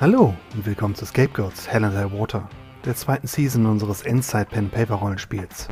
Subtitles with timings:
[0.00, 2.48] Hallo und willkommen zu Scapegoats Hell and High Water,
[2.84, 5.66] der zweiten Season unseres Inside Pen Paper Rollenspiels.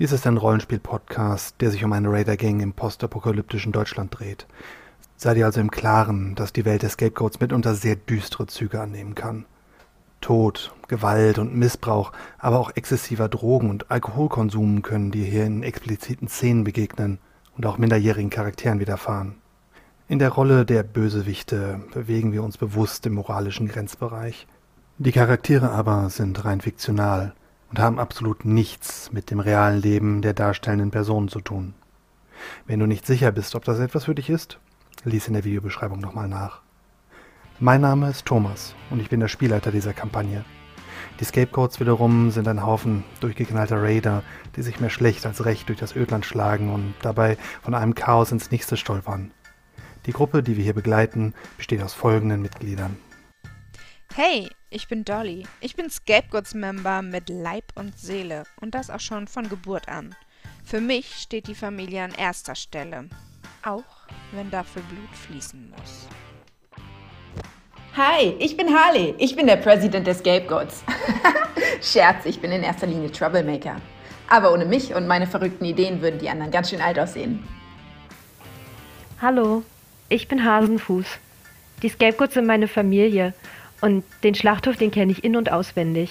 [0.00, 4.48] Dies ist ein Rollenspiel-Podcast, der sich um eine Raider-Gang im postapokalyptischen Deutschland dreht.
[5.16, 9.14] Seid ihr also im Klaren, dass die Welt der Scapegoats mitunter sehr düstere Züge annehmen
[9.14, 9.44] kann.
[10.20, 16.26] Tod, Gewalt und Missbrauch, aber auch exzessiver Drogen- und Alkoholkonsum können dir hier in expliziten
[16.26, 17.20] Szenen begegnen
[17.56, 19.36] und auch minderjährigen Charakteren widerfahren.
[20.10, 24.46] In der Rolle der Bösewichte bewegen wir uns bewusst im moralischen Grenzbereich.
[24.96, 27.34] Die Charaktere aber sind rein fiktional
[27.68, 31.74] und haben absolut nichts mit dem realen Leben der darstellenden Personen zu tun.
[32.66, 34.58] Wenn du nicht sicher bist, ob das etwas für dich ist,
[35.04, 36.62] lies in der Videobeschreibung nochmal nach.
[37.60, 40.42] Mein Name ist Thomas und ich bin der Spielleiter dieser Kampagne.
[41.20, 44.22] Die Scapegoats wiederum sind ein Haufen durchgeknallter Raider,
[44.56, 48.32] die sich mehr schlecht als recht durch das Ödland schlagen und dabei von einem Chaos
[48.32, 49.32] ins nächste stolpern.
[50.08, 52.96] Die Gruppe, die wir hier begleiten, besteht aus folgenden Mitgliedern.
[54.14, 55.46] Hey, ich bin Dolly.
[55.60, 60.14] Ich bin Scapegoats-Member mit Leib und Seele und das auch schon von Geburt an.
[60.64, 63.10] Für mich steht die Familie an erster Stelle,
[63.62, 63.84] auch
[64.32, 66.08] wenn dafür Blut fließen muss.
[67.94, 69.14] Hi, ich bin Harley.
[69.18, 70.84] Ich bin der President der Scapegoats.
[71.82, 73.76] Scherz, ich bin in erster Linie Troublemaker.
[74.30, 77.46] Aber ohne mich und meine verrückten Ideen würden die anderen ganz schön alt aussehen.
[79.20, 79.64] Hallo,
[80.08, 81.06] ich bin Hasenfuß.
[81.82, 83.34] Die Scapegoats sind meine Familie
[83.80, 86.10] und den Schlachthof, den kenne ich in- und auswendig.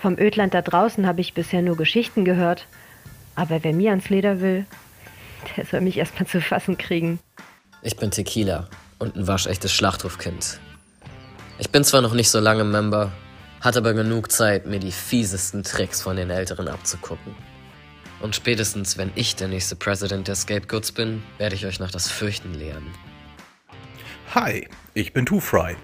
[0.00, 2.66] Vom Ödland da draußen habe ich bisher nur Geschichten gehört.
[3.34, 4.66] Aber wer mir ans Leder will,
[5.56, 7.18] der soll mich erstmal zu fassen kriegen.
[7.82, 10.58] Ich bin Tequila und ein waschechtes Schlachthofkind.
[11.58, 13.12] Ich bin zwar noch nicht so lange Member,
[13.60, 17.34] hatte aber genug Zeit, mir die fiesesten Tricks von den Älteren abzugucken.
[18.20, 22.10] Und spätestens, wenn ich der nächste President der Scapegoats bin, werde ich euch noch das
[22.10, 22.86] Fürchten lehren.
[24.34, 25.76] Hi, ich bin Two Fry,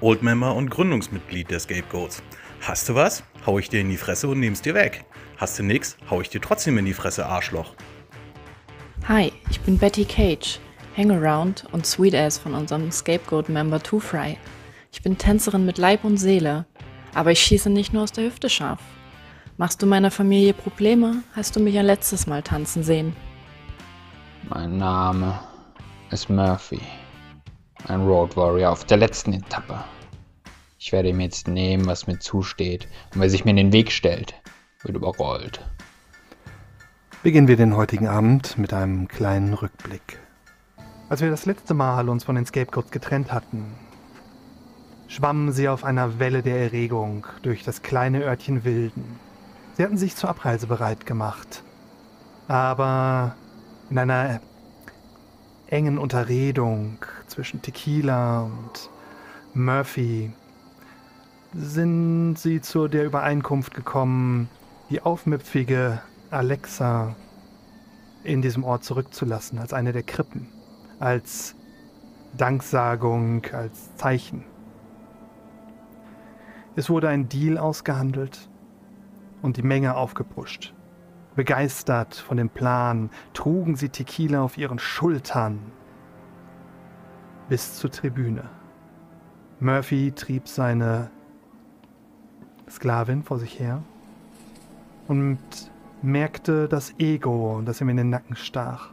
[0.00, 2.22] Old Member und Gründungsmitglied der Scapegoats.
[2.62, 3.22] Hast du was?
[3.46, 5.04] Hau ich dir in die Fresse und nehm's dir weg.
[5.36, 5.96] Hast du nix?
[6.08, 7.74] Hau ich dir trotzdem in die Fresse, Arschloch.
[9.06, 10.58] Hi, ich bin Betty Cage,
[10.96, 14.38] Hangaround und Sweet Ass von unserem Scapegoat-Member Two Fry.
[14.92, 16.66] Ich bin Tänzerin mit Leib und Seele,
[17.14, 18.80] aber ich schieße nicht nur aus der Hüfte scharf.
[19.58, 23.14] Machst du meiner Familie Probleme, hast du mich ein letztes Mal tanzen sehen.
[24.48, 25.38] Mein Name
[26.10, 26.80] ist Murphy
[27.86, 29.84] ein Road Warrior auf der letzten Etappe.
[30.78, 33.92] Ich werde ihm jetzt nehmen, was mir zusteht, und wer sich mir in den Weg
[33.92, 34.34] stellt,
[34.82, 35.64] wird überrollt.
[37.22, 40.18] Beginnen wir den heutigen Abend mit einem kleinen Rückblick.
[41.10, 43.74] Als wir das letzte Mal uns von den Scapegoats getrennt hatten,
[45.08, 49.18] schwammen sie auf einer Welle der Erregung durch das kleine Örtchen Wilden.
[49.76, 51.62] Sie hatten sich zur Abreise bereit gemacht,
[52.48, 53.34] aber
[53.90, 54.40] in einer
[55.66, 58.90] engen Unterredung zwischen Tequila und
[59.54, 60.32] Murphy
[61.54, 64.48] sind sie zu der Übereinkunft gekommen,
[64.90, 67.14] die aufmüpfige Alexa
[68.22, 70.48] in diesem Ort zurückzulassen, als eine der Krippen,
[70.98, 71.54] als
[72.36, 74.44] Danksagung, als Zeichen.
[76.76, 78.48] Es wurde ein Deal ausgehandelt
[79.42, 80.74] und die Menge aufgepusht.
[81.34, 85.72] Begeistert von dem Plan trugen sie Tequila auf ihren Schultern
[87.50, 88.44] bis zur Tribüne.
[89.58, 91.10] Murphy trieb seine
[92.70, 93.82] Sklavin vor sich her
[95.08, 95.38] und
[96.00, 98.90] merkte das Ego, das ihm in den Nacken stach.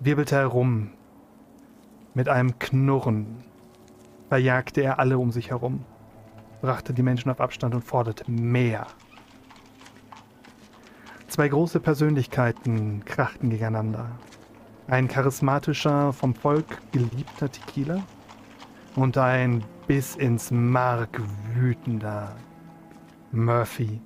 [0.00, 0.90] Wirbelte herum.
[2.14, 3.44] Mit einem Knurren
[4.28, 5.84] verjagte er alle um sich herum,
[6.62, 8.88] brachte die Menschen auf Abstand und forderte mehr.
[11.28, 14.10] Zwei große Persönlichkeiten krachten gegeneinander.
[14.88, 18.04] Ein charismatischer, vom Volk geliebter Tequila
[18.94, 21.20] und ein bis ins Mark
[21.54, 22.36] wütender
[23.32, 24.00] Murphy.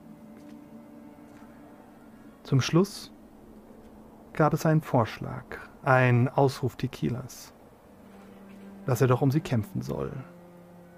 [2.44, 3.12] Zum Schluss
[4.32, 5.44] gab es einen Vorschlag,
[5.82, 7.52] ein Ausruf Tequilas,
[8.86, 10.10] dass er doch um sie kämpfen soll,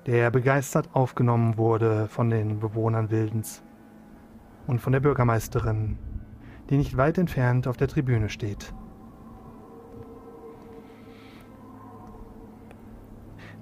[0.06, 3.64] der begeistert aufgenommen wurde von den Bewohnern Wildens
[4.68, 5.98] und von der Bürgermeisterin,
[6.70, 8.72] die nicht weit entfernt auf der Tribüne steht.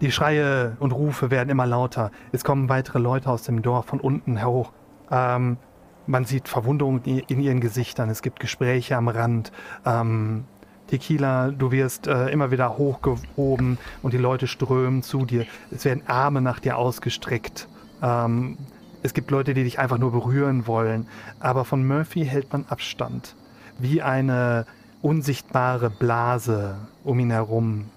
[0.00, 2.10] Die Schreie und Rufe werden immer lauter.
[2.32, 4.72] Es kommen weitere Leute aus dem Dorf von unten hoch.
[5.10, 5.58] Ähm,
[6.06, 8.08] man sieht Verwunderung in ihren Gesichtern.
[8.08, 9.52] Es gibt Gespräche am Rand.
[9.84, 10.44] Ähm,
[10.86, 15.44] Tequila, du wirst äh, immer wieder hochgehoben und die Leute strömen zu dir.
[15.70, 17.68] Es werden Arme nach dir ausgestreckt.
[18.02, 18.56] Ähm,
[19.02, 21.08] es gibt Leute, die dich einfach nur berühren wollen.
[21.40, 23.36] Aber von Murphy hält man Abstand.
[23.78, 24.64] Wie eine
[25.02, 27.90] unsichtbare Blase um ihn herum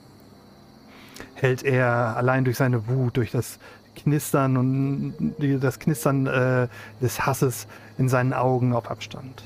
[1.44, 3.60] hält er allein durch seine Wut, durch das
[3.98, 5.14] Knistern und
[5.60, 6.70] das Knistern äh,
[7.02, 7.68] des Hasses
[7.98, 9.44] in seinen Augen auf Abstand.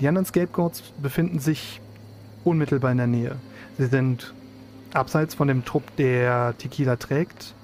[0.00, 1.82] Die anderen Scapegoats befinden sich
[2.42, 3.36] unmittelbar in der Nähe.
[3.76, 4.32] Sie sind
[4.94, 7.54] abseits von dem Trupp, der Tequila trägt,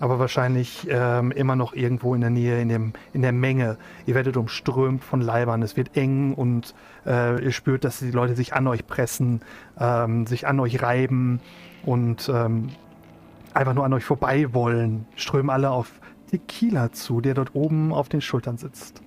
[0.00, 3.76] aber wahrscheinlich ähm, immer noch irgendwo in der Nähe, in, dem, in der Menge.
[4.06, 5.62] Ihr werdet umströmt von Leibern.
[5.62, 6.74] Es wird eng und
[7.06, 9.42] äh, ihr spürt, dass die Leute sich an euch pressen,
[9.78, 11.40] ähm, sich an euch reiben
[11.84, 12.70] und ähm,
[13.52, 15.06] einfach nur an euch vorbei wollen.
[15.16, 15.92] Strömen alle auf
[16.30, 19.02] Tequila zu, der dort oben auf den Schultern sitzt.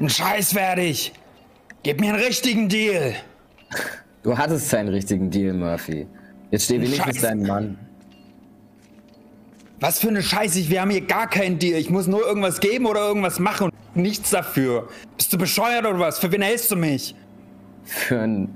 [0.00, 1.12] Ein Scheiß werde ich.
[1.84, 3.14] Gib mir einen richtigen Deal.
[4.22, 6.06] Du hattest keinen richtigen Deal, Murphy.
[6.50, 7.20] Jetzt steh wenigstens Scheiße.
[7.20, 7.78] dein Mann.
[9.80, 10.70] Was für eine Scheiße.
[10.70, 11.78] Wir haben hier gar keinen Deal.
[11.78, 14.88] Ich muss nur irgendwas geben oder irgendwas machen und nichts dafür.
[15.18, 16.18] Bist du bescheuert oder was?
[16.18, 17.14] Für wen hältst du mich?
[17.84, 18.48] Für ein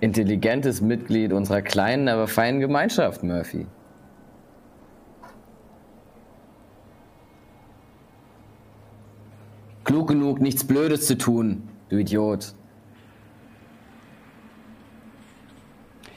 [0.00, 3.66] intelligentes Mitglied unserer kleinen, aber feinen Gemeinschaft, Murphy.
[9.84, 12.54] Klug genug, nichts Blödes zu tun, du Idiot.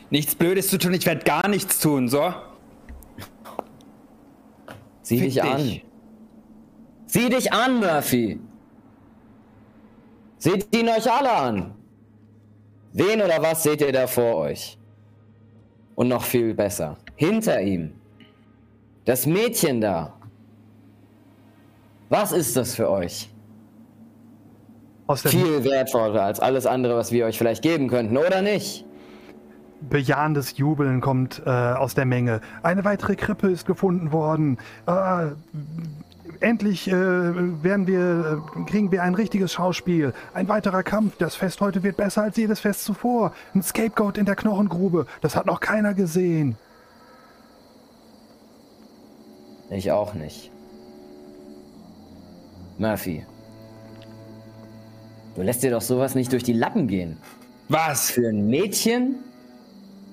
[0.10, 0.94] Nichts Blödes zu tun.
[0.94, 2.34] Ich werde gar nichts tun, so?
[5.02, 5.44] Sieh dich, dich.
[5.44, 5.82] an.
[7.06, 8.40] Sieh dich an, Murphy.
[10.38, 11.76] Seht ihn euch alle an.
[12.94, 14.78] Wen oder was seht ihr da vor euch?
[15.96, 17.94] Und noch viel besser, hinter ihm.
[19.06, 20.14] Das Mädchen da.
[22.10, 23.30] Was ist das für euch?
[25.16, 28.86] Viel wertvoller als alles andere, was wir euch vielleicht geben könnten, oder nicht?
[29.82, 32.42] bejahendes Jubeln kommt äh, aus der Menge.
[32.64, 34.58] Eine weitere Krippe ist gefunden worden.
[34.88, 35.28] Äh,
[36.40, 40.14] endlich äh, werden wir, äh, kriegen wir ein richtiges Schauspiel.
[40.34, 41.18] Ein weiterer Kampf.
[41.18, 43.34] Das Fest heute wird besser als jedes Fest zuvor.
[43.54, 45.06] Ein Scapegoat in der Knochengrube.
[45.22, 46.58] Das hat noch keiner gesehen.
[49.70, 50.52] Ich auch nicht.
[52.78, 53.26] Murphy.
[55.36, 57.18] Du lässt dir doch sowas nicht durch die Lappen gehen.
[57.70, 58.12] Was?
[58.12, 59.16] Für ein Mädchen?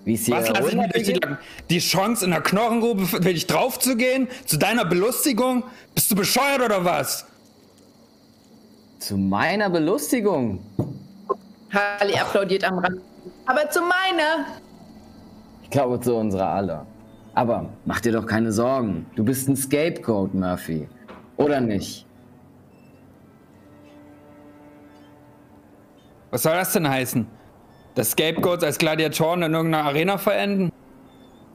[0.05, 1.13] Wie es hier Was lasse ich mir durch die?
[1.15, 1.39] Lappen?
[1.71, 4.29] Die Chance in der Knochengrube für dich draufzugehen?
[4.45, 5.65] Zu deiner Belustigung?
[5.95, 7.27] Bist du bescheuert oder was?
[8.99, 10.61] Zu meiner Belustigung.
[11.71, 13.01] Harley applaudiert am Rand.
[13.47, 14.47] Aber zu meiner.
[15.63, 16.87] Ich glaube zu unserer aller.
[17.35, 19.07] Aber mach dir doch keine Sorgen.
[19.15, 20.89] Du bist ein Scapegoat, Murphy.
[21.37, 22.07] Oder nicht?
[26.31, 27.27] Was soll das denn heißen?
[27.95, 30.71] Das Scapegoats als Gladiatoren in irgendeiner Arena verenden?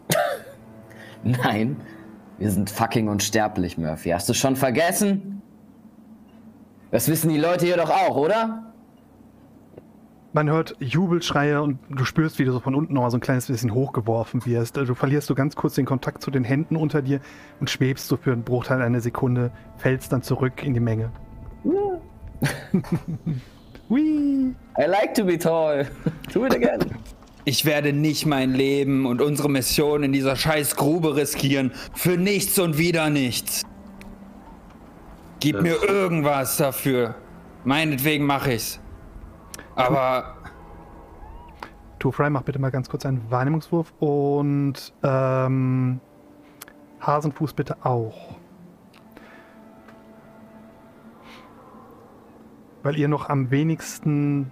[1.24, 1.78] Nein.
[2.40, 4.10] Wir sind fucking unsterblich, Murphy.
[4.10, 5.44] Hast du schon vergessen?
[6.90, 8.74] Das wissen die Leute hier doch auch, oder?
[10.34, 13.22] Man hört Jubelschreie und du spürst, wie du so von unten noch mal so ein
[13.22, 14.78] kleines bisschen hochgeworfen wirst.
[14.78, 17.20] Also Du verlierst so ganz kurz den Kontakt zu den Händen unter dir
[17.60, 21.12] und schwebst so für einen Bruchteil einer Sekunde, fällst dann zurück in die Menge.
[23.92, 24.56] Hui!
[24.78, 25.86] I like to be tall.
[26.34, 26.80] Do it again.
[27.44, 31.74] Ich werde nicht mein Leben und unsere Mission in dieser scheiß Grube riskieren.
[31.94, 33.64] Für nichts und wieder nichts.
[35.42, 37.16] Gib mir irgendwas dafür.
[37.66, 38.80] Meinetwegen mache ich's.
[39.76, 40.38] Aber
[42.00, 46.00] Two Fry, mach bitte mal ganz kurz einen Wahrnehmungswurf und ähm,
[47.02, 48.41] Hasenfuß bitte auch.
[52.84, 54.52] Weil ihr noch am wenigsten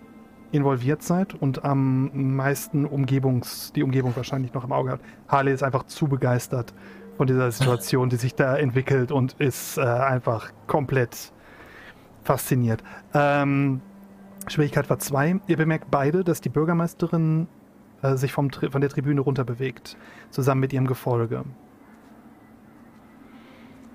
[0.51, 5.05] involviert seid und am meisten Umgebungs, die Umgebung wahrscheinlich noch im Auge habt.
[5.27, 6.73] Harley ist einfach zu begeistert
[7.17, 11.31] von dieser Situation, die sich da entwickelt und ist äh, einfach komplett
[12.23, 12.83] fasziniert.
[13.13, 13.81] Ähm,
[14.47, 15.39] Schwierigkeit war zwei.
[15.47, 17.47] Ihr bemerkt beide, dass die Bürgermeisterin
[18.01, 19.97] äh, sich vom, von der Tribüne runter bewegt,
[20.29, 21.43] zusammen mit ihrem Gefolge.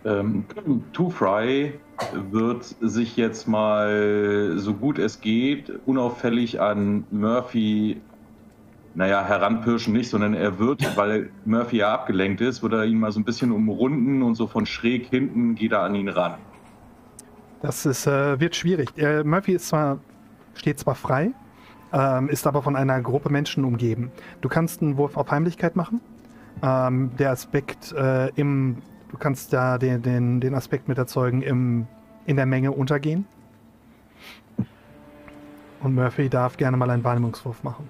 [0.05, 0.45] Ähm,
[0.93, 1.73] Two Fry
[2.31, 8.01] wird sich jetzt mal so gut es geht unauffällig an Murphy,
[8.95, 13.13] naja, heranpirschen nicht, sondern er wird, weil Murphy ja abgelenkt ist, wird er ihn mal
[13.13, 16.35] so ein bisschen umrunden und so von schräg hinten geht er an ihn ran.
[17.63, 18.91] Das ist, äh, wird schwierig.
[18.99, 19.99] Äh, Murphy ist zwar,
[20.55, 21.31] steht zwar frei,
[21.93, 24.13] ähm, ist aber von einer Gruppe Menschen umgeben.
[24.43, 26.01] Du kannst einen Wurf auf Heimlichkeit machen.
[26.63, 28.79] Ähm, der Aspekt äh, im,
[29.15, 31.87] du kannst da den, den, den Aspekt mit erzeugen, im,
[32.27, 33.27] in der Menge untergehen.
[35.81, 37.89] Und Murphy darf gerne mal einen Wahrnehmungswurf machen.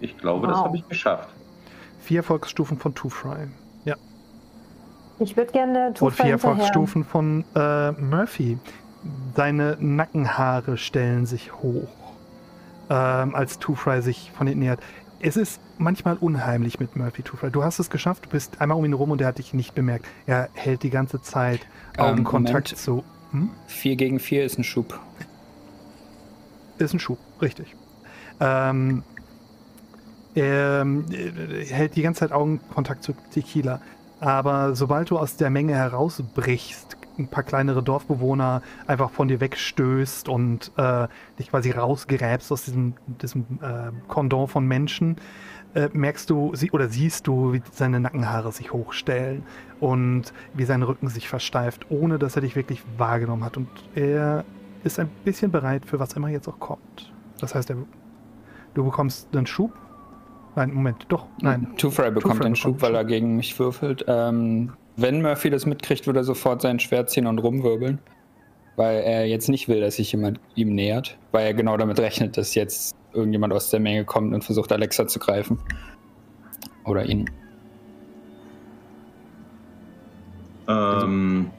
[0.00, 0.64] Ich glaube, das Wow.
[0.66, 1.28] habe ich geschafft.
[2.00, 3.46] Vier Erfolgsstufen von Two Fry.
[3.84, 3.94] Ja.
[5.20, 6.32] Ich würde gerne Und Tufa vier.
[6.32, 8.58] Erfolgsstufen von äh, Murphy.
[9.36, 11.88] Seine Nackenhaare stellen sich hoch,
[12.90, 14.80] ähm, als Two-Fry sich von hinten nähert.
[15.22, 17.50] Es ist manchmal unheimlich mit Murphy Two-Fry.
[17.50, 19.74] Du hast es geschafft, du bist einmal um ihn rum und er hat dich nicht
[19.74, 20.06] bemerkt.
[20.26, 21.60] Er hält die ganze Zeit
[21.98, 22.78] Ähm, Augenkontakt Moment.
[22.78, 23.04] zu.
[23.32, 23.50] Hm?
[23.66, 24.98] 4 gegen 4 ist ein Schub.
[26.78, 27.76] Ist ein Schub, richtig.
[28.40, 29.02] Ähm,
[30.34, 33.82] er ähm, äh, hält die ganze Zeit Augenkontakt zu Tequila.
[34.20, 40.28] Aber sobald du aus der Menge herausbrichst, ein paar kleinere Dorfbewohner einfach von dir wegstößt
[40.28, 41.08] und äh,
[41.38, 45.16] dich quasi rausgräbst aus diesem, diesem äh, Kondon von Menschen,
[45.74, 49.44] äh, merkst du sie oder siehst du, wie seine Nackenhaare sich hochstellen
[49.78, 53.56] und wie sein Rücken sich versteift, ohne dass er dich wirklich wahrgenommen hat.
[53.56, 54.44] Und er
[54.82, 57.12] ist ein bisschen bereit für was immer jetzt auch kommt.
[57.40, 57.76] Das heißt, er,
[58.74, 59.72] du bekommst einen Schub.
[60.56, 61.68] Nein, Moment, doch, nein.
[61.76, 64.04] Two-Fry bekommt Two-Fry den bekommt Schub, weil er gegen mich würfelt.
[64.08, 67.98] Ähm, wenn Murphy das mitkriegt, würde er sofort sein Schwert ziehen und rumwirbeln.
[68.76, 71.18] Weil er jetzt nicht will, dass sich jemand ihm nähert.
[71.32, 75.06] Weil er genau damit rechnet, dass jetzt irgendjemand aus der Menge kommt und versucht, Alexa
[75.06, 75.58] zu greifen.
[76.84, 77.28] Oder ihn.
[80.68, 81.50] Ähm,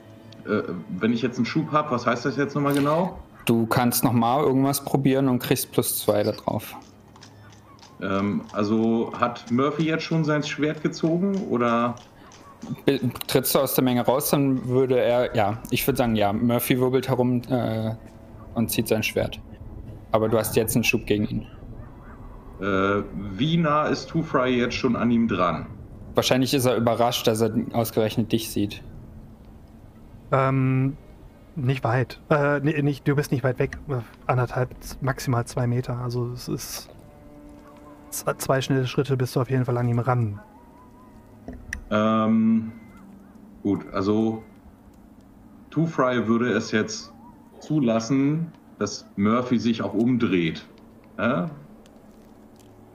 [0.46, 3.20] äh, wenn ich jetzt einen Schub habe, was heißt das jetzt nochmal genau?
[3.46, 6.76] Du kannst nochmal irgendwas probieren und kriegst plus zwei da drauf.
[8.02, 11.96] Ähm, also hat Murphy jetzt schon sein Schwert gezogen oder?
[13.28, 16.80] Trittst du aus der Menge raus, dann würde er, ja, ich würde sagen, ja, Murphy
[16.80, 17.96] wirbelt herum äh,
[18.54, 19.40] und zieht sein Schwert.
[20.12, 21.48] Aber du hast jetzt einen Schub gegen ihn.
[22.62, 23.04] Äh,
[23.38, 25.68] wie nah ist Two Fry jetzt schon an ihm dran?
[26.14, 28.84] Wahrscheinlich ist er überrascht, dass er ausgerechnet dich sieht.
[30.32, 30.98] Ähm,
[31.56, 32.20] nicht weit.
[32.30, 33.78] Äh, nicht, du bist nicht weit weg.
[34.28, 34.70] Anderthalb,
[35.02, 35.98] maximal zwei Meter.
[35.98, 36.90] Also es ist
[38.12, 40.40] zwei schnelle Schritte bist du auf jeden Fall an ihm ran.
[41.92, 42.72] Ähm,
[43.64, 44.44] gut, also
[45.70, 47.14] Two Fry würde es jetzt
[47.60, 50.66] zulassen, dass Murphy sich auch umdreht.
[51.18, 51.52] Ja?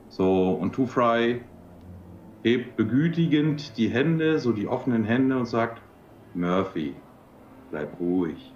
[0.09, 1.43] So, und Two Fry
[2.43, 5.83] hebt begütigend die Hände, so die offenen Hände und sagt,
[6.35, 6.95] Murphy,
[7.71, 8.55] bleib ruhig.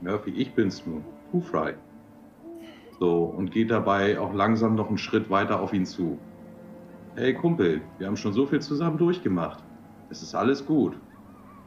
[0.00, 1.74] Murphy, ich bin's nur, Two Fry.
[3.00, 6.18] So, und geht dabei auch langsam noch einen Schritt weiter auf ihn zu.
[7.16, 9.64] Hey Kumpel, wir haben schon so viel zusammen durchgemacht.
[10.10, 10.96] Es ist alles gut.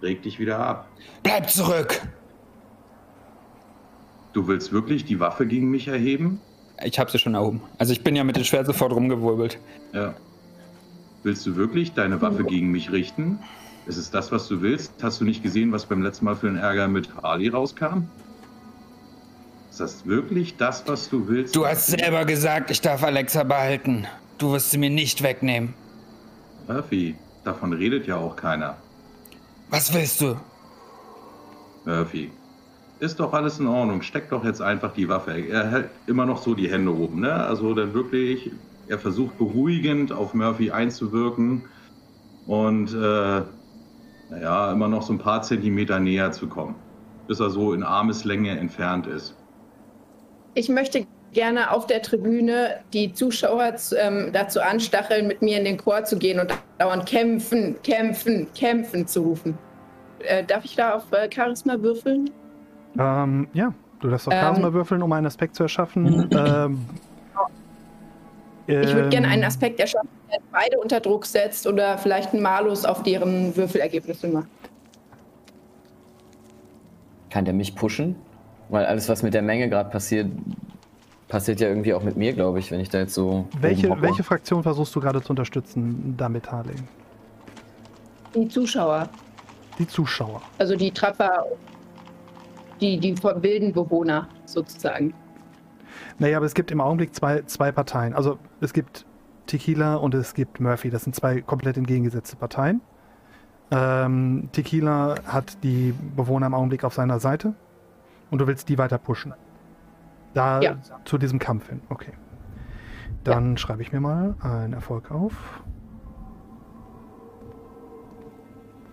[0.01, 0.88] Reg dich wieder ab.
[1.23, 2.01] Bleib zurück!
[4.33, 6.41] Du willst wirklich die Waffe gegen mich erheben?
[6.83, 7.62] Ich habe sie schon erhoben.
[7.77, 9.59] Also ich bin ja mit dem Schwert sofort rumgewirbelt.
[9.93, 10.15] Ja.
[11.21, 13.39] Willst du wirklich deine Waffe gegen mich richten?
[13.85, 14.91] Ist es das, was du willst?
[15.01, 18.07] Hast du nicht gesehen, was beim letzten Mal für einen Ärger mit Harley rauskam?
[19.69, 21.55] Ist das wirklich das, was du willst?
[21.55, 24.05] Du hast selber gesagt, ich darf Alexa behalten.
[24.38, 25.73] Du wirst sie mir nicht wegnehmen.
[26.67, 28.77] Murphy, davon redet ja auch keiner.
[29.69, 30.35] Was willst du?
[31.85, 32.31] Murphy,
[33.00, 34.01] ist doch alles in Ordnung.
[34.01, 35.31] Steck doch jetzt einfach die Waffe.
[35.31, 37.33] Er hält immer noch so die Hände oben, ne?
[37.33, 38.51] Also dann wirklich,
[38.88, 41.63] er versucht beruhigend auf Murphy einzuwirken
[42.47, 43.41] und äh,
[44.29, 46.75] naja, immer noch so ein paar Zentimeter näher zu kommen,
[47.27, 49.35] bis er so in Armeslänge entfernt ist.
[50.53, 55.65] Ich möchte gerne auf der Tribüne die Zuschauer zu- ähm, dazu anstacheln, mit mir in
[55.65, 59.57] den Chor zu gehen und dauernd kämpfen, kämpfen, kämpfen zu rufen.
[60.19, 62.29] Äh, darf ich da auf äh, Charisma würfeln?
[62.97, 64.39] Ähm, ja, du darfst auf Ähm.
[64.39, 66.29] Charisma würfeln, um einen Aspekt zu erschaffen.
[66.33, 66.79] ähm,
[68.67, 72.41] Ich würde gerne einen ähm, Aspekt erschaffen, der beide unter Druck setzt oder vielleicht einen
[72.41, 74.47] Malus auf deren Würfelergebnisse macht.
[77.29, 78.15] Kann der mich pushen?
[78.69, 80.27] Weil alles, was mit der Menge gerade passiert,
[81.33, 83.47] passiert ja irgendwie auch mit mir, glaube ich, wenn ich da jetzt so.
[83.59, 86.75] Welche, welche Fraktion versuchst du gerade zu unterstützen damit, Harley?
[88.35, 89.09] Die Zuschauer,
[89.79, 90.43] Die Zuschauer.
[90.59, 91.43] also die Trapper,
[92.79, 95.15] die, die wilden Bewohner sozusagen.
[96.19, 98.13] Naja, aber es gibt im Augenblick zwei, zwei Parteien.
[98.13, 99.03] Also es gibt
[99.47, 100.91] Tequila und es gibt Murphy.
[100.91, 102.79] Das sind zwei komplett entgegengesetzte Parteien.
[103.71, 107.55] Ähm, Tequila hat die Bewohner im Augenblick auf seiner Seite
[108.29, 109.33] und du willst die weiter pushen.
[110.33, 110.77] Da Ja.
[111.05, 111.81] zu diesem Kampf hin.
[111.89, 112.13] Okay.
[113.23, 115.63] Dann schreibe ich mir mal einen Erfolg auf.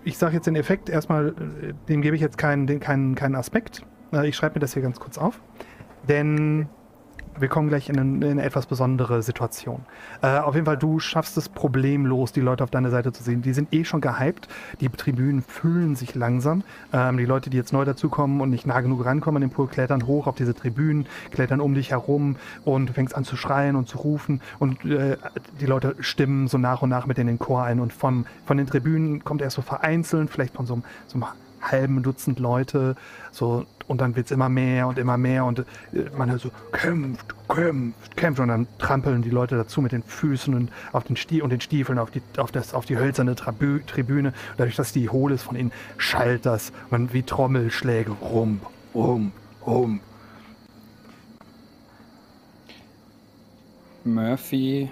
[0.05, 3.35] Ich sage jetzt den Effekt erstmal, äh, dem gebe ich jetzt keinen, den, keinen, keinen
[3.35, 3.85] Aspekt.
[4.13, 5.41] Äh, Ich schreibe mir das hier ganz kurz auf.
[6.09, 6.69] Denn
[7.41, 9.81] wir kommen gleich in eine, in eine etwas besondere Situation.
[10.23, 13.43] Äh, auf jeden Fall, du schaffst es problemlos, die Leute auf deiner Seite zu sehen.
[13.43, 14.49] Die sind eh schon gehypt.
[14.81, 16.65] Die Tribünen füllen sich langsam.
[16.93, 19.69] Ähm, die Leute, die jetzt neu dazukommen und nicht nah genug rankommen an den Pool,
[19.69, 23.77] klettern hoch auf diese Tribünen, klettern um dich herum und du fängst an zu schreien
[23.77, 24.41] und zu rufen.
[24.59, 25.17] Und äh,
[25.61, 27.81] die Leute stimmen so nach und nach mit in den Chor ein.
[27.81, 31.27] Und vom, von den Tribünen kommt erst so vereinzelt, vielleicht von so so einem
[31.61, 32.97] halben Dutzend Leute,
[33.33, 35.65] so und dann wird es immer mehr und immer mehr und äh,
[36.17, 40.55] man hört so, kämpft, kämpft, kämpft und dann trampeln die Leute dazu mit den Füßen
[40.55, 43.81] und auf den Stie und den Stiefeln auf die, auf das, auf die hölzerne Trabü
[43.85, 44.29] Tribüne.
[44.29, 48.61] Und dadurch, dass die hohl ist von innen, schallt das man wie Trommelschläge rum,
[48.95, 49.33] rum,
[49.67, 50.01] rum.
[54.05, 54.89] Murphy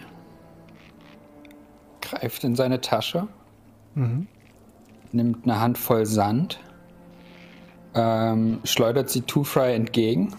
[2.00, 3.28] greift in seine Tasche,
[3.94, 4.26] Mhm.
[5.12, 6.58] nimmt eine Handvoll Sand,
[7.94, 10.34] ähm, schleudert sie Two-Fry entgegen,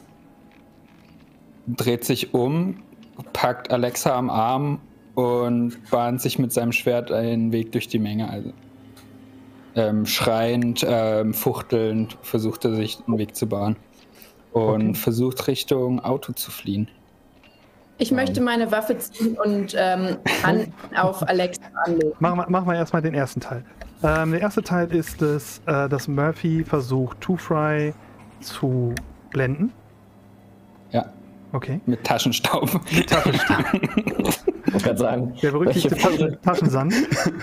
[1.68, 2.84] dreht sich um,
[3.34, 4.80] packt Alexa am Arm
[5.16, 8.30] und bahnt sich mit seinem Schwert einen Weg durch die Menge.
[8.30, 8.54] Also,
[9.76, 13.76] ähm, schreiend, ähm, fuchtelnd versucht er sich einen Weg zu bahnen
[14.52, 14.94] und Okay.
[14.96, 16.90] versucht Richtung Auto zu fliehen.
[18.02, 22.14] Ich möchte meine Waffe ziehen und ähm, Hand auf Alexa anlegen.
[22.20, 23.66] Machen wir, machen wir erstmal den ersten Teil.
[24.02, 27.94] Ähm, der erste Teil ist es, äh, dass Murphy versucht, Two Fry
[28.40, 28.94] zu
[29.32, 29.74] blenden.
[30.92, 31.06] Ja,
[31.52, 31.82] Okay.
[31.86, 32.70] mit Taschenstaub.
[32.94, 33.66] Mit Taschenstaub.
[34.76, 35.34] Ich gerade sagen.
[35.42, 36.94] Der berüchtigte Taschen, Taschensand.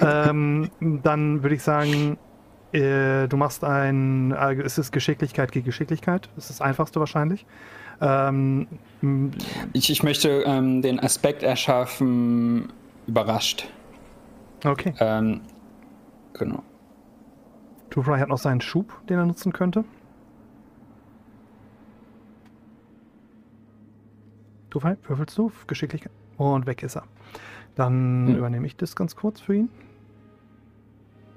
[0.00, 0.70] ähm,
[1.02, 2.18] dann würde ich sagen,
[2.72, 4.30] äh, du machst ein.
[4.30, 6.28] Äh, es ist Geschicklichkeit gegen Geschicklichkeit.
[6.36, 7.44] Das ist das einfachste wahrscheinlich.
[8.00, 8.68] Ähm,
[9.72, 12.72] Ich, ich möchte ähm, den Aspekt erschaffen,
[13.08, 13.66] überrascht.
[14.64, 14.94] okay.
[15.00, 15.40] Ähm,
[16.38, 16.62] genau.
[17.90, 19.84] Two Fry hat noch seinen Schub, den er nutzen könnte.
[24.70, 25.46] Two Fry, würfelst du?
[25.46, 26.12] auf Geschicklichkeit.
[26.36, 27.04] Und weg ist er.
[27.74, 28.36] Dann Hm.
[28.36, 29.68] übernehme ich das ganz kurz für ihn.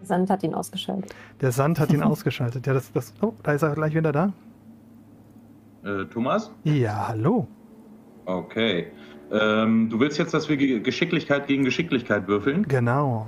[0.02, 1.14] Sand hat ihn ausgeschaltet.
[1.42, 2.66] Der Sand hat ihn ausgeschaltet.
[2.68, 4.34] Ja, das, das, oh, da ist er gleich wieder da.
[5.84, 6.52] Äh, Thomas?
[6.64, 7.48] Ja, hallo.
[8.26, 8.88] Okay.
[9.32, 12.64] Ähm, du willst jetzt, dass wir Ge- Geschicklichkeit gegen Geschicklichkeit würfeln?
[12.68, 13.28] Genau.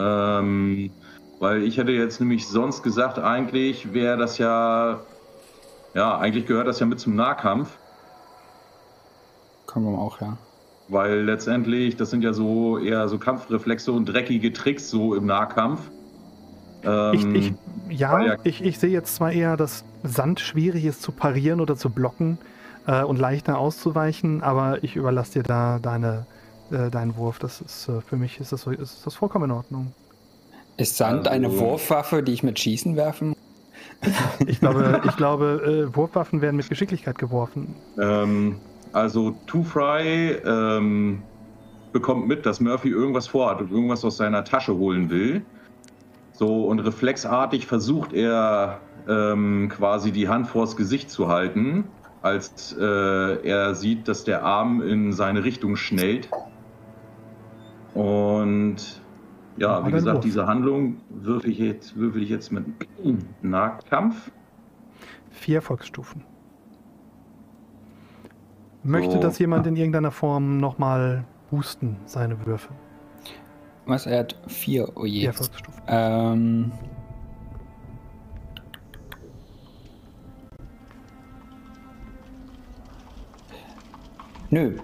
[0.00, 0.96] Ähm,
[1.38, 5.06] weil ich hätte jetzt nämlich sonst gesagt, eigentlich wäre das ja.
[5.94, 7.80] Ja, eigentlich gehört das ja mit zum Nahkampf.
[9.66, 10.36] Kommen wir auch, ja.
[10.88, 15.92] Weil letztendlich, das sind ja so eher so Kampfreflexe und dreckige Tricks so im Nahkampf.
[17.10, 17.54] Ich, Ähm, ich,
[17.88, 21.60] ja, weil ja- ich, ich sehe jetzt zwar eher, dass Sand schwierig ist zu parieren
[21.60, 22.38] oder zu blocken
[22.86, 26.26] äh, und leichter auszuweichen, aber ich überlasse dir da deine,
[26.72, 27.38] äh, deinen Wurf.
[27.38, 29.92] Das ist äh, für mich ist das, so- ist das vollkommen in Ordnung.
[30.76, 33.34] Ist Sand Also- eine Wurfwaffe, die ich mit Schießen werfen?
[34.46, 37.74] Ich glaube, ich glaube äh, Wurfwaffen werden mit Geschicklichkeit geworfen.
[38.00, 38.56] Ähm,
[38.92, 41.22] also Two Fry ähm,
[41.92, 45.42] bekommt mit, dass Murphy irgendwas vorhat und irgendwas aus seiner Tasche holen will.
[46.32, 51.84] So und reflexartig versucht er ähm, quasi die Hand vors Gesicht zu halten,
[52.22, 52.84] als äh,
[53.46, 56.30] er sieht, dass der Arm in seine Richtung schnellt.
[57.94, 59.00] Und
[59.56, 62.64] ja, Aber wie gesagt, diese Handlung würfel ich jetzt, würfel ich jetzt mit
[63.42, 64.30] Nahkampf.
[65.30, 66.22] Vier Erfolgsstufen.
[68.82, 69.20] Möchte So.
[69.20, 72.70] das jemand in irgendeiner Form nochmal boosten, seine Würfe?
[73.86, 74.06] Was?
[74.06, 75.20] Er hat vier, oh je.
[75.20, 75.82] Vier Erfolgsstufen.
[75.88, 76.72] Ähm.
[84.50, 84.78] Nö.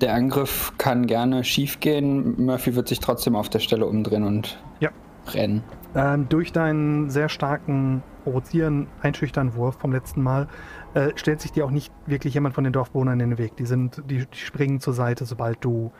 [0.00, 2.44] Der Angriff kann gerne schief gehen.
[2.44, 4.90] Murphy wird sich trotzdem auf der Stelle umdrehen und Ja.
[5.28, 5.62] rennen.
[5.94, 10.48] Ähm, durch deinen sehr starken Provozieren, einschüchtern Wurf vom letzten Mal,
[10.94, 13.56] äh, stellt sich dir auch nicht wirklich jemand von den Dorfbewohnern in den Weg.
[13.56, 15.92] Die sind, die, die springen zur Seite, sobald du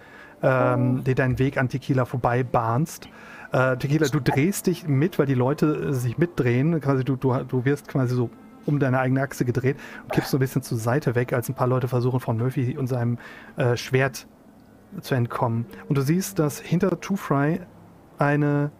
[0.43, 3.09] ähm, dir deinen Weg an Tequila vorbei bahnst.
[3.53, 6.81] Äh, Tequila, du drehst dich mit, weil die Leute äh, sich mitdrehen.
[6.81, 8.29] Quasi du, du, du wirst quasi so
[8.67, 11.55] um deine eigene Achse gedreht und kippst so ein bisschen zur Seite weg, als ein
[11.55, 13.19] paar Leute versuchen von Murphy und seinem
[13.57, 14.27] äh, Schwert
[15.01, 15.67] zu entkommen.
[15.89, 17.61] Und du siehst, dass hinter Two Fry
[18.19, 18.71] eine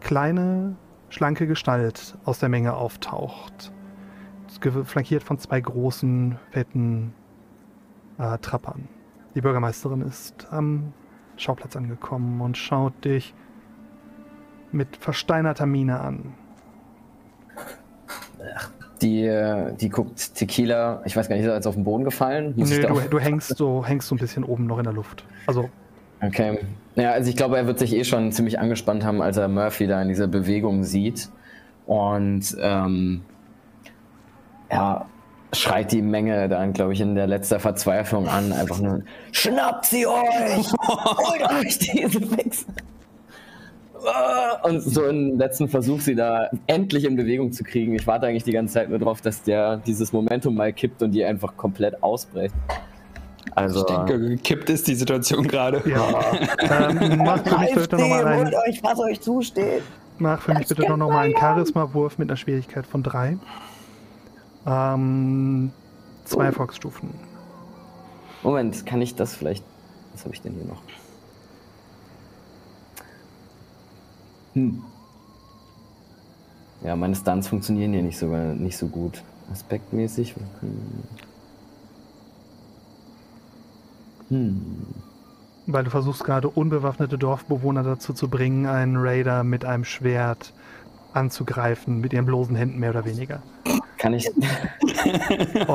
[0.00, 0.76] kleine,
[1.08, 3.72] schlanke Gestalt aus der Menge auftaucht.
[4.84, 7.12] Flankiert von zwei großen, fetten
[8.18, 8.88] äh, Trappern.
[9.34, 10.92] Die Bürgermeisterin ist am
[11.36, 13.34] Schauplatz angekommen und schaut dich
[14.70, 16.34] mit versteinerter Miene an.
[19.02, 22.04] Die, äh, die guckt Tequila, ich weiß gar nicht, ist er jetzt auf den Boden
[22.04, 22.54] gefallen?
[22.56, 25.24] Muss da du, du hängst so, hängst so ein bisschen oben noch in der Luft.
[25.46, 25.68] Also,
[26.26, 26.58] Okay.
[26.96, 29.86] Ja, also ich glaube, er wird sich eh schon ziemlich angespannt haben, als er Murphy
[29.86, 31.28] da in dieser Bewegung sieht.
[31.86, 33.22] Und ähm,
[34.70, 35.06] ja,
[35.52, 38.52] schreit die Menge dann, glaube ich, in der letzter Verzweiflung an.
[38.52, 39.02] Einfach nur,
[39.32, 40.72] schnappt sie euch!
[40.82, 42.72] Holt euch diese Wichser!
[44.62, 47.94] Und so einen letzten Versuch, sie da endlich in Bewegung zu kriegen.
[47.94, 51.12] Ich warte eigentlich die ganze Zeit nur drauf, dass der dieses Momentum mal kippt und
[51.12, 52.54] die einfach komplett ausbricht.
[53.54, 55.82] Also, ich denke, gekippt ist die Situation gerade.
[55.88, 56.32] Ja.
[56.58, 59.82] ähm, mach für mich bitte nochmal einen, holt euch, was euch zusteht!
[60.18, 63.38] mach für mich bitte doch noch mal einen Charisma-Wurf mit einer Schwierigkeit von 3.
[64.66, 65.72] Ähm,
[66.24, 67.10] zwei Erfolgsstufen.
[68.42, 69.64] Moment, kann ich das vielleicht.
[70.12, 70.82] Was habe ich denn hier noch?
[74.54, 74.82] Hm.
[76.82, 79.22] Ja, meine Stunts funktionieren hier nicht so, nicht so gut.
[79.50, 80.34] Aspektmäßig.
[84.28, 84.60] Hm.
[85.66, 90.52] Weil du versuchst gerade unbewaffnete Dorfbewohner dazu zu bringen, einen Raider mit einem Schwert
[91.14, 93.42] anzugreifen, mit ihren bloßen Händen mehr oder weniger.
[93.98, 94.28] Kann ich.
[94.34, 94.38] Und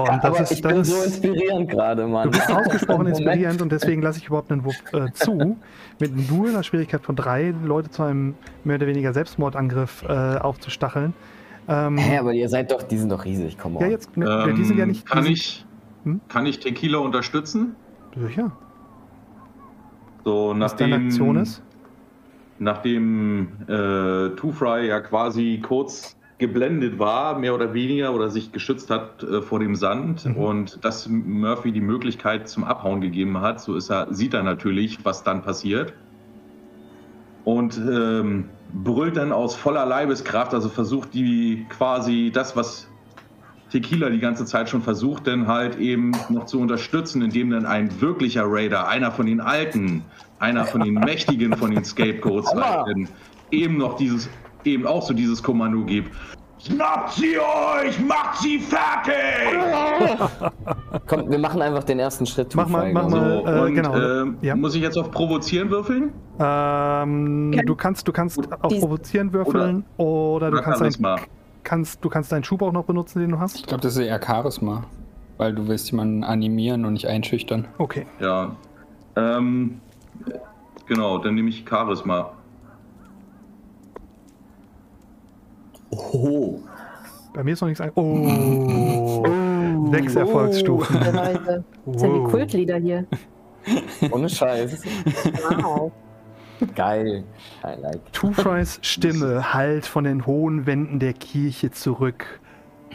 [0.07, 2.25] das Aber ist, ich das bin ist, so inspirierend gerade, Mann.
[2.29, 5.57] Du bist ausgesprochen inspirierend und deswegen lasse ich überhaupt einen Wurf äh, zu,
[5.99, 11.13] mit nur einer Schwierigkeit von drei Leute zu einem mehr oder weniger Selbstmordangriff äh, aufzustacheln.
[11.67, 13.81] Ähm, Hä, aber ihr seid doch, die sind doch riesig, komm on.
[13.83, 15.01] ja, jetzt, ja, die sind ja nicht.
[15.01, 15.65] Ähm, Kann die ich,
[16.03, 16.21] Hm?
[16.29, 17.75] kann ich Tequila unterstützen?
[18.15, 18.51] Sicher,
[20.25, 21.61] So, was deine nachdem, Aktion ist.
[22.59, 28.89] Nachdem äh, Two Fry ja quasi kurz geblendet war, mehr oder weniger, oder sich geschützt
[28.89, 30.35] hat äh, vor dem Sand Mhm.
[30.37, 35.03] und dass Murphy die Möglichkeit zum Abhauen gegeben hat, so ist er, sieht er natürlich,
[35.03, 35.93] was dann passiert.
[37.43, 42.87] Und ähm, brüllt dann aus voller Leibeskraft, also versucht die quasi das, was
[43.71, 48.01] Tequila die ganze Zeit schon versucht, dann halt eben noch zu unterstützen, indem dann ein
[48.01, 50.03] wirklicher Raider, einer von den Alten,
[50.39, 52.53] einer von den Mächtigen von den Scapegoats,
[53.51, 54.29] eben noch dieses,
[54.63, 56.11] eben auch so dieses Kommando gibt.
[56.61, 57.97] Schnappt sie euch!
[58.05, 59.13] Macht sie fertig!
[61.07, 62.53] Komm, wir machen einfach den ersten Schritt.
[62.53, 63.41] Mach mal- mach mal.
[63.45, 63.95] So, äh, und genau.
[63.95, 64.55] ähm, Ja.
[64.57, 66.11] muss ich jetzt auf Provozieren würfeln?
[66.37, 71.15] Ähm, du kannst, du kannst auf dies- Provozieren würfeln oder, du Oder kannst, ein, Charisma?
[71.63, 73.67] kannst, du kannst deinen Schub auch noch benutzen, den du Ich hast.
[73.67, 74.83] glaube, das ist eher Charisma.
[75.37, 77.69] Weil du willst jemanden animieren und nicht einschüchtern.
[77.77, 78.05] Okay.
[78.19, 78.51] Ja.
[79.15, 79.79] Ähm,
[80.89, 82.33] genau, dann nehme ich Charisma.
[85.91, 86.59] Oh.
[87.33, 87.91] Bei mir ist noch nichts ein.
[87.95, 89.23] Oh.
[89.91, 90.99] Sechs Erfolgsstufen.
[90.99, 91.63] Weise.
[91.85, 93.05] Das sind die Kultlieder hier.
[94.11, 94.83] Ohne Scheiß.
[95.61, 95.91] Wow.
[96.75, 97.23] Geil.
[97.63, 98.11] I like.
[98.11, 102.41] Two Fries Stimme hallt von den hohen Wänden der Kirche zurück.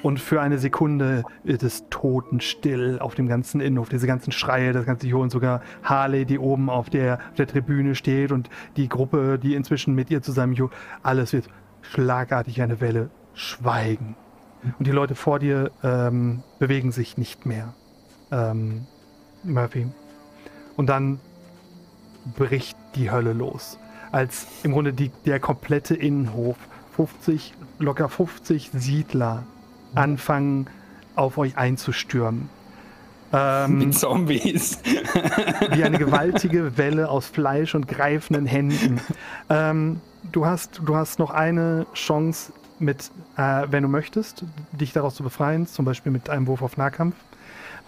[0.05, 3.89] Und für eine Sekunde wird es totenstill auf dem ganzen Innenhof.
[3.89, 7.47] Diese ganzen Schreie, das ganze John und sogar Harley, die oben auf der, auf der
[7.47, 10.55] Tribüne steht und die Gruppe, die inzwischen mit ihr zusammen.
[11.03, 11.49] Alles wird
[11.81, 14.15] schlagartig eine Welle schweigen.
[14.79, 17.73] Und die Leute vor dir ähm, bewegen sich nicht mehr.
[18.31, 18.87] Ähm,
[19.43, 19.87] Murphy.
[20.77, 21.19] Und dann
[22.37, 23.79] bricht die Hölle los.
[24.13, 26.59] Als im Grunde die, der komplette Innenhof,
[26.95, 29.45] 50, locker 50 Siedler
[29.95, 30.67] anfangen
[31.17, 32.49] auf euch einzustürmen.
[33.33, 34.79] Ähm, Mit Zombies.
[35.73, 39.01] wie eine gewaltige Welle aus Fleisch und greifenden Händen.
[39.49, 40.01] Ähm,
[40.33, 45.23] du, hast, du hast noch eine Chance, mit, äh, wenn du möchtest, dich daraus zu
[45.23, 47.15] befreien, zum Beispiel mit einem Wurf auf Nahkampf.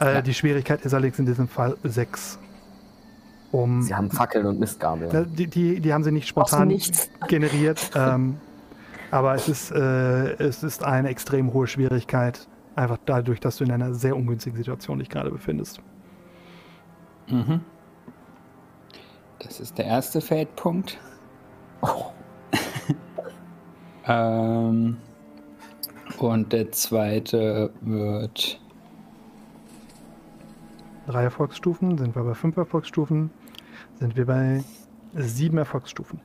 [0.00, 0.22] Äh, Ja.
[0.22, 2.38] Die Schwierigkeit ist allerdings in diesem Fall 6.
[3.52, 5.32] Um, Sie haben Fackeln und Mistgabeln.
[5.34, 6.76] Die, die, die haben sie nicht spontan
[7.28, 7.90] generiert.
[7.94, 8.38] Ähm,
[9.10, 13.72] aber es ist, äh, es ist eine extrem hohe Schwierigkeit, einfach dadurch, dass du in
[13.72, 15.80] einer sehr ungünstigen Situation dich gerade befindest.
[17.28, 17.60] Mhm.
[19.38, 20.98] Das ist der erste Fade-Punkt.
[24.06, 24.96] ähm,
[26.18, 28.60] und der zweite wird.
[31.06, 33.30] Drei Erfolgsstufen, sind wir bei fünf Erfolgsstufen,
[34.00, 34.64] sind wir bei
[35.14, 36.20] sieben Erfolgsstufen.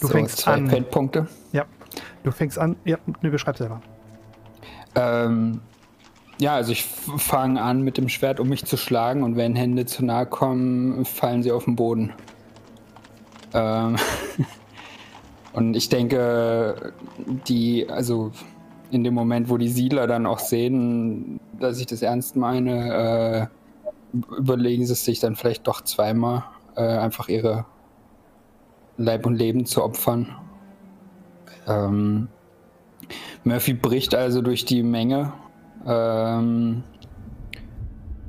[0.00, 0.68] Du so, fängst zwei an.
[0.68, 1.26] Fade-Punkte.
[1.52, 1.64] Ja,
[2.22, 2.76] du fängst an.
[2.84, 3.80] Ja, ne, beschreib selber.
[4.94, 5.60] Ähm,
[6.38, 9.86] ja, also ich fange an mit dem Schwert, um mich zu schlagen, und wenn Hände
[9.86, 12.12] zu nahe kommen, fallen sie auf den Boden.
[13.52, 13.96] Ähm,
[15.52, 16.92] und ich denke,
[17.46, 18.32] die, also
[18.90, 23.50] in dem Moment, wo die Siedler dann auch sehen, dass ich das ernst meine,
[24.12, 26.44] äh, überlegen sie es sich dann vielleicht doch zweimal,
[26.76, 27.64] äh, einfach ihre
[28.96, 30.36] Leib und Leben zu opfern.
[31.66, 32.28] Ähm,
[33.44, 35.32] Murphy bricht also durch die Menge
[35.86, 36.82] ähm,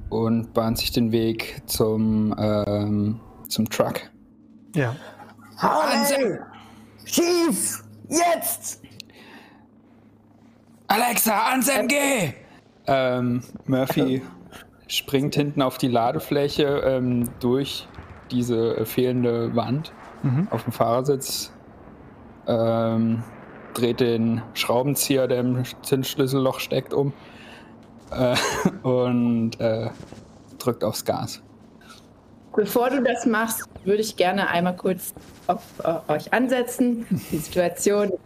[0.10, 4.02] und bahnt sich den Weg zum, ähm, zum Truck.
[4.76, 4.96] Ja.
[5.58, 6.40] Harley!
[7.06, 7.84] Schieß!
[8.10, 8.82] Jetzt!
[10.88, 12.34] Alexa, ans MG!
[12.88, 14.22] Ähm, Murphy
[14.88, 17.88] springt hinten auf die Ladefläche ähm, durch
[18.32, 19.94] diese äh, fehlende Wand
[20.26, 20.48] Mhm.
[20.50, 21.52] auf dem Fahrersitz,
[22.48, 23.24] ähm,
[23.76, 27.14] dreht den Schraubenzieher, der im Zündschlüsselloch steckt, um
[28.12, 28.36] äh,
[28.84, 29.90] und äh,
[30.58, 31.44] drückt aufs Gas.
[32.56, 35.14] Bevor du das machst, würde ich gerne einmal kurz
[35.46, 37.06] auf äh, euch ansetzen.
[37.32, 38.20] Die Situation ist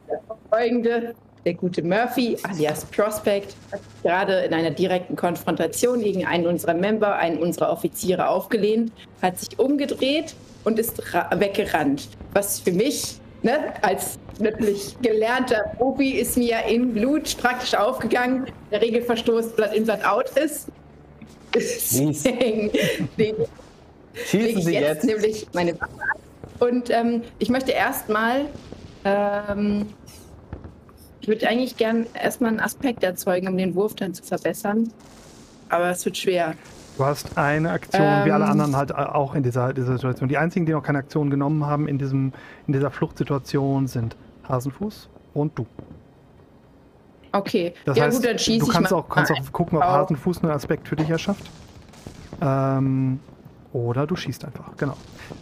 [0.49, 1.15] folgende.
[1.45, 6.73] Der gute Murphy, alias Prospect, hat sich gerade in einer direkten Konfrontation gegen einen unserer
[6.73, 12.08] Member, einen unserer Offiziere aufgelehnt, hat sich umgedreht und ist ra- weggerannt.
[12.34, 18.48] Was für mich, ne, als natürlich gelernter Profi, ist mir im Blut praktisch aufgegangen.
[18.72, 20.67] Der Regelverstoß Blood in, Blood out ist.
[21.54, 22.72] Deswegen
[23.17, 23.45] lege
[24.32, 25.04] ich Sie jetzt, jetzt.
[25.06, 26.19] nämlich meine Waffe ab.
[26.60, 28.45] Und ähm, ich möchte erstmal,
[29.06, 29.88] ähm,
[31.22, 34.91] ich würde eigentlich gern erstmal einen Aspekt erzeugen, um den Wurf dann zu verbessern.
[35.69, 36.56] Aber es wird schwer.
[36.99, 38.51] Du hast eine Aktion, wie alle Ähm.
[38.51, 40.27] anderen halt auch in dieser, dieser Situation.
[40.27, 42.33] Die einzigen, die noch keine Aktion genommen haben in, diesem,
[42.67, 44.17] in dieser Fluchtsituation sind
[44.49, 45.65] Hasenfuß und du.
[47.31, 47.73] Okay.
[47.85, 49.85] Das ja heißt, gut, dann schieße du ich kannst mal auch, kannst auch gucken, ob
[49.85, 51.49] Hasenfuß einen Aspekt für dich erschafft.
[52.41, 53.21] Ähm,
[53.71, 54.97] oder du schießt einfach, genau.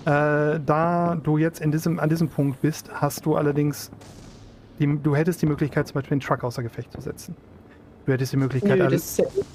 [0.06, 3.90] Äh, da du jetzt in diesem, an diesem Punkt bist, hast du allerdings,
[4.78, 7.36] die, du hättest die Möglichkeit, zum Beispiel den Truck außer Gefecht zu setzen.
[8.08, 8.98] Du hättest die Möglichkeit, Nö,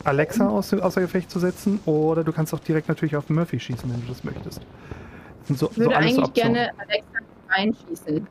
[0.05, 3.91] Alexa aus, außer Gefecht zu setzen, oder du kannst auch direkt natürlich auf Murphy schießen,
[3.91, 4.59] wenn du das möchtest.
[4.59, 6.53] Das sind so, Ich würde so eigentlich Optionen.
[6.53, 8.27] gerne Alexa reinschießen,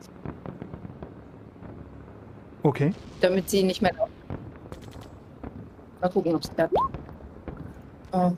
[2.62, 2.94] Okay.
[3.20, 4.12] damit sie nicht mehr laufen.
[6.00, 6.76] Mal gucken, ob es klappt.
[8.12, 8.30] Oh.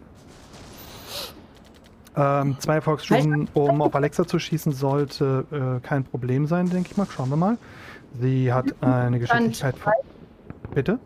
[2.17, 6.97] Ähm, zwei Erfolgsstufen, um auf Alexa zu schießen, sollte äh, kein Problem sein, denke ich
[6.97, 7.07] mal.
[7.15, 7.59] Schauen wir mal.
[8.19, 9.93] Sie hat eine Geschicklichkeit von.
[10.75, 10.99] Bitte?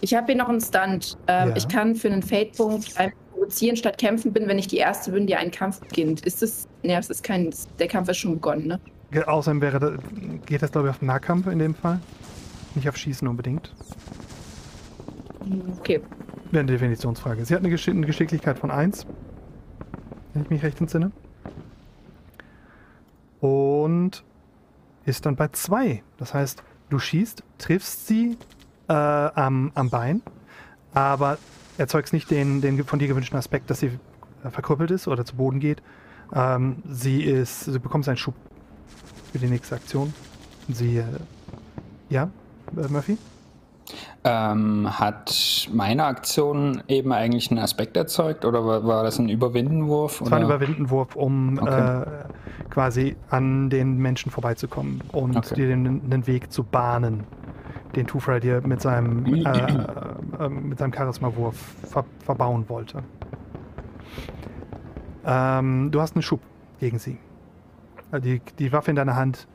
[0.00, 1.18] Ich habe hier noch einen Stunt.
[1.26, 1.56] Ähm, Ja.
[1.56, 5.26] Ich kann für einen Fade-Punkt einfach provozieren statt kämpfen bin, wenn ich die Erste bin,
[5.26, 6.24] die einen Kampf beginnt.
[6.26, 6.68] Ist das.
[6.82, 7.50] Ne, es ist kein.
[7.78, 8.80] Der Kampf ist schon begonnen, ne?
[9.10, 9.92] Ge- Außerdem wäre da,
[10.46, 12.00] geht das, glaube ich, auf Nahkampf in dem Fall.
[12.74, 13.74] Nicht auf Schießen unbedingt.
[15.78, 16.00] Okay.
[16.52, 17.44] Wäre eine Definitionsfrage.
[17.44, 19.06] Sie hat eine, Geschick eine Geschicklichkeit von 1.
[20.32, 21.10] Wenn ich mich recht entsinne.
[23.40, 24.22] Und
[25.04, 26.02] ist dann bei 2.
[26.18, 28.36] Das heißt, du schießt, triffst sie
[28.90, 30.22] äh, am, am Bein,
[30.92, 31.38] aber
[31.78, 33.98] erzeugst nicht den, den von dir gewünschten Aspekt, dass sie
[34.44, 35.80] äh, verkrüppelt ist oder zu Boden geht.
[36.34, 38.34] Ähm, sie ist, sie bekommt einen Schub
[39.32, 40.12] für die nächste Aktion.
[40.68, 41.04] Sie, äh,
[42.08, 42.30] ja,
[42.76, 43.16] äh, Murphy?
[44.22, 50.20] Ähm, hat meine Aktion eben eigentlich einen Aspekt erzeugt oder war, war das ein Überwindenwurf?
[50.20, 50.44] Es war ein?
[50.44, 51.88] Überwindenwurf, um Okay.
[51.88, 52.24] äh,
[52.70, 55.54] quasi an den Menschen vorbeizukommen und Okay.
[55.56, 57.26] dir den, den Weg zu bahnen,
[57.96, 61.56] den Two-Fry dir mit seinem, äh, äh, mit seinem Charisma-Wurf
[61.90, 63.02] ver verbauen wollte.
[65.24, 66.40] Ähm, du hast einen Schub
[66.78, 67.18] gegen sie.
[68.10, 69.46] Also Die, die Waffe in deiner Hand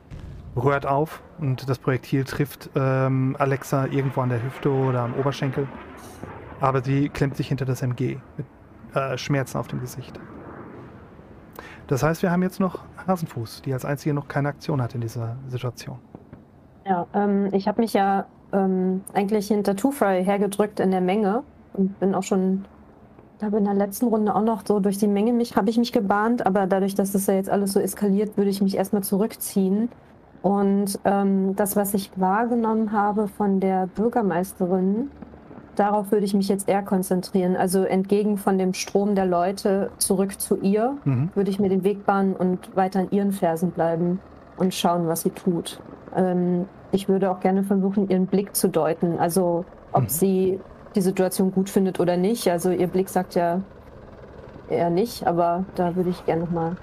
[0.56, 5.68] rührt auf und das Projektil trifft ähm, Alexa irgendwo an der Hüfte oder am Oberschenkel.
[6.62, 8.46] Aber sie klemmt sich hinter das MG mit
[8.96, 10.20] äh, Schmerzen auf dem Gesicht.
[11.88, 15.02] Das heißt, wir haben jetzt noch Hasenfuß, die als einzige noch keine Aktion hat in
[15.02, 16.00] dieser Situation.
[16.88, 21.44] Ja, ähm, ich habe mich ja ähm, eigentlich hinter Two-Fry hergedrückt in der Menge
[21.74, 22.66] und bin auch schon,
[23.40, 25.92] glaube in der letzten Runde auch noch so durch die Menge mich, habe ich mich
[25.92, 29.90] gebahnt, aber dadurch, dass das ja jetzt alles so eskaliert, würde ich mich erstmal zurückziehen.
[30.44, 35.10] Und ähm, das, was ich wahrgenommen habe von der Bürgermeisterin,
[35.76, 37.56] darauf würde ich mich jetzt eher konzentrieren.
[37.56, 41.32] Also entgegen von dem Strom der Leute zurück zu ihr, Mhm.
[41.34, 44.20] würde ich mir den Weg bahnen und weiter an ihren Fersen bleiben
[44.58, 45.82] und schauen, was sie tut.
[46.16, 46.66] Ähm,
[46.96, 49.20] ich würde auch gerne versuchen, ihren Blick zu deuten.
[49.20, 50.10] Also, ob Mhm.
[50.10, 50.60] sie
[50.96, 52.50] die Situation gut findet oder nicht.
[52.50, 53.62] Also, ihr Blick sagt ja
[54.70, 56.76] eher nicht, aber da würde ich gerne nochmal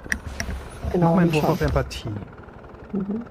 [0.85, 2.11] Mach genau mal einen Wurf auf Empathie.
[2.93, 3.23] Mhm.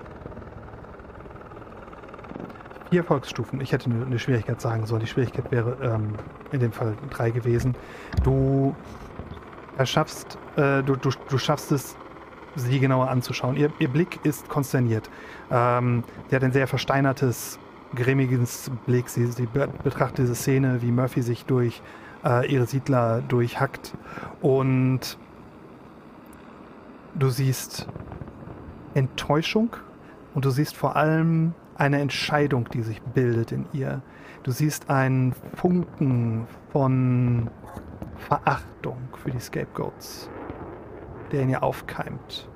[2.90, 3.62] Vier Erfolgsstufen.
[3.62, 5.00] Ich hätte eine eine Schwierigkeit sagen sollen.
[5.02, 6.16] Die Schwierigkeit wäre ähm,
[6.52, 7.74] in dem Fall drei gewesen.
[8.24, 8.76] Du
[9.78, 11.96] erschaffst, äh, du, du, du schaffst es,
[12.56, 13.56] sie genauer anzuschauen.
[13.56, 15.10] Ihr, ihr Blick ist konsterniert.
[15.50, 17.60] Ähm, sie hat ein sehr versteinertes,
[17.96, 19.10] grimmiges Blick.
[19.10, 21.82] Sie, sie be- betrachtet diese Szene, wie Murphy sich durch
[22.26, 23.94] äh, ihre Siedler durchhackt.
[24.42, 25.18] Und
[27.16, 27.88] du siehst
[28.94, 29.76] Enttäuschung
[30.34, 34.02] und du siehst vor allem eine Entscheidung, die sich bildet in ihr.
[34.44, 37.50] Du siehst einen Funken von
[38.18, 40.30] Verachtung für die Scapegoats,
[41.32, 42.48] der in ihr aufkeimt.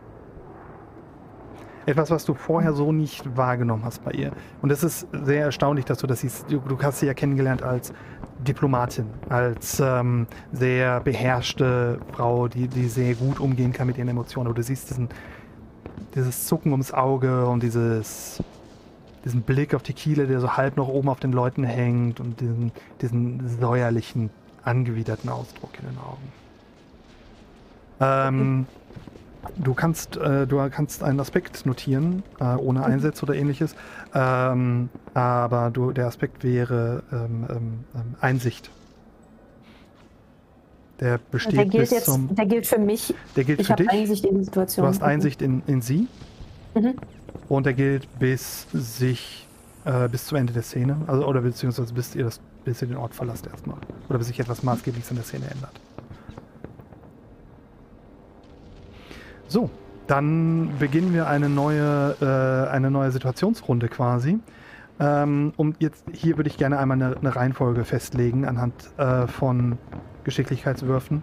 [1.85, 4.31] Etwas, was du vorher so nicht wahrgenommen hast bei ihr.
[4.61, 6.51] Und es ist sehr erstaunlich, dass du das siehst.
[6.51, 7.93] Du, du hast sie ja kennengelernt als
[8.39, 14.47] Diplomatin, als ähm, sehr beherrschte Frau, die, die sehr gut umgehen kann mit ihren Emotionen.
[14.47, 15.09] Aber du siehst diesen,
[16.15, 18.41] dieses Zucken ums Auge und dieses,
[19.23, 22.41] diesen Blick auf die Kiele, der so halb noch oben auf den Leuten hängt und
[22.41, 24.31] diesen, diesen säuerlichen,
[24.63, 26.44] angewiderten Ausdruck in den Augen.
[27.99, 28.65] Ähm,
[29.57, 33.75] du kannst, äh, du kannst einen Aspekt notieren, äh, ohne Einsätze oder ähnliches.
[34.13, 38.69] Ähm, aber du, der Aspekt wäre ähm, ähm, ähm Einsicht.
[40.99, 42.33] Der besteht der gilt bis jetzt, zum.
[42.33, 43.13] der gilt für mich.
[43.35, 43.89] Der gilt ich für dich.
[43.89, 44.85] Einsicht in die Situation.
[44.85, 46.07] Du hast Einsicht in, in sie.
[46.73, 46.95] Mhm.
[47.49, 49.45] Und der gilt bis sich
[49.83, 50.97] äh, bis zum Ende der Szene.
[51.07, 53.77] Also oder beziehungsweise bis ihr das, bis ihr den Ort verlasst erstmal.
[54.09, 55.73] Oder bis sich etwas Maßgebliches in der Szene ändert.
[59.47, 59.69] So,
[60.07, 64.39] dann beginnen wir eine neue, äh, eine neue Situationsrunde quasi.
[64.99, 69.77] Ähm, um jetzt hier würde ich gerne einmal eine, eine Reihenfolge festlegen anhand äh, von
[70.23, 71.21] Geschicklichkeitswürfen.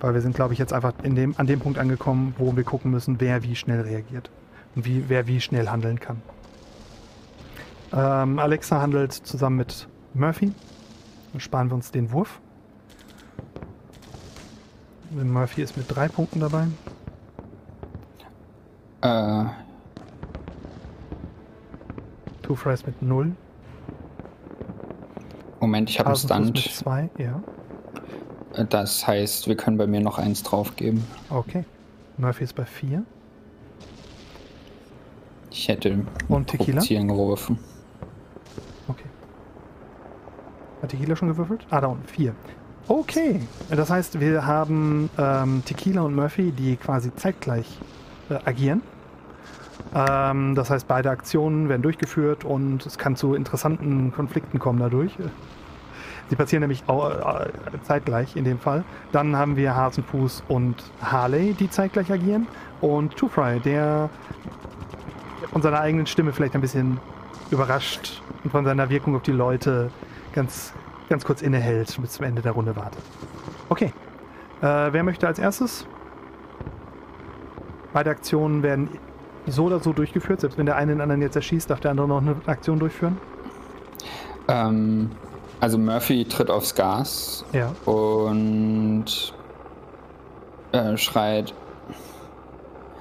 [0.00, 2.62] Weil wir sind, glaube ich, jetzt einfach in dem, an dem Punkt angekommen, wo wir
[2.62, 4.30] gucken müssen, wer wie schnell reagiert.
[4.76, 6.22] Und wie, wer wie schnell handeln kann.
[7.92, 10.52] Ähm, Alexa handelt zusammen mit Murphy.
[11.32, 12.40] Dann sparen wir uns den Wurf.
[15.10, 16.66] Murphy ist mit drei Punkten dabei.
[19.00, 19.44] Äh,
[22.42, 23.32] Two Fries mit null.
[25.60, 26.74] Moment, ich habe einen Hasenfuß mit Stunt.
[26.74, 27.42] zwei, ja.
[28.54, 31.04] Äh, Das heißt, wir können bei mir noch eins draufgeben.
[31.30, 31.64] Okay.
[32.16, 33.04] Murphy ist bei vier.
[35.50, 36.80] Ich hätte Und Tequila?
[36.82, 37.58] Geworfen.
[38.88, 39.04] Okay.
[40.82, 41.66] Hat Tequila schon gewürfelt?
[41.70, 42.06] Ah, da unten.
[42.06, 42.34] Vier.
[42.88, 43.40] Okay.
[43.70, 47.78] Das heißt, wir haben ähm, Tequila und Murphy, die quasi zeitgleich
[48.30, 48.82] äh, agieren.
[49.94, 55.12] Ähm, das heißt, beide Aktionen werden durchgeführt und es kann zu interessanten Konflikten kommen dadurch.
[56.30, 57.50] Sie passieren nämlich au- äh,
[57.84, 58.84] zeitgleich in dem Fall.
[59.12, 62.46] Dann haben wir Hasenfuß und Harley, die zeitgleich agieren.
[62.80, 64.08] Und Two Fry, der
[65.52, 66.98] von seiner eigenen Stimme vielleicht ein bisschen
[67.50, 69.90] überrascht und von seiner Wirkung auf die Leute
[70.34, 70.72] ganz,
[71.08, 73.02] ganz kurz innehält und bis zum Ende der Runde wartet.
[73.68, 73.92] Okay.
[74.60, 75.86] Äh, wer möchte als erstes?
[77.92, 78.88] Beide Aktionen werden
[79.46, 80.40] so oder so durchgeführt.
[80.40, 83.18] Selbst wenn der eine den anderen jetzt erschießt, darf der andere noch eine Aktion durchführen.
[84.48, 85.10] Ähm,
[85.60, 87.72] also Murphy tritt aufs Gas Ja.
[87.90, 89.06] und
[90.72, 91.54] äh, schreit: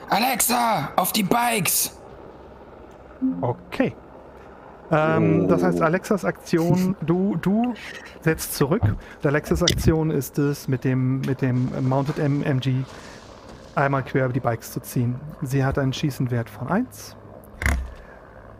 [0.09, 1.99] Alexa, auf die Bikes!
[3.41, 3.93] Okay.
[4.91, 7.73] Ähm, Das heißt, Alexas Aktion, du, du
[8.21, 8.82] setzt zurück.
[9.23, 12.86] Alexas Aktion ist es, mit dem, mit dem Mounted MMG
[13.76, 15.15] einmal quer über die Bikes zu ziehen.
[15.41, 17.15] Sie hat einen Schießenwert von 1.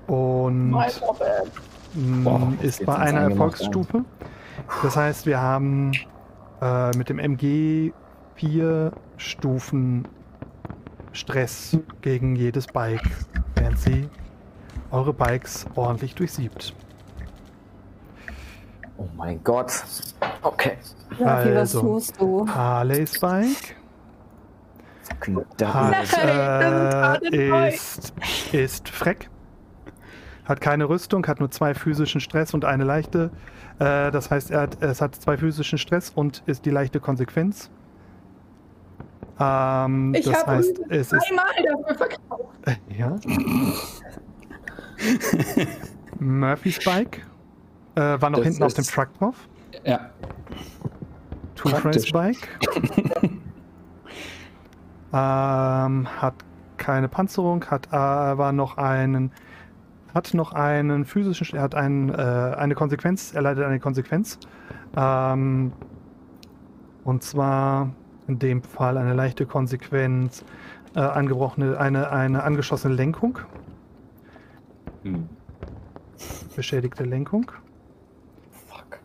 [0.08, 4.06] Und Boah, mm, ist geht's bei einer Erfolgsstufe.
[4.84, 5.92] Das heißt, wir haben
[6.62, 7.92] äh, mit dem MG
[8.36, 10.08] vier Stufen
[11.12, 13.10] Stress gegen jedes Bike,
[13.56, 14.10] während sie
[14.92, 16.74] eure Bikes ordentlich durchsiebt.
[18.98, 19.72] Oh mein Gott.
[20.42, 20.78] Okay.
[21.20, 22.48] Was Also, tust du?
[22.48, 23.76] Harleys Bike
[25.58, 28.14] Da- hat, äh, ist,
[28.52, 29.30] ist freck.
[30.46, 33.32] Hat keine Rüstung, hat nur zwei physischen Stress und eine leichte.
[33.80, 37.70] Äh, das heißt, er hat, es hat zwei physischen Stress und ist die leichte Konsequenz.
[39.40, 41.30] Ähm, Ich das heißt, es ist.
[41.30, 42.54] einmal dafür verkauft.
[42.66, 43.16] Äh, ja.
[46.20, 47.26] Murphy's Bike
[47.96, 49.36] äh, war noch Das hinten auf dem Truck drauf.
[49.84, 50.10] Ja.
[51.56, 51.70] Two.
[51.70, 52.48] Friends Bike.
[55.14, 56.36] ähm, hat
[56.78, 59.32] keine Panzerung, hat aber noch einen,
[60.14, 64.40] hat noch einen physischen, er hat einen, äh, eine Konsequenz, er leidet eine Konsequenz.
[64.96, 65.74] Ähm,
[67.04, 67.90] und zwar
[68.28, 70.44] in dem Fall eine leichte Konsequenz,
[70.96, 73.40] äh, angebrochene, eine, eine angeschossene Lenkung,
[75.14, 75.30] Hm.
[76.56, 77.52] beschädigte Lenkung.
[78.68, 79.00] Fuck.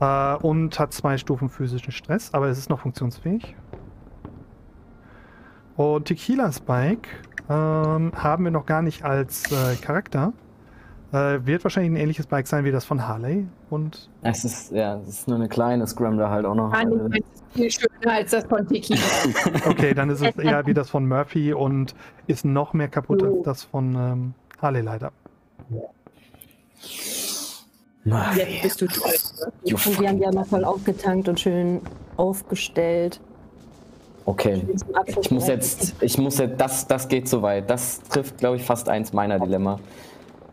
[0.00, 3.56] Äh, und hat zwei Stufen physischen Stress, aber es ist noch funktionsfähig.
[5.76, 7.08] Und Tequila Spike
[7.48, 10.34] ähm, haben wir noch gar nicht als äh, Charakter.
[11.12, 13.46] Äh, wird wahrscheinlich ein ähnliches Bike sein wie das von Harley.
[13.70, 16.70] Und Es ist, ja, es ist nur eine kleine Scrambler halt auch noch.
[16.70, 19.00] Das ist viel schöner als das von Tequila.
[19.66, 21.94] okay, dann ist es eher wie das von Murphy und
[22.28, 25.12] ist noch mehr kaputt als das von ähm, Harley leider.
[28.04, 28.86] Jetzt bist du.
[29.64, 31.80] You Und wir haben die ja noch voll aufgetankt und schön
[32.16, 33.20] aufgestellt.
[34.24, 34.62] Okay.
[35.20, 37.68] Ich muss jetzt, ich muss jetzt, das, das geht so weit.
[37.68, 39.80] Das trifft, glaube ich, fast eins meiner Dilemma.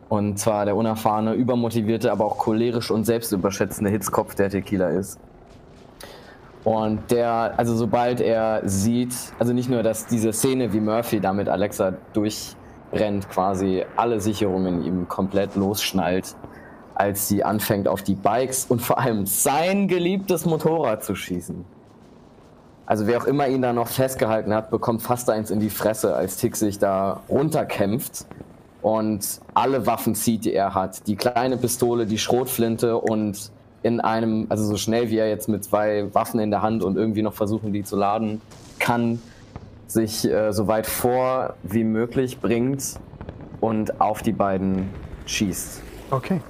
[0.09, 5.19] Und zwar der unerfahrene, übermotivierte, aber auch cholerisch und selbstüberschätzende Hitzkopf, der Tequila ist.
[6.63, 11.33] Und der, also sobald er sieht, also nicht nur, dass diese Szene, wie Murphy da
[11.33, 11.93] mit Alexa
[12.91, 16.35] durchrennt, quasi alle Sicherungen ihm komplett losschnallt,
[16.95, 21.65] als sie anfängt auf die Bikes und vor allem sein geliebtes Motorrad zu schießen.
[22.85, 26.15] Also wer auch immer ihn da noch festgehalten hat, bekommt fast eins in die Fresse,
[26.15, 28.25] als Tick sich da runterkämpft
[28.81, 31.05] und alle Waffen zieht, die er hat.
[31.05, 33.51] Die kleine Pistole, die Schrotflinte und
[33.83, 36.95] in einem, also so schnell wie er jetzt mit zwei Waffen in der Hand und
[36.95, 38.41] irgendwie noch versuchen, die zu laden
[38.79, 39.21] kann,
[39.87, 42.99] sich äh, so weit vor wie möglich bringt
[43.61, 44.89] und auf die beiden
[45.25, 45.81] schießt.
[46.11, 46.41] Okay.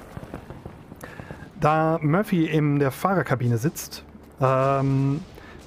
[1.59, 4.03] Da Murphy in der Fahrerkabine sitzt,
[4.39, 5.21] ähm,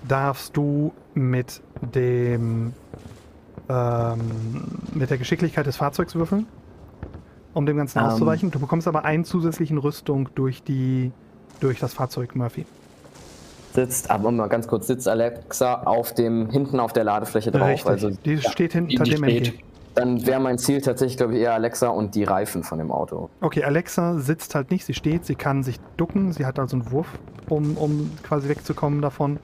[0.06, 2.72] darfst du mit dem
[3.68, 4.18] ähm,
[4.94, 6.46] mit der Geschicklichkeit des Fahrzeugs würfeln,
[7.54, 8.06] um dem Ganzen Ähm.
[8.06, 8.50] auszuweichen.
[8.50, 11.12] Du bekommst aber einen zusätzlichen Rüstung durch die
[11.60, 12.66] durch das Fahrzeug Murphy.
[13.80, 17.68] Sitzt, aber mal ganz kurz, sitzt Alexa auf dem, hinten auf der Ladefläche drauf.
[17.68, 17.86] Richtig.
[17.86, 19.48] Also, die steht hinter die dem steht.
[19.48, 19.58] MG.
[19.94, 23.30] Dann wäre mein Ziel tatsächlich, glaube ich, eher Alexa und die Reifen von dem Auto.
[23.40, 26.90] Okay, Alexa sitzt halt nicht, sie steht, sie kann sich ducken, sie hat also einen
[26.92, 27.08] Wurf,
[27.48, 29.38] um, um quasi wegzukommen davon.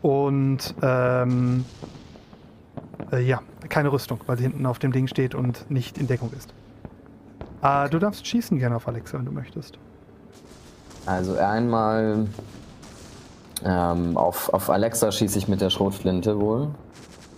[0.00, 1.64] Und ähm,
[3.12, 6.30] äh, ja, keine Rüstung, weil sie hinten auf dem Ding steht und nicht in Deckung
[6.36, 6.54] ist.
[7.62, 9.78] Äh, du darfst schießen gerne auf Alexa, wenn du möchtest.
[11.06, 12.26] Also einmal
[13.64, 16.68] ähm, auf, auf Alexa schieße ich mit der Schrotflinte wohl.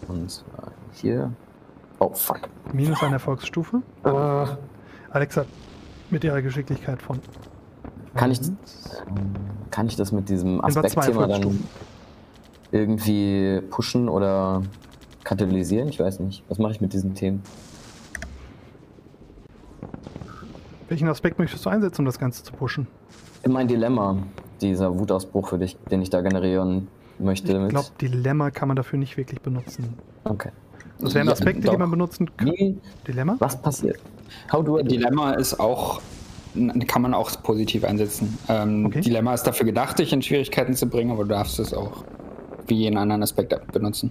[0.09, 1.33] Und äh, hier.
[1.99, 2.41] Oh, fuck.
[2.73, 3.83] Minus eine Erfolgsstufe.
[4.05, 4.47] Äh,
[5.11, 5.45] Alexa
[6.11, 7.21] mit ihrer Geschicklichkeit von.
[8.15, 8.41] kann, ich,
[9.71, 11.65] kann ich das mit diesem Aspektthema dann
[12.71, 14.63] irgendwie pushen oder
[15.25, 15.89] katalysieren?
[15.89, 16.45] Ich weiß nicht.
[16.49, 17.43] Was mache ich mit diesen Themen?
[20.89, 22.87] Welchen Aspekt möchtest du einsetzen, um das Ganze zu pushen?
[23.47, 24.17] Mein Dilemma,
[24.65, 26.89] dieser Wutausbruch, für dich, den ich da generieren
[27.19, 27.53] möchte.
[27.53, 29.95] Ich glaube, Dilemma kann man dafür nicht wirklich benutzen.
[30.25, 30.51] Okay.
[31.01, 31.79] Das wären Ja, Aspekte, die doch.
[31.79, 32.81] man benutzen kann.
[33.07, 33.37] Dilemma?
[33.39, 33.99] Was passiert?
[34.53, 36.01] Dilemma ist auch,
[36.87, 38.39] kann man auch positiv einsetzen.
[38.49, 42.05] Ähm, Dilemma ist dafür gedacht, dich in Schwierigkeiten zu bringen, aber du darfst es auch
[42.67, 44.11] wie jeden anderen Aspekt benutzen.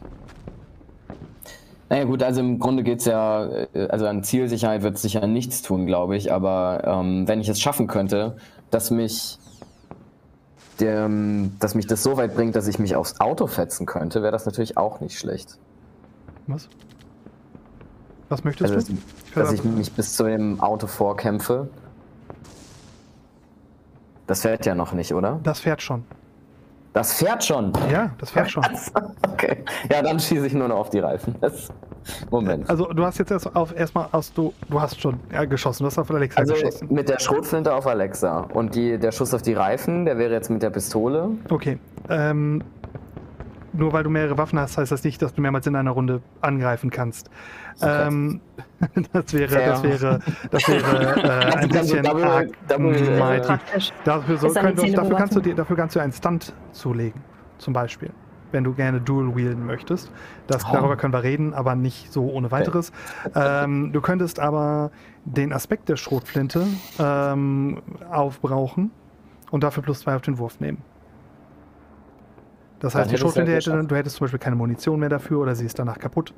[1.90, 5.28] Naja gut, also im Grunde geht es ja, äh, also an Zielsicherheit wird es sicher
[5.28, 8.36] nichts tun, glaube ich, aber ähm, wenn ich es schaffen könnte,
[8.72, 9.38] dass mich,
[10.78, 14.46] dass mich das so weit bringt, dass ich mich aufs Auto fetzen könnte, wäre das
[14.46, 15.58] natürlich auch nicht schlecht.
[16.48, 16.68] Was?
[18.30, 18.98] Was möchtest Also, du?
[19.36, 21.70] dass, dass ich mich bis zu dem Auto vorkämpfe.
[24.28, 25.40] Das fährt ja noch nicht, oder?
[25.44, 26.04] Das fährt schon.
[26.94, 27.74] Das fährt schon.
[27.92, 28.64] Ja, das fährt schon.
[29.32, 29.64] Okay.
[29.92, 31.36] Ja, dann schieße ich nur noch auf die Reifen.
[31.42, 31.70] Das,
[32.30, 32.70] Moment.
[32.70, 35.88] Also du hast jetzt erst auf erstmal aus du du hast schon ja, geschossen, du
[35.88, 36.88] hast auf Alexa Also geschossen.
[36.92, 38.42] mit der Schrotflinte auf Alexa.
[38.54, 41.30] Und die, der Schuss auf die Reifen, der wäre jetzt mit der Pistole.
[41.50, 41.80] Okay.
[42.10, 42.64] Ähm,
[43.74, 46.22] nur weil du mehrere Waffen hast, heißt das nicht, dass du mehrmals in einer Runde
[46.42, 47.30] angreifen kannst.
[47.82, 48.40] Ähm,
[49.14, 50.02] das wäre, das Fair.
[50.02, 50.20] wäre,
[50.52, 53.58] das wäre äh, ein Also bisschen double- arg double, äh.
[54.04, 57.22] Dafür, so, könnt, dafür, kannst du dir, dafür kannst du einen Stunt zulegen,
[57.58, 58.12] zum Beispiel.
[58.52, 60.12] Wenn du gerne Dual wielden möchtest.
[60.46, 60.74] Das, Ah.
[60.74, 62.92] Darüber können wir reden, aber nicht so ohne weiteres.
[63.34, 64.92] Ähm, du könntest aber
[65.26, 66.68] den Aspekt der Schrotflinte
[67.00, 68.92] ähm, aufbrauchen
[69.50, 70.78] und dafür plus zwei auf den Wurf nehmen.
[72.84, 73.92] Das Dann heißt, die du Schrotflinte hätte, geschafft.
[73.92, 76.34] du hättest zum Beispiel keine Munition mehr dafür oder sie ist danach kaputt.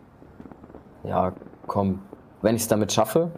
[1.03, 1.33] Ja,
[1.65, 1.99] komm.
[2.43, 3.31] Wenn ich es damit schaffe.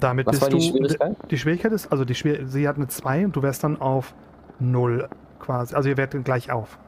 [0.00, 0.56] Damit Was bist war du.
[0.56, 1.16] die Schwierigkeit?
[1.30, 4.12] Die Schwierigkeit ist, also die Schwier sie hat eine 2 und du wärst dann auf
[4.58, 5.08] 0
[5.38, 5.76] quasi.
[5.76, 6.78] Also ihr werdet gleich auf.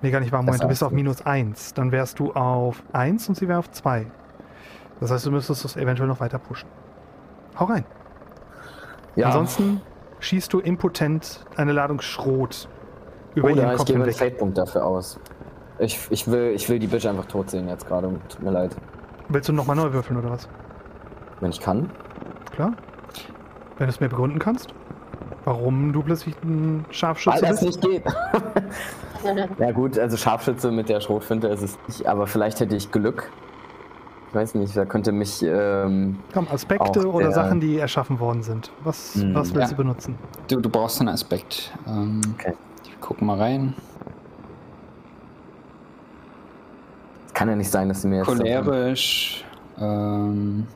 [0.00, 0.40] Nee, gar nicht wahr.
[0.40, 1.74] Moment, Das du bist auf minus 1.
[1.74, 4.06] Dann wärst du auf 1 und sie wäre auf 2.
[5.00, 6.70] Das heißt, du müsstest es eventuell noch weiter pushen.
[7.60, 7.84] Hau rein.
[9.14, 9.26] Ja.
[9.26, 9.82] Ansonsten
[10.20, 12.66] schießt du impotent eine Ladung Schrot
[13.36, 14.12] über Oder ich Kopf gebe einen.
[14.12, 15.20] Fate-Punkt dafür aus.
[15.78, 18.08] Ich, ich, will, ich will die Bitch einfach tot sehen jetzt gerade.
[18.28, 18.74] Tut mir leid.
[19.28, 20.48] Willst du nochmal neu würfeln oder was?
[21.40, 21.90] Wenn ich kann.
[22.52, 22.72] Klar.
[23.78, 24.72] Wenn du es mir begründen kannst.
[25.44, 27.82] Warum du plötzlich ein Scharfschütze Weil das bist.
[27.84, 28.04] nicht geht.
[29.58, 33.28] Ja gut, also Scharfschütze mit der Schrotflinte ist es nicht, aber vielleicht hätte ich Glück.
[34.28, 35.42] Ich weiß nicht, da könnte mich.
[35.42, 38.70] Ähm, Komm, Aspekte auch oder der- Sachen, die erschaffen worden sind.
[38.84, 39.76] Was, Hm, was willst ja.
[39.76, 40.14] du benutzen?
[40.46, 41.72] Du, du brauchst einen Aspekt.
[41.88, 42.54] Ähm, Okay.
[43.06, 43.72] Ich guck mal rein.
[47.34, 48.26] kann ja nicht sein, dass sie mir jetzt.
[48.26, 49.44] Cholerisch.
[49.80, 50.66] Ähm,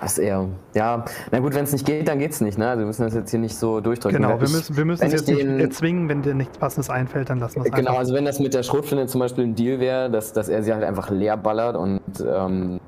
[0.00, 2.68] Das ist eher, ja, na gut, wenn es nicht geht, dann geht's nicht, ne?
[2.70, 4.16] Also wir müssen das jetzt hier nicht so durchdrücken.
[4.22, 7.28] Genau, wir müssen, wir müssen es jetzt nicht den- erzwingen, wenn dir nichts Passendes einfällt,
[7.28, 7.98] dann lassen wir es Genau, einfach.
[7.98, 10.72] also wenn das mit der Schrotflinte zum Beispiel ein Deal wäre, dass, dass er sie
[10.72, 12.80] halt einfach leer ballert und ähm,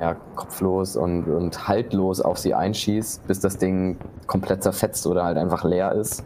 [0.00, 5.36] ja, kopflos und, und haltlos auf sie einschießt, bis das Ding komplett zerfetzt oder halt
[5.38, 6.24] einfach leer ist.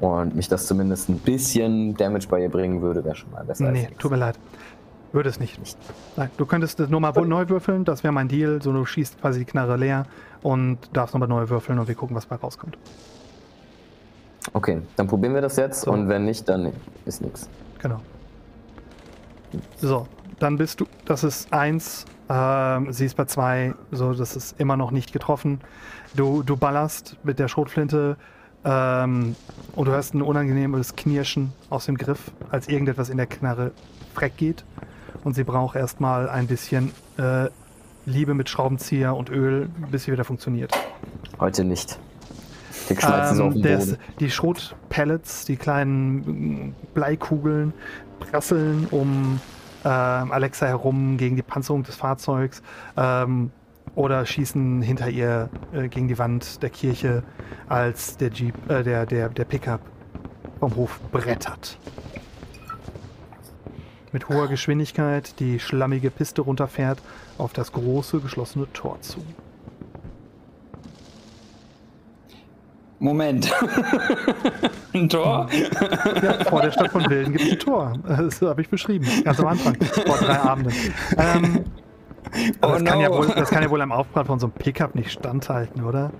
[0.00, 3.70] Und mich das zumindest ein bisschen Damage bei ihr bringen würde, wäre schon mal besser.
[3.70, 4.38] Nee, tut mir leid.
[5.12, 5.58] Würde es nicht.
[6.16, 8.60] Nein, du könntest das nur mal neu würfeln, das wäre mein Deal.
[8.60, 10.04] So, du schießt quasi die Knarre leer
[10.42, 12.76] und darfst nochmal neu würfeln und wir gucken, was bei rauskommt.
[14.52, 15.90] Okay, dann probieren wir das jetzt So.
[15.90, 16.72] und wenn nicht, dann
[17.04, 17.48] ist nichts.
[17.78, 18.00] Genau.
[19.78, 20.06] So,
[20.38, 24.76] dann bist du, das ist eins, ähm, sie ist bei zwei, so, das ist immer
[24.76, 25.60] noch nicht getroffen.
[26.14, 28.16] Du, du ballerst mit der Schrotflinte
[28.64, 29.36] ähm,
[29.74, 33.70] und du hörst ein unangenehmes Knirschen aus dem Griff, als irgendetwas in der Knarre
[34.14, 34.64] freck geht.
[35.24, 37.48] Und sie braucht erstmal ein bisschen äh,
[38.06, 40.72] Liebe mit Schraubenzieher und Öl, bis sie wieder funktioniert.
[41.40, 41.98] Heute nicht.
[42.88, 43.90] Dick schmeißt es auf den der Boden.
[43.92, 47.72] ist- die Schrotpellets, die kleinen mm, Bleikugeln,
[48.20, 49.40] prasseln um ähm,
[49.88, 52.62] Alexa herum gegen die Panzerung des Fahrzeugs
[52.96, 53.50] ähm,
[53.94, 57.22] oder schießen hinter ihr äh, gegen die Wand der Kirche,
[57.68, 59.80] als der Jeep, äh, der, der, der Pickup
[60.60, 61.78] vom Hof brettert.
[64.12, 67.02] Mit hoher Geschwindigkeit die schlammige Piste runterfährt
[67.38, 69.22] auf das große geschlossene Tor zu.
[72.98, 73.52] Moment.
[74.94, 75.48] ein Tor?
[76.22, 77.92] Ja, vor der Stadt von Wilden gibt es ein Tor.
[78.06, 79.76] Das habe ich beschrieben, ganz am Anfang,
[80.06, 80.72] vor drei Abenden.
[81.18, 81.64] Ähm,
[82.60, 83.16] aber Oh das, kann ja no.
[83.16, 86.12] wohl, das kann ja wohl am Aufprall von so einem Pickup nicht standhalten, oder?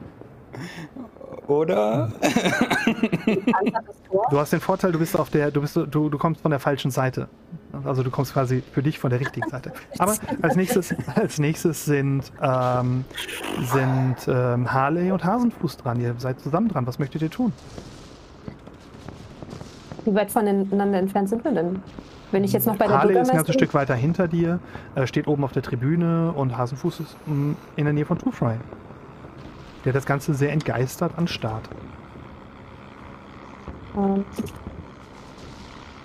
[1.49, 2.11] Oder?
[4.31, 6.61] Du hast den Vorteil, du bist auf der, du bist, du, du kommst von der
[6.61, 7.29] falschen Seite.
[7.85, 9.73] Also du kommst quasi für dich von der richtigen Seite.
[9.99, 13.05] Aber als nächstes, als nächstes sind, ähm,
[13.61, 16.01] sind ähm, Harley und Hasenfuß dran.
[16.01, 16.87] Ihr seid zusammen dran.
[16.87, 17.53] Was möchtet ihr tun?
[20.05, 21.83] Wie weit voneinander entfernt sind wir denn?
[22.33, 23.55] Wenn ich jetzt noch bei der Harley ist ein ganzes.
[23.55, 24.59] Stück weiter hinter dir,
[24.95, 28.31] äh, steht oben auf der Tribüne und Hasenfuß ist mh, in der Nähe von Two
[28.31, 28.57] Fry.
[29.87, 31.71] Der das Ganze sehr entgeistert anstarrt.
[33.97, 34.25] Ähm,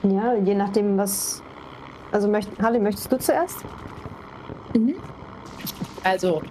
[0.04, 1.42] Ja, je nachdem, was.
[2.12, 3.58] Also, möcht, Harley, möchtest du zuerst?
[6.04, 6.42] Also,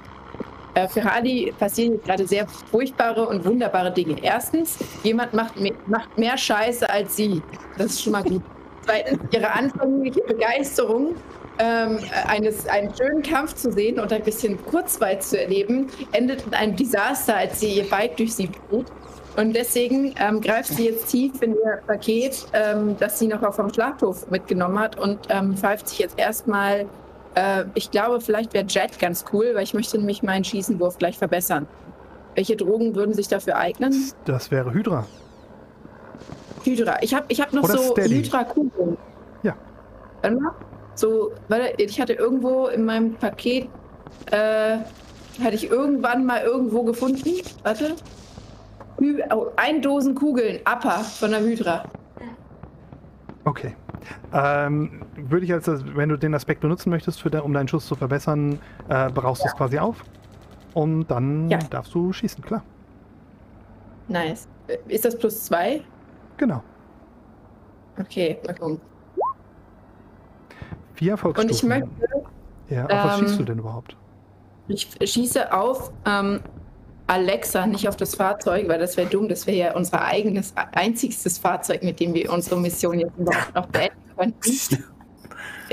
[0.74, 4.16] äh, für Harley passieren gerade sehr furchtbare und wunderbare Dinge.
[4.22, 7.42] Erstens, jemand macht, mehr- macht mehr Scheiße als sie.
[7.78, 8.42] Das ist schon mal gut.
[8.82, 11.14] Zweitens, ihre anfängliche Begeisterung,
[11.60, 16.54] ähm, eines, einen schönen Kampf zu sehen und ein bisschen Kurzweil zu erleben, endet in
[16.54, 18.90] einem Desaster, als sie ihr Bike durch sie fliegt.
[19.36, 23.72] Und deswegen ähm, greift sie jetzt tief in ihr Paket, ähm, das sie noch vom
[23.72, 26.86] Schlachthof mitgenommen hat und ähm, pfeift sich jetzt erstmal
[27.34, 31.18] äh, ich glaube, vielleicht wäre Jet ganz cool, weil ich möchte nämlich meinen Schießenwurf gleich
[31.18, 31.66] verbessern.
[32.34, 33.94] Welche Drogen würden sich dafür eignen?
[34.24, 35.06] Das wäre Hydra.
[36.64, 36.98] Hydra.
[37.00, 38.22] Ich habe ich hab noch Oder so Steady.
[38.22, 38.96] Hydra-Kugeln.
[39.42, 39.56] Ja.
[40.22, 40.52] Warte mal.
[41.00, 43.70] So, warte, ich hatte irgendwo in meinem Paket,
[44.30, 44.76] äh,
[45.42, 47.30] hatte ich irgendwann mal irgendwo gefunden.
[47.62, 47.96] Warte.
[49.30, 51.84] Oh, ein Dosen Kugeln, Upper von der Hydra.
[53.46, 53.74] Okay.
[54.34, 57.86] Ähm, würde ich als, wenn du den Aspekt benutzen möchtest, für de, um deinen Schuss
[57.86, 58.58] zu verbessern,
[58.90, 60.04] äh, brauchst du es quasi auf.
[60.74, 61.60] Und dann Ja.
[61.70, 62.62] darfst du schießen, klar.
[64.08, 64.48] Nice.
[64.68, 65.80] Äh, Ist das plus zwei?
[66.36, 66.62] Genau.
[67.98, 68.80] Okay, mal gucken.
[71.00, 71.54] Vier Und Erfolgsstufen.
[71.54, 71.88] ich möchte
[72.68, 73.96] ja, auf was ähm, schießt du denn überhaupt?
[74.68, 76.40] Ich schieße auf ähm,
[77.06, 79.26] Alexa, nicht auf das Fahrzeug, weil das wäre dumm.
[79.26, 83.66] Das wäre ja unser eigenes, einzigstes Fahrzeug, mit dem wir unsere Mission jetzt überhaupt noch
[83.66, 84.84] beenden könnten.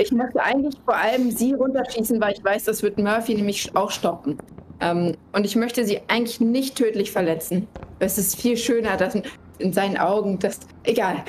[0.00, 3.90] Ich möchte eigentlich vor allem sie runterschießen, weil ich weiß, das wird Murphy nämlich auch
[3.90, 4.38] stoppen.
[4.78, 7.66] Ähm, und ich möchte sie eigentlich nicht tödlich verletzen.
[7.98, 9.16] Es ist viel schöner, dass
[9.58, 10.60] in seinen Augen das.
[10.84, 11.24] Egal.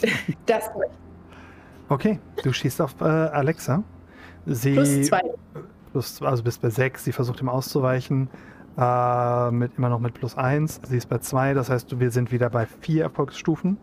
[0.46, 0.70] Das
[1.88, 3.82] Okay, du schießt auf äh, Alexa.
[4.46, 5.20] Sie plus zwei.
[5.92, 8.28] plus, also bist bei 6, sie versucht ihm auszuweichen.
[8.76, 10.80] Äh, mit, immer noch mit plus 1.
[10.88, 13.76] Sie ist bei 2, das heißt, wir sind wieder bei 4 Erfolgsstufen.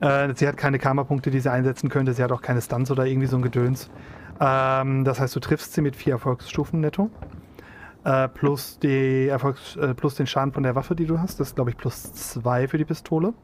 [0.00, 2.12] Äh, sie hat keine Karma-Punkte, die sie einsetzen könnte.
[2.12, 3.90] Sie hat auch keine Stunts oder irgendwie so ein Gedöns.
[4.40, 7.10] Ähm, das heißt, du triffst sie mit 4 Erfolgsstufen netto.
[8.04, 11.40] Äh, plus, die Erfolgs äh, plus den Schaden von der Waffe, die du hast.
[11.40, 13.34] Das ist, glaube ich, plus 2 für die Pistole.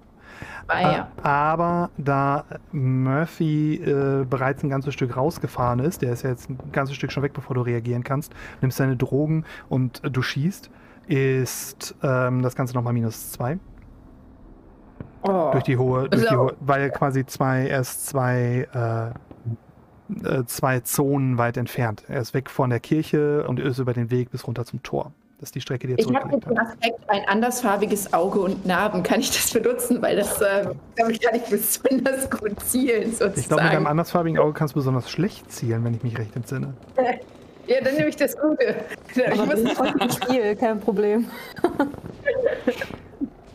[0.69, 1.09] Ah, ja.
[1.17, 6.51] Äh, Aber da Murphy äh, bereits ein ganzes Stück rausgefahren ist, der ist ja jetzt
[6.51, 10.23] ein ganzes Stück schon weg, bevor du reagieren kannst, nimmst deine Drogen und äh, du
[10.23, 10.71] schießt,
[11.07, 13.59] ist ähm, das Ganze nochmal minus zwei.
[15.23, 15.51] Oh.
[15.53, 19.11] Durch die hohe, durch die Also- hohe, weil quasi zwei, erst zwei äh,
[20.25, 22.05] äh, zwei Zonen weit entfernt.
[22.09, 25.13] Er ist weg von der Kirche und ist über den Weg bis runter zum Tor.
[25.39, 28.65] Das ist die Strecke, die er Ich habe zurückgelegt dem Aspekt ein andersfarbiges Auge und
[28.65, 29.03] Narben.
[29.03, 30.01] Kann ich das benutzen?
[30.01, 33.41] Weil das, äh, damit kann ich besonders gut zielen, sozusagen.
[33.41, 36.35] Ich glaube, mit einem andersfarbigen Auge kannst du besonders schlecht zielen, wenn ich mich recht
[36.37, 36.73] entsinne.
[37.67, 38.77] ja, dann nehme ich das Gute.
[39.15, 41.27] Ich muss, im Spiel, kein Problem.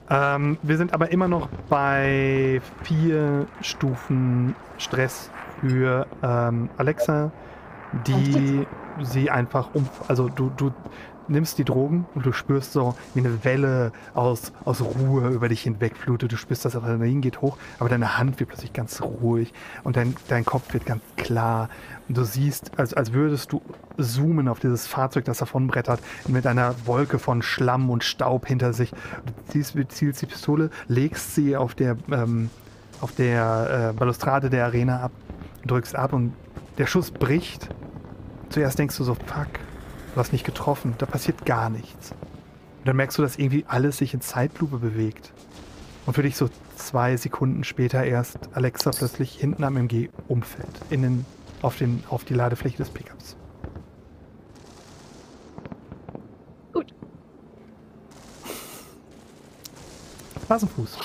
[0.10, 7.32] Ähm, wir sind aber immer noch bei vier Stufen Stress für ähm, Alexa,
[8.06, 8.68] die
[9.02, 9.88] sie einfach um.
[10.10, 10.74] Also du, du
[11.32, 15.62] nimmst die Drogen und du spürst so, wie eine Welle aus, aus Ruhe über dich
[15.62, 16.32] hinwegflutet.
[16.32, 19.54] Du spürst, das Adrenalin geht hoch, aber deine Hand wird plötzlich ganz ruhig
[19.84, 21.70] und dein, dein Kopf wird ganz klar.
[22.08, 23.62] Und du siehst, als, als würdest du
[23.98, 28.92] zoomen auf dieses Fahrzeug, das davonbrettert, mit einer Wolke von Schlamm und Staub hinter sich.
[29.54, 32.50] Du zielst die Pistole, legst sie auf der, ähm,
[33.00, 35.12] auf der äh, Balustrade der Arena ab,
[35.66, 36.34] drückst ab und
[36.78, 37.70] der Schuss bricht.
[38.50, 39.48] Zuerst denkst du so, fuck,
[40.14, 42.12] du hast nicht getroffen, da passiert gar nichts.
[42.12, 45.32] Und dann merkst du, dass irgendwie alles sich in Zeitlupe bewegt.
[46.06, 50.82] Und für dich so zwei Sekunden später erst Alexa plötzlich hinten am MG umfällt.
[50.90, 51.26] In den,
[51.62, 53.36] auf, den, auf die Ladefläche des Pickups.
[56.74, 56.94] Gut.
[60.50, 60.98] Hasenfuß.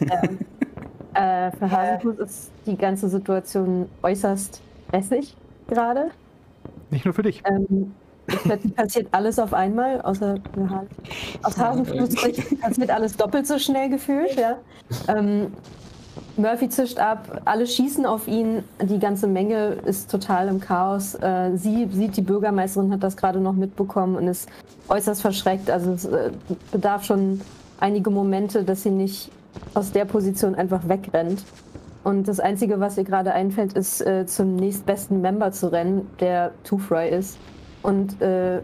[0.00, 0.38] ähm,
[1.12, 5.36] äh, für Hasenfuß ist die ganze Situation äußerst stressig
[5.68, 6.10] gerade.
[6.90, 7.42] Nicht nur für dich.
[7.46, 7.92] Ähm,
[8.26, 10.36] es plötzlich passiert alles auf einmal, außer
[10.68, 12.00] Hasen.
[12.00, 14.58] Aus Sicht passiert alles doppelt so schnell gefühlt, ja.
[15.08, 15.52] Ähm,
[16.36, 21.14] Murphy zischt ab, alle schießen auf ihn, die ganze Menge ist total im Chaos.
[21.14, 24.48] Äh, sie sieht, die Bürgermeisterin hat das gerade noch mitbekommen und ist
[24.88, 25.70] äußerst verschreckt.
[25.70, 26.30] Also es äh,
[26.72, 27.40] bedarf schon
[27.80, 29.30] einige Momente, dass sie nicht
[29.74, 31.42] aus der Position einfach wegrennt.
[32.06, 36.52] Und das Einzige, was ihr gerade einfällt, ist äh, zum nächstbesten Member zu rennen, der
[36.62, 37.36] Two-Fry ist.
[37.82, 38.60] Und äh,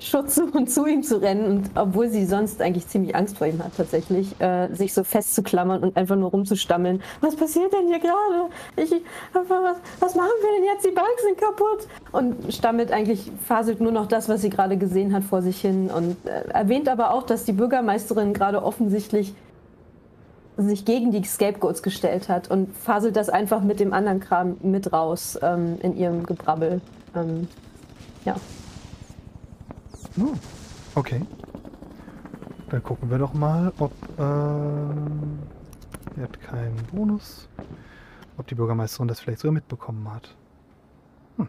[0.00, 1.44] Schutz suchen, zu ihm zu rennen.
[1.46, 5.84] Und obwohl sie sonst eigentlich ziemlich Angst vor ihm hat, tatsächlich, äh, sich so festzuklammern
[5.84, 7.00] und einfach nur rumzustammeln.
[7.20, 8.50] Was passiert denn hier gerade?
[8.74, 8.90] Ich,
[9.32, 10.84] was, was machen wir denn jetzt?
[10.84, 11.86] Die Bank sind kaputt.
[12.10, 15.92] Und stammelt eigentlich, faselt nur noch das, was sie gerade gesehen hat, vor sich hin.
[15.96, 19.32] Und äh, erwähnt aber auch, dass die Bürgermeisterin gerade offensichtlich
[20.56, 24.92] sich gegen die Scapegoats gestellt hat und faselt das einfach mit dem anderen Kram mit
[24.92, 26.80] raus ähm, in ihrem Gebrabbel.
[27.14, 27.48] Ähm,
[28.24, 28.36] ja.
[30.18, 30.34] Oh,
[30.94, 31.20] okay.
[32.70, 33.92] Dann gucken wir doch mal, ob.
[34.18, 35.38] Ähm,
[36.16, 37.48] er hat keinen Bonus.
[38.36, 40.34] Ob die Bürgermeisterin das vielleicht sogar mitbekommen hat.
[41.36, 41.48] Hm.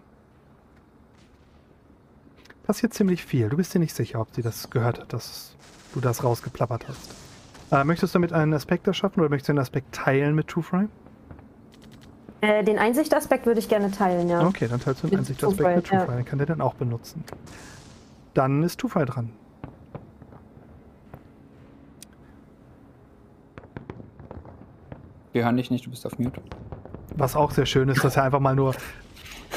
[2.63, 3.49] Passiert ziemlich viel.
[3.49, 5.55] Du bist dir nicht sicher, ob sie das gehört hat, dass
[5.93, 7.24] du das rausgeplappert hast.
[7.71, 10.89] Äh, möchtest du damit einen Aspekt erschaffen oder möchtest du einen Aspekt teilen mit Two-Frame?
[12.41, 14.45] Äh, den Einsichtaspekt würde ich gerne teilen, ja.
[14.45, 15.97] Okay, dann teilst du den Einsichtaspekt mit Two-Fry.
[15.97, 16.05] ja.
[16.05, 17.23] Dann kann der dann auch benutzen.
[18.33, 19.31] Dann ist Two-Fry dran.
[25.33, 26.41] Wir hören dich nicht, du bist auf Mute.
[27.17, 28.73] Was auch sehr schön ist, dass er einfach mal nur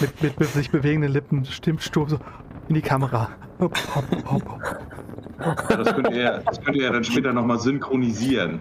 [0.00, 2.18] mit, mit, mit sich bewegenden Lippen stimmt stumm so
[2.68, 3.30] in die Kamera.
[3.60, 4.78] Hopp, hopp, hopp, hopp.
[5.40, 8.60] Ja, das, könnt ihr, das könnt ihr dann später nochmal synchronisieren.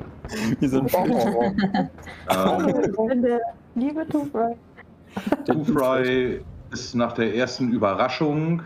[0.59, 3.39] Wir sind Ähm, Ich bin der
[3.75, 4.55] liebe Two-Fry.
[5.45, 8.61] Two-Fry ist nach der ersten Überraschung,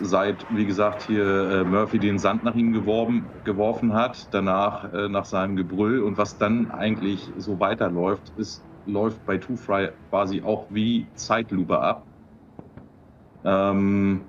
[0.00, 5.08] seit, wie gesagt, hier äh, Murphy den Sand nach ihm geworben, geworfen hat, danach äh,
[5.08, 10.66] nach seinem Gebrüll und was dann eigentlich so weiterläuft, ist, läuft bei Two-Fry quasi auch
[10.70, 12.06] wie Zeitlupe ab.
[13.44, 14.22] Ähm,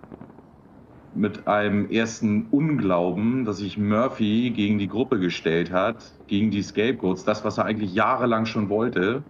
[1.13, 7.23] mit einem ersten Unglauben, dass sich Murphy gegen die Gruppe gestellt hat, gegen die Scapegoats,
[7.23, 9.23] das, was er eigentlich jahrelang schon wollte.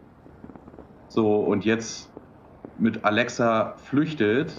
[1.07, 2.13] So, und jetzt
[2.77, 4.53] mit Alexa flüchtet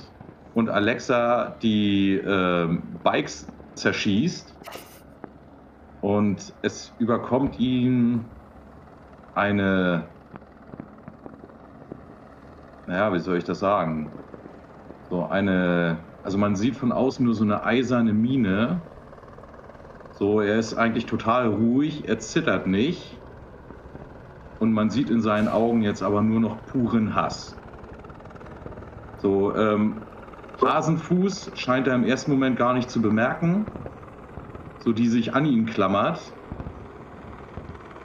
[0.52, 4.58] und Alexa die ähm, Bikes zerschießt
[6.00, 8.36] und es überkommt ihn
[9.34, 10.08] eine,
[12.86, 14.20] naja, wie soll ich das sagen?
[15.04, 18.88] So eine, also man sieht von außen nur so eine eiserne Mine.
[20.10, 23.22] So, er ist eigentlich total ruhig, er zittert nicht.
[24.58, 27.60] Und man sieht in seinen Augen jetzt aber nur noch puren Hass.
[29.16, 30.08] So, ähm,
[30.60, 33.72] Hasenfuß scheint er im ersten Moment gar nicht zu bemerken.
[34.76, 36.36] So, die sich an ihn klammert.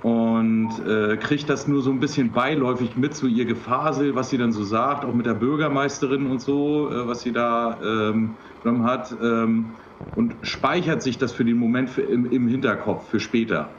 [0.04, 4.38] Und äh, kriegt das nur so ein bisschen beiläufig mit, so ihr Gefasel, was sie
[4.38, 8.84] dann so sagt, auch mit der Bürgermeisterin und so, äh, was sie da ähm, genommen
[8.84, 9.16] hat.
[9.22, 9.72] Ähm,
[10.16, 13.70] und speichert sich das für den Moment für, im, im Hinterkopf für später.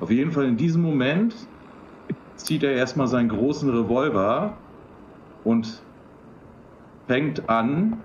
[0.00, 1.34] Auf jeden Fall in diesem Moment
[2.36, 4.54] zieht er erstmal seinen großen Revolver
[5.42, 5.82] und
[7.06, 7.98] fängt an,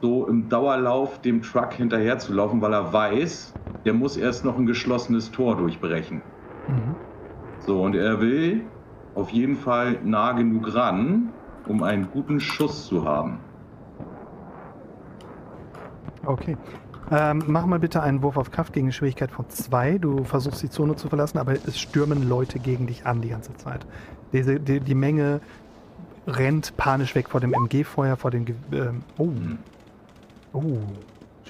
[0.00, 3.54] so im Dauerlauf dem Truck hinterher zu laufen, weil er weiß,
[3.84, 6.22] der muss erst noch ein geschlossenes Tor durchbrechen.
[6.68, 6.94] Mhm.
[7.58, 8.62] So, und er will
[9.14, 11.32] auf jeden Fall nah genug ran,
[11.66, 13.38] um einen guten Schuss zu haben.
[16.24, 16.56] Okay.
[17.10, 19.98] Ähm, mach mal bitte einen Wurf auf Kraft gegen eine Schwierigkeit von 2.
[19.98, 23.54] Du versuchst die Zone zu verlassen, aber es stürmen Leute gegen dich an die ganze
[23.56, 23.84] Zeit.
[24.32, 25.40] Diese, die, die Menge
[26.26, 28.44] rennt panisch weg vor dem MG-Feuer, vor dem...
[28.44, 29.30] Ge ähm, oh.
[30.52, 30.78] Oh.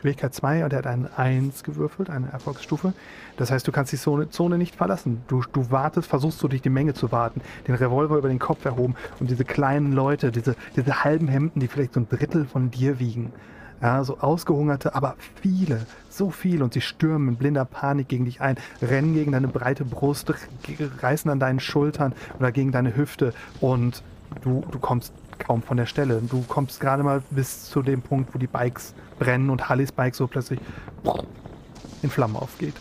[0.02, 2.92] Schwierigkeit 2 und er hat einen 1 gewürfelt, eine Erfolgsstufe.
[3.36, 5.22] Das heißt, du kannst die Zone, Zone nicht verlassen.
[5.28, 8.64] Du, du wartest, versuchst du durch die Menge zu warten, den Revolver über den Kopf
[8.64, 12.72] erhoben und diese kleinen Leute, diese, diese halben Hemden, die vielleicht so ein Drittel von
[12.72, 13.32] dir wiegen,
[13.80, 18.40] ja, so ausgehungerte, aber viele, so viele und sie stürmen in blinder Panik gegen dich
[18.40, 20.34] ein, rennen gegen deine breite Brust,
[21.00, 24.02] reißen an deinen Schultern oder gegen deine Hüfte und
[24.42, 25.12] du, du kommst
[25.42, 26.20] kaum von der Stelle.
[26.22, 30.14] Du kommst gerade mal bis zu dem Punkt, wo die Bikes brennen und Hallies Bike
[30.14, 30.60] so plötzlich
[32.02, 32.74] in Flammen aufgeht.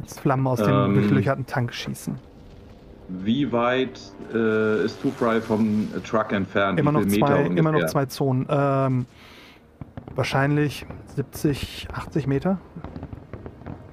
[0.00, 0.94] Als Flammen aus dem Ähm.
[0.94, 2.16] durchlöcherten Tank schießen.
[3.08, 4.00] Wie weit
[4.32, 6.78] äh, ist Two Fry vom Truck entfernt?
[6.78, 8.46] Immer noch, zwei, immer noch zwei Zonen.
[8.48, 9.06] Ähm,
[10.14, 12.58] wahrscheinlich 70, 80 Meter.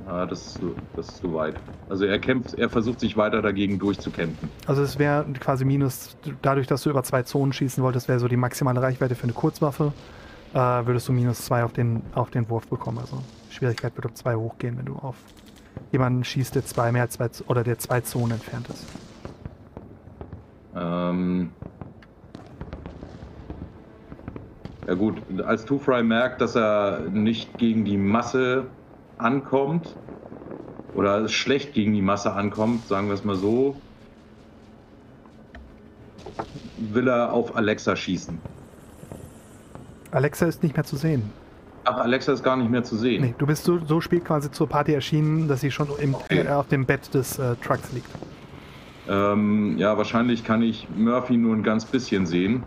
[0.09, 1.55] Ah, das, ist zu, das ist zu weit.
[1.87, 4.49] Also er kämpft, er versucht sich weiter dagegen durchzukämpfen.
[4.65, 8.27] Also es wäre quasi minus, dadurch, dass du über zwei Zonen schießen wolltest, wäre so
[8.27, 9.93] die maximale Reichweite für eine Kurzwaffe,
[10.53, 12.97] äh, würdest du minus zwei auf den, auf den Wurf bekommen.
[12.97, 15.15] Also Schwierigkeit wird um zwei hochgehen, wenn du auf
[15.91, 18.85] jemanden schießt, der zwei mehr als zwei oder der zwei Zonen entfernt ist.
[20.75, 21.51] Ähm
[24.87, 28.65] ja gut, als Two Fry merkt, dass er nicht gegen die Masse
[29.19, 29.95] ankommt
[30.95, 33.75] oder schlecht gegen die Masse ankommt, sagen wir es mal so,
[36.77, 38.37] will er auf Alexa schießen.
[40.11, 41.29] Alexa ist nicht mehr zu sehen.
[41.85, 43.21] Ach, Alexa ist gar nicht mehr zu sehen.
[43.23, 46.41] Nee, du bist so, so spät quasi zur Party erschienen, dass sie schon im, Okay.
[46.45, 48.09] äh, auf dem Bett des äh, Trucks liegt.
[49.07, 52.63] Ähm, ja, wahrscheinlich kann ich Murphy nur ein ganz bisschen sehen.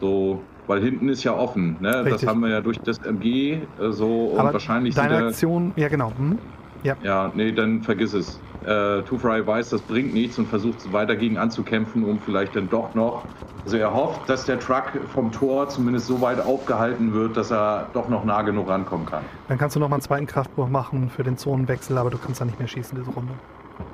[0.00, 2.04] So, weil hinten ist ja offen, ne?
[2.08, 5.72] Das haben wir ja durch das MG äh, so und Aber wahrscheinlich deine er, Aktion,
[5.76, 6.12] ja genau.
[6.16, 6.38] Hm?
[6.82, 6.96] Ja.
[7.02, 8.38] Ja, nee, dann vergiss es.
[8.64, 12.94] Äh, Fry weiß, das bringt nichts und versucht weiter gegen anzukämpfen, um vielleicht dann doch
[12.94, 13.24] noch.
[13.64, 17.88] Also er hofft, dass der Truck vom Tor zumindest so weit aufgehalten wird, dass er
[17.94, 19.24] doch noch nah genug rankommen kann.
[19.48, 22.40] Dann kannst du noch mal einen zweiten Kraftwurf machen für den Zonenwechsel, aber du kannst
[22.40, 23.32] dann nicht mehr schießen diese Runde.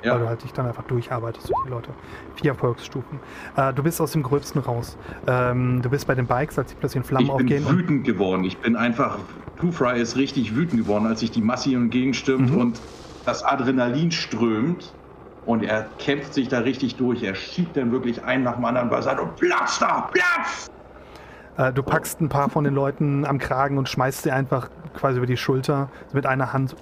[0.03, 0.13] Ja.
[0.13, 1.89] Weil du halt dich dann einfach durcharbeitest durch die Leute.
[2.35, 3.19] Vier Erfolgsstufen.
[3.55, 4.97] Äh, du bist aus dem Gröbsten raus.
[5.27, 7.65] Ähm, du bist bei den Bikes, als die plötzlich in Flammen Ich bin aufgehen.
[7.65, 8.43] und- wütend geworden.
[8.43, 9.17] Ich bin einfach,
[9.59, 12.57] Two Fry ist richtig wütend geworden, als sich die Masse ihm entgegenstürmt Mhm.
[12.57, 12.81] und
[13.25, 14.93] das Adrenalin strömt.
[15.45, 17.21] Und er kämpft sich da richtig durch.
[17.23, 20.71] Er schiebt dann wirklich einen nach dem anderen beiseite und platzt da, platzt!
[21.57, 25.17] Äh, du packst ein paar von den Leuten am Kragen und schmeißt sie einfach quasi
[25.17, 26.75] über die Schulter mit einer Hand,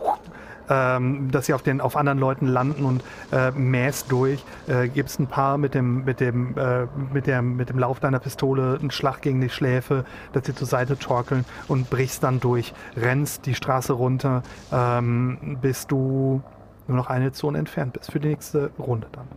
[0.69, 4.43] ähm, dass sie auf, den, auf anderen Leuten landen und äh, mähst durch.
[4.67, 8.19] Äh, gibst ein paar mit dem, mit, dem, äh, mit, der, mit dem Lauf deiner
[8.19, 12.73] Pistole einen Schlag gegen die Schläfe, dass sie zur Seite torkeln und brichst dann durch.
[12.95, 16.41] Rennst die Straße runter, ähm, bis du
[16.87, 19.27] nur noch eine Zone entfernt bist für die nächste Runde dann.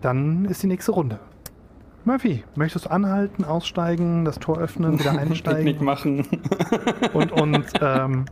[0.00, 1.18] Dann ist die nächste Runde.
[2.04, 5.84] Murphy, möchtest du anhalten, aussteigen, das Tor öffnen, wieder Picknick einsteigen?
[5.84, 6.26] machen.
[7.12, 8.24] und, und, ähm,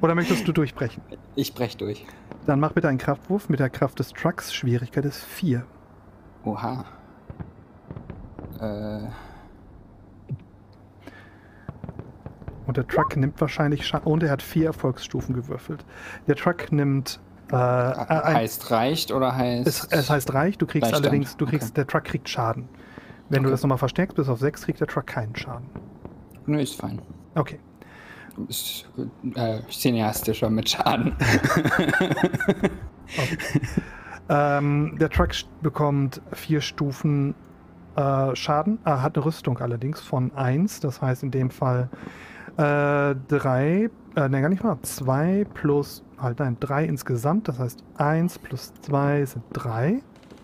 [0.00, 1.02] oder möchtest du durchbrechen?
[1.36, 2.06] Ich brech durch.
[2.46, 4.52] Dann mach bitte einen Kraftwurf mit der Kraft des Trucks.
[4.52, 5.64] Schwierigkeit ist 4.
[6.44, 6.84] Oha.
[8.60, 9.08] Äh,
[12.70, 14.06] Und der Truck nimmt wahrscheinlich Schaden.
[14.12, 15.84] Und er hat vier Erfolgsstufen gewürfelt.
[16.28, 17.18] Der Truck nimmt.
[17.50, 19.66] Äh, heißt reicht oder heißt.
[19.66, 22.68] es, es heißt reich, du kriegst allerdings, du kriegst, der Truck kriegt Schaden.
[23.30, 23.52] Wenn du Okay.
[23.54, 25.66] das nochmal verstärkst bis auf 6, kriegt der Truck keinen Schaden.
[26.46, 27.00] Nö, ist fein.
[27.34, 27.58] Okay.
[28.48, 28.88] Ist
[29.34, 31.16] äh, cineastischer mit Schaden.
[34.28, 37.34] Ähm, der Truck bekommt vier Stufen
[37.96, 41.88] äh, Schaden, äh, hat eine Rüstung allerdings von 1, das heißt in dem Fall
[42.56, 48.38] 3, äh, ne, gar nicht mal, 2 plus, halt nein, 3 insgesamt, das heißt 1
[48.38, 50.00] plus 2 sind 3.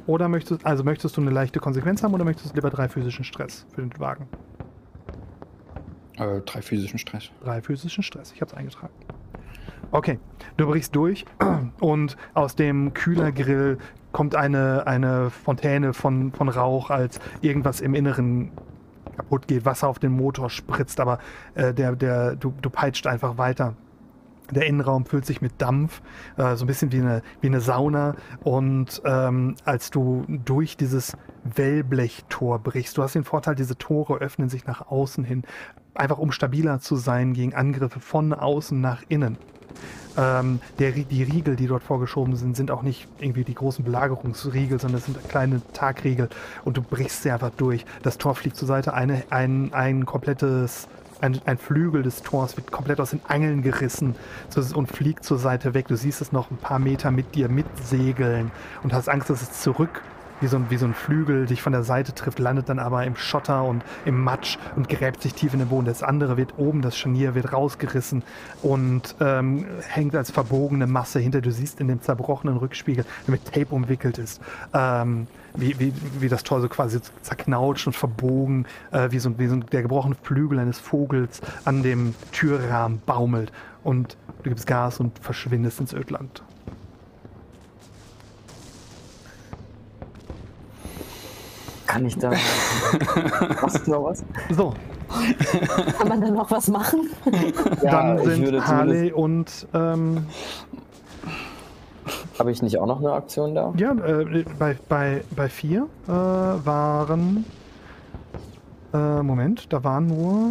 [0.06, 3.24] Oder möchtest, also möchtest du eine leichte Konsequenz haben oder möchtest du lieber drei physischen
[3.24, 4.28] Stress für den Wagen?
[6.18, 7.30] äh, drei physischen Stress.
[7.42, 8.92] Drei physischen Stress, ich habe es eingetragen.
[9.92, 10.18] Okay,
[10.56, 11.24] du brichst durch
[11.80, 13.78] und aus dem Kühlergrill
[14.12, 18.50] kommt eine, eine Fontäne von, von Rauch, als irgendwas im Inneren
[19.16, 21.18] kaputt geht, Wasser auf den Motor spritzt, aber
[21.54, 23.74] äh, der, der, du, du peitscht einfach weiter.
[24.50, 26.02] Der Innenraum füllt sich mit Dampf,
[26.36, 28.14] äh, so ein bisschen wie eine, wie eine Sauna.
[28.42, 34.48] Und ähm, als du durch dieses Wellblechtor brichst, du hast den Vorteil, diese Tore öffnen
[34.48, 35.42] sich nach außen hin,
[35.94, 39.38] einfach um stabiler zu sein gegen Angriffe von außen nach innen.
[40.16, 44.80] Ähm, der, die Riegel, die dort vorgeschoben sind, sind auch nicht irgendwie die großen Belagerungsriegel,
[44.80, 46.30] sondern es sind kleine Tagriegel
[46.64, 47.84] und du brichst sie einfach durch.
[48.02, 50.88] Das Tor fliegt zur Seite, eine, ein, ein komplettes
[51.20, 54.14] ein, ein, Flügel des Tors wird komplett aus den Angeln gerissen
[54.74, 55.88] und fliegt zur Seite weg.
[55.88, 58.50] Du siehst es noch ein paar Meter mit dir mitsegeln
[58.82, 60.02] und hast Angst, dass es zurück
[60.40, 63.04] wie so, ein, wie so ein Flügel dich von der Seite trifft, landet dann aber
[63.04, 65.86] im Schotter und im Matsch und gräbt sich tief in den Boden.
[65.86, 68.22] Das andere wird oben, das Scharnier wird rausgerissen
[68.62, 71.40] und ähm, hängt als verbogene Masse hinter.
[71.40, 74.40] Du siehst in dem zerbrochenen Rückspiegel, der mit Tape umwickelt ist,
[74.74, 75.26] ähm,
[75.56, 79.56] wie, wie, wie das Tor so quasi zerknautscht und verbogen, äh, wie, so, wie so
[79.56, 83.52] der gebrochene Flügel eines Vogels an dem Türrahmen baumelt.
[83.82, 86.42] Und du gibst Gas und verschwindest ins Ödland.
[91.86, 92.30] Kann ich da.
[93.62, 94.24] Hast du noch was?
[94.54, 94.74] So.
[95.98, 97.08] Kann man da noch was machen?
[97.82, 100.26] Ja, Dann sind Harley und ähm,
[102.38, 103.72] habe ich nicht auch noch eine Aktion da?
[103.76, 107.44] Ja, äh, bei, bei, bei vier äh, waren.
[108.92, 110.48] Äh, Moment, da waren nur.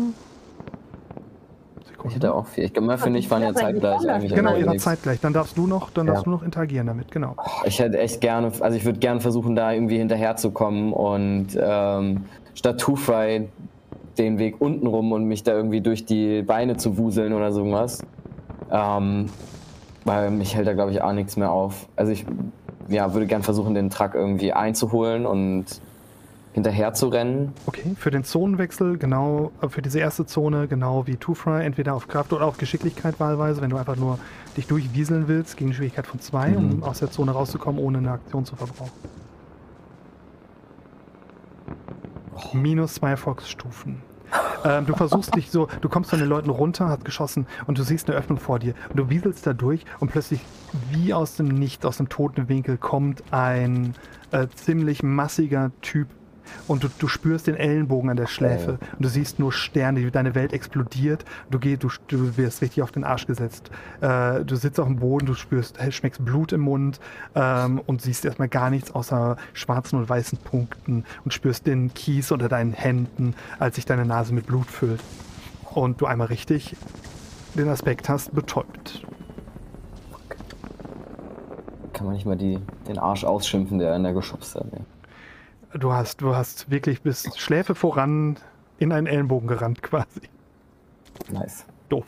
[1.86, 2.10] Sekunde.
[2.10, 2.66] Ich hätte auch vier.
[2.66, 4.34] Ich glaube, Murphy und ich waren ja zeitgleich eigentlich.
[4.34, 5.20] Genau, ihr wart zeitgleich.
[5.20, 6.14] Dann darfst du noch, dann ja.
[6.14, 7.36] darfst du noch interagieren damit, genau.
[7.66, 12.80] Ich hätte echt gerne, also ich würde gerne versuchen, da irgendwie hinterherzukommen und ähm, statt
[12.80, 13.48] Two-Fry
[14.18, 17.70] den Weg unten rum und mich da irgendwie durch die Beine zu wuseln oder so
[17.72, 18.02] was.
[18.72, 19.28] Ähm,
[20.06, 21.88] weil mich hält da, glaube ich, auch nichts mehr auf.
[21.96, 22.26] Also ich
[22.88, 25.66] ja, würde gern versuchen, den Truck irgendwie einzuholen und
[26.54, 27.52] hinterher zu rennen.
[27.66, 32.08] Okay, für den Zonenwechsel, genau, äh, für diese erste Zone, genau wie Two-Fry, entweder auf
[32.08, 34.20] Kraft oder auf Geschicklichkeit wahlweise, wenn du einfach nur
[34.56, 36.58] dich durchwieseln willst, gegen Schwierigkeit von 2, mhm.
[36.58, 38.92] um aus der Zone rauszukommen, ohne eine Aktion zu verbrauchen.
[42.36, 42.56] Oh.
[42.56, 44.02] Minus zwei Erfolgsstufen.
[44.64, 47.84] Ähm, du versuchst dich so, du kommst von den Leuten runter, hast geschossen und du
[47.84, 48.74] siehst eine Öffnung vor dir.
[48.90, 50.42] Und du wieselst da durch und plötzlich
[50.92, 53.94] wie aus dem Nichts, aus dem toten Winkel kommt ein
[54.32, 56.08] äh, ziemlich massiger Typ
[56.68, 58.86] und du, du spürst den Ellenbogen an der Schläfe oh.
[58.98, 62.92] und du siehst nur Sterne, deine Welt explodiert, du, geh, du, du wirst richtig auf
[62.92, 63.70] den Arsch gesetzt.
[64.02, 67.00] Äh, du sitzt auf dem Boden, du spürst, schmeckst Blut im Mund
[67.36, 72.32] ähm, und siehst erstmal gar nichts außer schwarzen und weißen Punkten und spürst den Kies
[72.32, 75.02] unter deinen Händen, als sich deine Nase mit Blut füllt.
[75.74, 76.76] Und du einmal richtig
[77.56, 79.06] den Aspekt hast, betäubt.
[81.94, 84.66] Kann man nicht mal die, den Arsch ausschimpfen, der in der geschubst hat.
[84.72, 84.80] Ja.
[85.80, 88.38] Du hast, du hast wirklich bis Schläfe voran
[88.80, 90.22] in einen Ellenbogen gerannt quasi.
[91.30, 91.66] Nice.
[91.90, 92.06] Doof.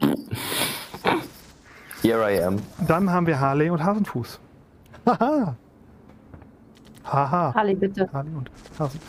[2.02, 2.62] Here I am.
[2.86, 4.38] Dann haben wir Harley und Hasenfuß.
[5.04, 5.56] Haha.
[7.04, 7.54] Haha.
[7.54, 8.08] Harley, bitte.
[8.12, 9.00] Harley und Hasen.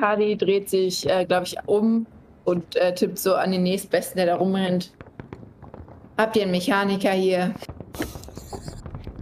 [0.00, 2.06] Harley dreht sich, äh, glaube ich, um
[2.44, 4.92] und äh, tippt so an den nächstbesten, der da rumrennt.
[6.16, 7.54] Habt ihr einen Mechaniker hier?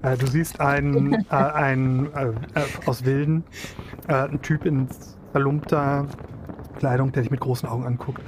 [0.03, 2.33] Äh, du siehst einen, äh, einen äh, äh,
[2.87, 3.45] aus Wilden,
[4.09, 4.89] äh, einen Typ in
[5.33, 6.07] verlumpter
[6.79, 8.23] Kleidung, der dich mit großen Augen anguckt.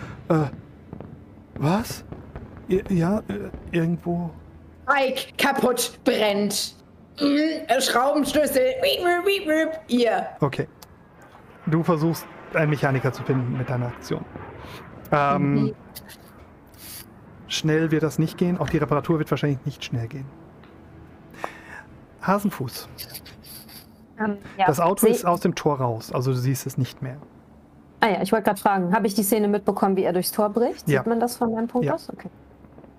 [1.59, 2.05] Was?
[2.89, 3.23] ja,
[3.73, 4.31] irgendwo.
[4.89, 6.77] Ike kaputt brennt.
[7.21, 8.75] Mhm, Schraubenschlüssel.
[9.89, 10.27] Hier.
[10.41, 10.69] Okay.
[11.67, 14.25] Du versuchst, einen Mechaniker zu finden mit deiner Aktion.
[15.13, 15.75] Ähm, mhm.
[17.49, 18.59] Schnell wird das nicht gehen.
[18.59, 20.27] Auch die Reparatur wird wahrscheinlich nicht schnell gehen.
[22.23, 22.89] Hasenfuß.
[24.19, 24.67] Ähm, ja.
[24.67, 27.17] Das Auto Sie ist aus dem Tor raus, also du siehst es nicht mehr.
[28.01, 30.49] Ah ja, ich wollte gerade fragen, habe ich die Szene mitbekommen, wie er durchs Tor
[30.51, 30.89] bricht?
[30.89, 31.01] Ja.
[31.01, 31.95] Sieht man das von meinem Punkt ja.
[31.95, 32.11] aus?
[32.11, 32.31] Okay.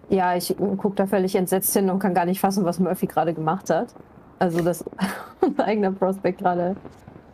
[0.10, 3.34] Ja, ich gucke da völlig entsetzt hin und kann gar nicht fassen, was Murphy gerade
[3.34, 3.96] gemacht hat.
[4.40, 4.84] Also, dass
[5.42, 6.76] unser eigener Prospect gerade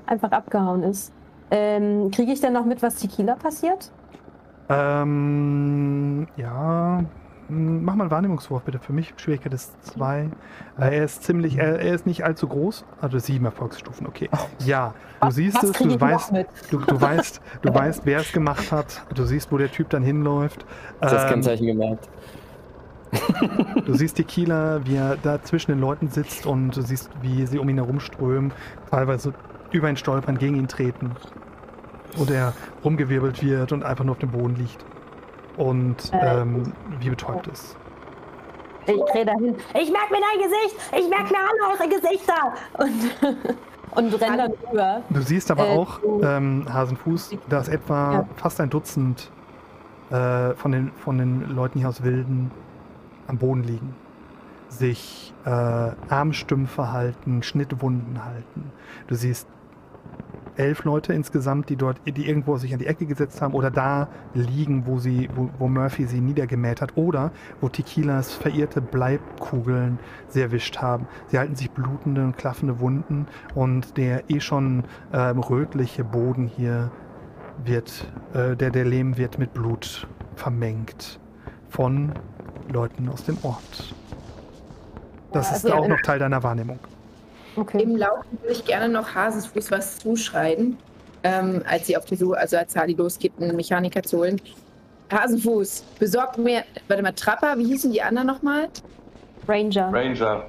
[0.06, 1.12] einfach abgehauen ist.
[1.50, 3.92] Ähm, Kriege ich denn noch mit, was Tequila passiert?
[4.70, 7.04] Ähm, ja,
[7.50, 9.14] mach mal einen Wahrnehmungswurf bitte für mich.
[9.18, 10.22] Schwierigkeit ist 2.
[10.22, 10.28] Äh,
[10.78, 12.86] er ist ziemlich, er, er, ist nicht allzu groß.
[13.02, 14.30] Also sieben Erfolgsstufen, okay.
[14.66, 16.32] Ja, du siehst es, du weißt,
[16.72, 19.02] du, du, weißt, du weißt, wer es gemacht hat.
[19.14, 20.66] Du siehst, wo der Typ dann hinläuft.
[21.02, 22.10] Hast ähm, das Kennzeichen gemerkt?
[23.86, 27.60] du siehst Tequila, wie er da zwischen den Leuten sitzt und du siehst, wie sie
[27.60, 28.52] um ihn herumströmen,
[28.92, 29.34] teilweise
[29.72, 31.12] über ihn stolpern, gegen ihn treten.
[32.18, 34.84] Und er rumgewirbelt wird und einfach nur auf dem Boden liegt
[35.58, 37.76] und äh, ähm, wie betäubt ist.
[38.86, 39.56] Ich drehe dahin.
[39.74, 40.76] Ich merke mir dein Gesicht!
[40.98, 42.54] Ich merke mir alle eure Gesichter!
[42.78, 43.52] Und,
[44.14, 45.02] und renne dann rüber.
[45.10, 48.28] Du siehst aber äh, auch, ähm, Hasenfuß, dass etwa ja.
[48.38, 49.30] fast ein Dutzend
[50.10, 52.50] äh, von, den, von den Leuten hier aus Wilden
[53.28, 53.94] am Boden liegen.
[54.70, 58.72] Sich äh, Armstümpfe halten, Schnittwunden halten.
[59.08, 59.48] Du siehst
[60.58, 64.08] elf Leute insgesamt, die dort, die irgendwo sich an die Ecke gesetzt haben oder da
[64.34, 67.32] liegen, wo sie, wo, wo Murphy sie niedergemäht hat oder
[67.62, 71.08] wo Tequilas verirrte Bleibkugeln sie erwischt haben.
[71.28, 74.84] Sie halten sich blutende und klaffende Wunden und der eh schon
[75.14, 76.92] ähm, rötliche Boden hier
[77.64, 81.20] wird, äh, der, der Lehm wird mit Blut vermengt
[81.70, 82.12] von
[82.72, 83.94] Leuten aus dem Ort.
[85.32, 86.80] Das Ja, ist also- auch noch Teil deiner Wahrnehmung.
[87.58, 87.82] Okay.
[87.82, 90.78] Im Laufen würde ich gerne noch Hasensfuß was zuschreien,
[91.24, 94.40] ähm, als sie auf die Suche, also als Hardy losgeht, einen Mechaniker zu holen.
[95.12, 98.70] Hasenfuß, besorg mir, warte mal, Trapper, wie hießen die anderen nochmal?
[99.48, 99.92] Ranger.
[99.92, 100.48] Ranger.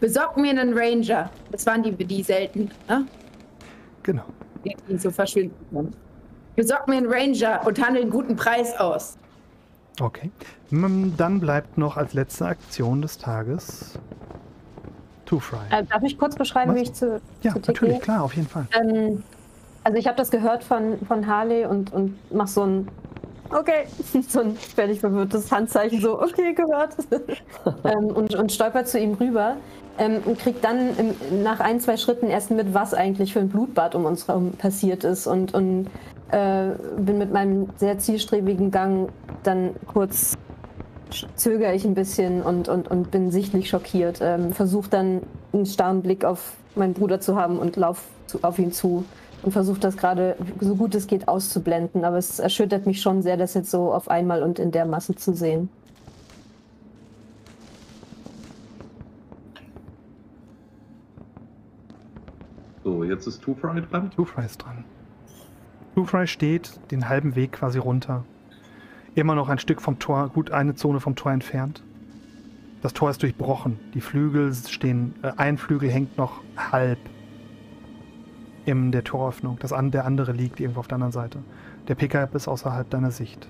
[0.00, 1.30] Besorg mir einen Ranger.
[1.50, 3.06] Das waren die, die selten, ne?
[4.02, 4.24] Genau.
[4.64, 5.54] Die, die so verschwinden.
[5.72, 5.94] können.
[6.56, 9.16] Besorg mir einen Ranger und handel einen guten Preis aus.
[9.98, 10.30] Okay.
[10.70, 13.98] Dann bleibt noch als letzte Aktion des Tages
[15.34, 15.58] Two Fry.
[15.70, 16.78] Äh, darf ich kurz beschreiben, Was?
[16.78, 18.68] wie ich zu, ja, zu natürlich, klar, auf jeden Fall.
[18.80, 19.24] Ähm,
[19.82, 22.88] also ich habe das gehört von, von Harley und, und mach so ein
[23.50, 23.86] Okay,
[24.28, 26.96] so ein völlig verwirrtes Handzeichen, so okay, gehört.
[27.84, 29.56] ähm, und, und stolpert zu ihm rüber
[29.98, 33.48] ähm, und kriegt dann im, nach ein, zwei Schritten erst mit, was eigentlich für ein
[33.48, 35.88] Blutbad um uns herum passiert ist und, und
[36.30, 39.10] äh, bin mit meinem sehr zielstrebigen Gang
[39.42, 40.34] dann kurz
[41.36, 44.20] zögere ich ein bisschen und, und, und bin sichtlich schockiert.
[44.20, 48.58] Ähm, Versuche dann einen starren Blick auf meinen Bruder zu haben und lauf zu, auf
[48.58, 49.04] ihn zu
[49.42, 52.04] und versuche das gerade so gut es geht auszublenden.
[52.04, 55.14] Aber es erschüttert mich schon sehr, das jetzt so auf einmal und in der Masse
[55.14, 55.68] zu sehen.
[62.82, 64.10] So, jetzt ist Two Fry dran.
[64.10, 64.84] Two Fry ist dran.
[65.94, 68.24] Two Fry steht den halben Weg quasi runter.
[69.14, 71.82] Immer noch ein Stück vom Tor, gut eine Zone vom Tor entfernt.
[72.82, 73.78] Das Tor ist durchbrochen.
[73.94, 76.98] Die Flügel stehen, äh, ein Flügel hängt noch halb
[78.66, 79.58] in der Toröffnung.
[79.60, 81.38] Das an, der andere liegt irgendwo auf der anderen Seite.
[81.88, 83.48] Der Pickup ist außerhalb deiner Sicht.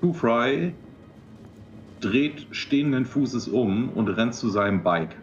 [0.00, 0.74] Two Fry
[2.00, 5.16] dreht stehenden Fußes um und rennt zu seinem Bike.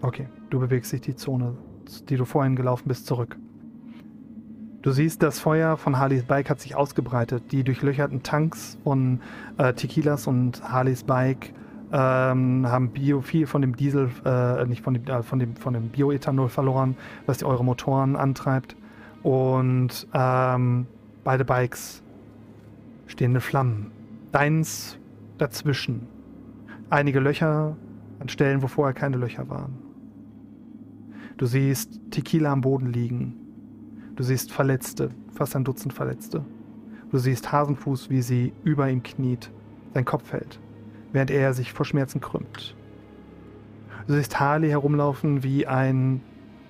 [0.00, 1.54] Okay, du bewegst dich die Zone,
[2.08, 3.36] die du vorhin gelaufen bist, zurück.
[4.82, 7.52] Du siehst, das Feuer von Harleys Bike hat sich ausgebreitet.
[7.52, 9.20] Die durchlöcherten Tanks von
[9.56, 11.54] äh, Tequilas und Harleys Bike
[11.92, 15.74] ähm, haben Bio viel von dem Diesel, äh, nicht von dem, äh, von dem, von
[15.74, 18.74] dem Bioethanol verloren, was die eure Motoren antreibt.
[19.22, 20.88] Und ähm,
[21.22, 22.02] beide Bikes
[23.06, 23.92] stehende Flammen.
[24.32, 24.98] Deins
[25.38, 26.08] dazwischen.
[26.90, 27.76] Einige Löcher
[28.18, 29.78] an Stellen, wo vorher keine Löcher waren.
[31.36, 33.41] Du siehst Tequila am Boden liegen.
[34.22, 36.44] Du siehst Verletzte, fast ein Dutzend Verletzte.
[37.10, 39.50] Du siehst Hasenfuß, wie sie über ihm kniet,
[39.94, 40.60] sein Kopf hält,
[41.10, 42.76] während er sich vor Schmerzen krümmt.
[44.06, 46.20] Du siehst Harley herumlaufen wie ein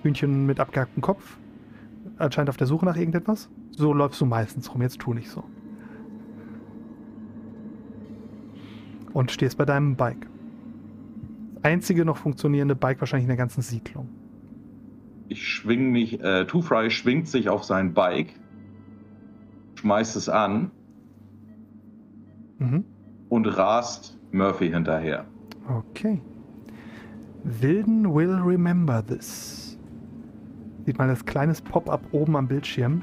[0.01, 1.37] Hühnchen mit abgehacktem Kopf,
[2.17, 3.51] anscheinend auf der Suche nach irgendetwas.
[3.69, 5.43] So läufst du meistens rum, jetzt tu nicht so.
[9.13, 10.27] Und stehst bei deinem Bike.
[11.53, 14.09] Das einzige noch funktionierende Bike wahrscheinlich in der ganzen Siedlung.
[15.33, 18.35] Ich schwing mich, äh, Two Fry schwingt sich auf sein Bike,
[19.73, 20.69] schmeißt es an
[22.59, 22.85] Mhm.
[23.29, 25.25] und rast Murphy hinterher.
[25.67, 26.21] Okay.
[27.43, 29.75] Wilden will remember this.
[30.85, 33.01] Sieht man das kleines Pop-up oben am Bildschirm.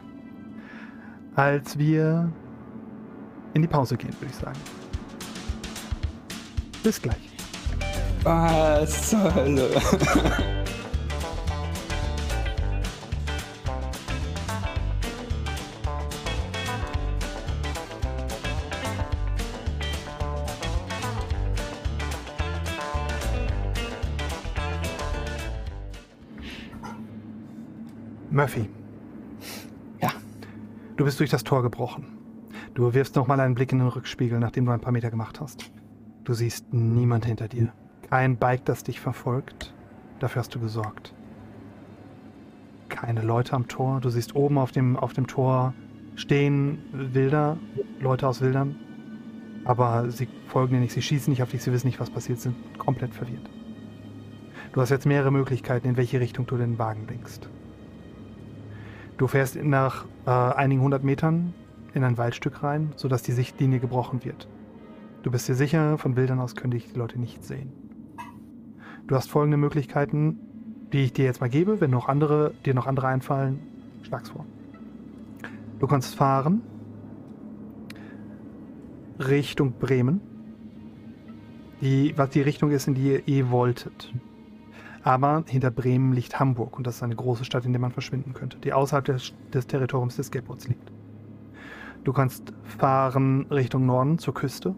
[1.34, 2.30] Als wir
[3.54, 4.58] in die Pause gehen, würde ich sagen.
[6.84, 7.28] Bis gleich.
[8.22, 9.68] Was zur Hölle?
[28.40, 28.70] Murphy.
[30.00, 30.12] Ja.
[30.96, 32.06] Du bist durch das Tor gebrochen.
[32.72, 35.70] Du wirfst nochmal einen Blick in den Rückspiegel, nachdem du ein paar Meter gemacht hast.
[36.24, 37.74] Du siehst niemand hinter dir.
[38.08, 39.74] Kein Bike, das dich verfolgt.
[40.20, 41.14] Dafür hast du gesorgt.
[42.88, 44.00] Keine Leute am Tor.
[44.00, 45.74] Du siehst oben auf dem, auf dem Tor
[46.16, 47.58] stehen Wilder,
[48.00, 48.74] Leute aus Wildern.
[49.66, 52.40] Aber sie folgen dir nicht, sie schießen nicht auf dich, sie wissen nicht, was passiert,
[52.40, 53.50] sind komplett verwirrt.
[54.72, 57.50] Du hast jetzt mehrere Möglichkeiten, in welche Richtung du den Wagen lenkst.
[59.20, 61.52] Du fährst nach äh, einigen hundert Metern
[61.92, 64.48] in ein Waldstück rein, sodass die Sichtlinie gebrochen wird.
[65.22, 67.70] Du bist dir sicher, von Wildern aus können dich die Leute nicht sehen.
[69.06, 70.38] Du hast folgende Möglichkeiten,
[70.94, 71.82] die ich dir jetzt mal gebe.
[71.82, 73.58] Wenn noch andere, dir noch andere einfallen,
[74.04, 74.46] schlag's vor.
[75.80, 76.62] Du kannst fahren
[79.18, 80.22] Richtung Bremen.
[81.82, 84.14] Die, was die Richtung ist, in die ihr eh wolltet.
[85.02, 88.34] Aber hinter Bremen liegt Hamburg und das ist eine große Stadt, in der man verschwinden
[88.34, 90.92] könnte, die außerhalb des, des Territoriums des Skateboards liegt.
[92.04, 94.74] Du kannst fahren Richtung Norden zur Küste,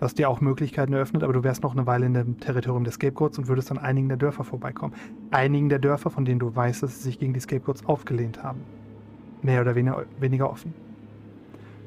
[0.00, 2.94] was dir auch Möglichkeiten eröffnet, aber du wärst noch eine Weile in dem Territorium des
[2.94, 4.94] Scapegoats und würdest an einigen der Dörfer vorbeikommen.
[5.30, 8.60] Einigen der Dörfer, von denen du weißt, dass sie sich gegen die Scapegoats aufgelehnt haben.
[9.42, 10.74] Mehr oder weniger, weniger offen.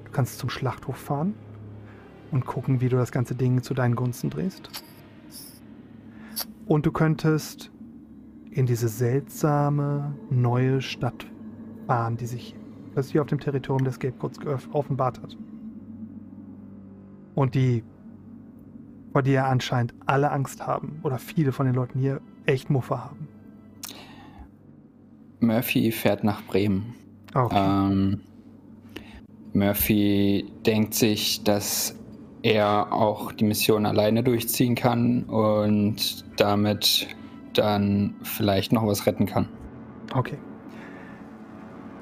[0.05, 1.33] Du kannst zum Schlachthof fahren
[2.31, 4.69] und gucken, wie du das ganze Ding zu deinen Gunsten drehst.
[6.65, 7.71] Und du könntest
[8.49, 11.27] in diese seltsame neue Stadt
[11.87, 12.55] fahren, die sich
[12.93, 14.39] plötzlich auf dem Territorium des Scapegoats
[14.71, 15.37] offenbart hat.
[17.35, 17.83] Und die,
[19.11, 23.27] vor der anscheinend alle Angst haben, oder viele von den Leuten hier echt Muffe haben.
[25.41, 26.95] Murphy fährt nach Bremen.
[27.33, 27.55] Okay.
[27.57, 28.21] Ähm,
[29.53, 31.95] Murphy denkt sich, dass
[32.45, 37.07] er auch die Mission alleine durchziehen kann und damit
[37.55, 39.49] dann vielleicht noch was retten kann.
[40.13, 40.37] Okay.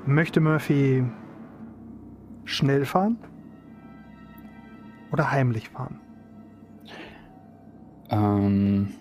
[0.05, 1.05] Möchte Murphy
[2.43, 3.17] schnell fahren?
[5.13, 6.01] Oder heimlich fahren?
[8.09, 8.95] Ähm,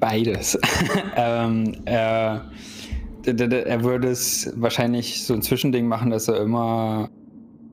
[0.00, 0.58] beides.
[1.16, 2.50] ähm, er,
[3.24, 7.10] er würde es wahrscheinlich so ein Zwischending machen, dass er immer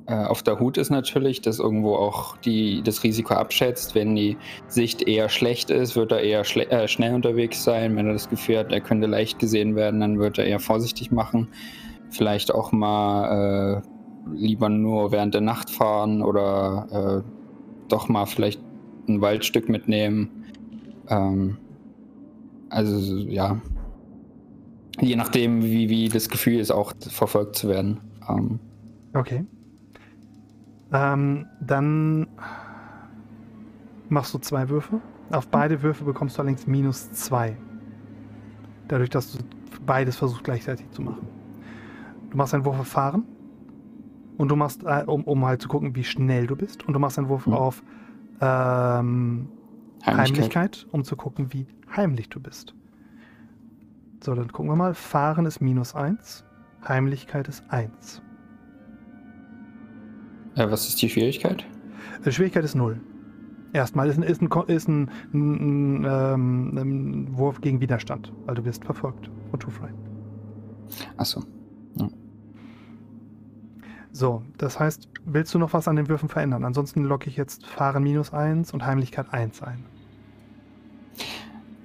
[0.08, 3.94] äh, auf der Hut ist natürlich, dass irgendwo auch die, das Risiko abschätzt.
[3.94, 7.96] Wenn die Sicht eher schlecht ist, wird er eher äh, schnell unterwegs sein.
[7.96, 11.12] Wenn er das Gefühl hat, er könnte leicht gesehen werden, dann wird er eher vorsichtig
[11.12, 11.50] machen.
[12.10, 17.32] Vielleicht auch mal äh, lieber nur während der Nacht fahren oder äh,
[17.90, 18.62] doch mal vielleicht
[19.10, 20.46] ein Waldstück mitnehmen.
[21.10, 21.58] Ähm,
[22.70, 23.60] also ja,
[25.00, 28.00] je nachdem, wie, wie das Gefühl ist, auch verfolgt zu werden.
[28.30, 28.60] Ähm,
[29.14, 29.46] okay.
[30.92, 32.28] Ähm, dann
[34.10, 35.02] machst du zwei Würfe.
[35.32, 37.58] Auf beide Würfe bekommst du allerdings minus zwei.
[38.88, 39.40] Dadurch, dass du
[39.86, 41.28] beides versuchst gleichzeitig zu machen.
[42.30, 43.24] Du machst einen Wurf auf Fahren.
[44.38, 46.88] Und du machst, äh, um, um halt zu gucken, wie schnell du bist.
[46.88, 47.54] Und du machst einen Wurf mhm.
[47.54, 47.84] auf
[48.40, 49.50] ähm,
[50.06, 50.28] Heimlichkeit.
[50.28, 51.66] Heimlichkeit, um zu gucken, wie
[51.96, 52.74] heimlich du bist.
[54.24, 54.94] So, dann gucken wir mal.
[54.94, 56.44] Fahren ist minus 1,
[56.88, 58.22] Heimlichkeit ist 1.
[60.56, 61.66] Äh, was ist die Schwierigkeit?
[62.26, 63.00] Die Schwierigkeit ist 0.
[63.74, 68.66] Erstmal ist ein, ist ein, ist ein, ein, ähm, ein Wurf gegen Widerstand, weil du
[68.66, 69.90] wirst verfolgt von Too Fry.
[71.18, 71.44] Achso.
[71.96, 72.10] Ja.
[74.12, 76.66] So, das heißt, willst du noch was an den Würfen verändern?
[76.66, 79.86] Ansonsten locke ich jetzt Fahren minus 1 und Heimlichkeit 1 ein.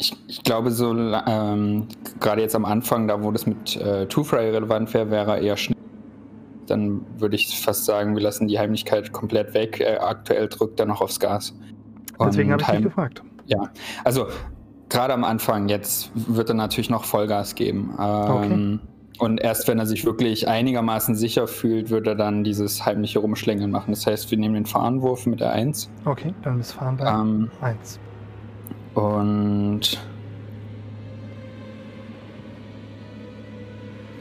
[0.02, 1.86] Ich, ich glaube, so ähm,
[2.18, 5.78] gerade jetzt am Anfang, da wo das mit äh, Two-Fry relevant wäre, wäre eher schnell.
[6.66, 9.78] Dann würde ich fast sagen, wir lassen die Heimlichkeit komplett weg.
[9.78, 11.54] Äh, aktuell drückt er noch aufs Gas.
[12.18, 13.22] Und Deswegen habe ich dich gefragt.
[13.46, 13.70] Ja,
[14.02, 14.26] also
[14.88, 17.94] gerade am Anfang, jetzt wird er natürlich noch Vollgas geben.
[18.00, 18.88] Ähm, okay.
[19.20, 23.70] Und erst wenn er sich wirklich einigermaßen sicher fühlt, wird er dann dieses heimliche Rumschlängeln
[23.70, 23.92] machen.
[23.92, 25.88] Das heißt, wir nehmen den Fahrenwurf mit der 1.
[26.04, 28.00] Okay, dann ist Fahren bei ähm, 1.
[28.94, 29.98] Und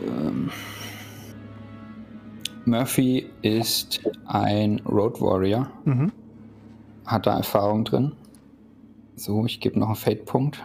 [0.08, 0.50] ähm,
[2.66, 5.68] Murphy ist ein Road Warrior.
[5.86, 6.12] Mhm.
[7.06, 8.14] Hat da Erfahrung drin.
[9.16, 10.64] So, ich gebe noch einen Fate-Punkt.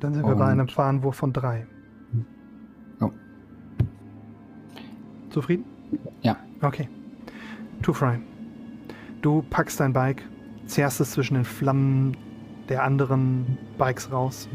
[0.00, 1.66] Dann sind wir bei einem Fahrenwurf von 3.
[3.00, 3.10] Oh.
[5.30, 5.64] Zufrieden?
[6.22, 6.36] Ja.
[6.62, 6.88] Okay.
[7.82, 8.18] Two Fry.
[9.22, 10.22] Du packst dein Bike,
[10.66, 12.16] zerrst es zwischen den Flammen
[12.68, 14.48] der anderen Bikes raus.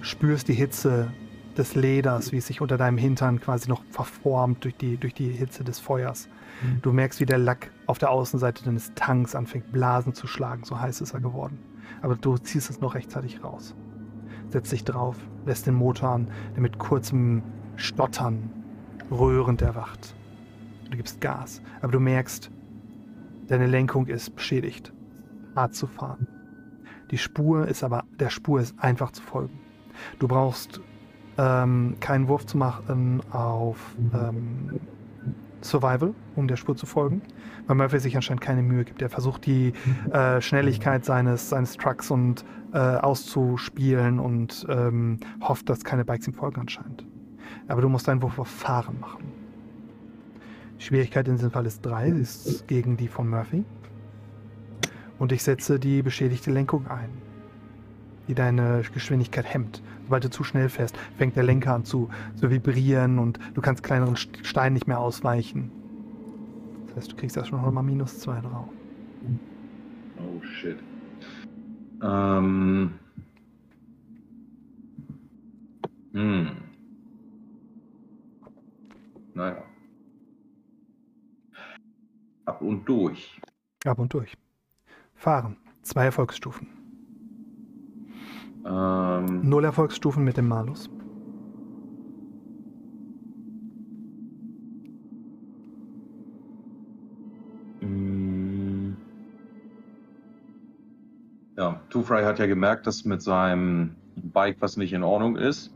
[0.00, 1.12] Spürst die Hitze
[1.56, 5.30] des Leders, wie es sich unter deinem Hintern quasi noch verformt durch die, durch die
[5.30, 6.28] Hitze des Feuers.
[6.62, 6.82] Mhm.
[6.82, 10.80] Du merkst, wie der Lack auf der Außenseite deines Tanks anfängt, Blasen zu schlagen, so
[10.80, 11.58] heiß ist er geworden.
[12.00, 13.74] Aber du ziehst es noch rechtzeitig raus.
[14.48, 15.16] Setzt dich drauf,
[15.46, 17.42] lässt den Motor an, der mit kurzem
[17.76, 18.50] Stottern
[19.10, 20.14] röhrend erwacht.
[20.90, 22.50] Du gibst Gas, aber du merkst,
[23.48, 24.92] deine Lenkung ist beschädigt.
[25.54, 26.26] Hart zu fahren.
[27.12, 29.60] Die Spur ist aber, der Spur ist einfach zu folgen.
[30.18, 30.80] Du brauchst
[31.36, 34.80] ähm, keinen Wurf zu machen auf ähm,
[35.60, 37.20] Survival, um der Spur zu folgen,
[37.66, 39.02] weil Murphy sich anscheinend keine Mühe gibt.
[39.02, 39.74] Er versucht die
[40.10, 46.34] äh, Schnelligkeit seines, seines Trucks und äh, auszuspielen und ähm, hofft, dass keine Bikes ihm
[46.34, 47.06] folgen anscheinend.
[47.68, 49.24] Aber du musst einen Wurf auf Fahren machen.
[50.78, 53.64] Die Schwierigkeit in diesem Fall ist 3, sie ist gegen die von Murphy
[55.22, 57.08] und ich setze die beschädigte Lenkung ein.
[58.26, 59.80] die deine Geschwindigkeit hemmt.
[60.04, 63.84] Sobald du zu schnell fährst, fängt der Lenker an zu, zu vibrieren und du kannst
[63.84, 65.70] kleineren Steinen nicht mehr ausweichen.
[66.86, 68.68] Das heißt, du kriegst da schon nochmal minus zwei drauf.
[70.18, 70.78] Oh shit.
[72.02, 72.94] Ähm.
[76.14, 76.50] Hm.
[79.34, 79.62] Naja.
[82.44, 83.40] Ab und durch.
[83.84, 84.34] Ab und durch.
[85.22, 85.56] Fahren.
[85.82, 86.66] Zwei Erfolgsstufen.
[88.66, 90.90] Ähm, Null Erfolgsstufen mit dem Malus.
[97.82, 98.94] Mm.
[101.56, 105.72] Ja, Two Fry hat ja gemerkt, dass mit seinem Bike was nicht in Ordnung ist.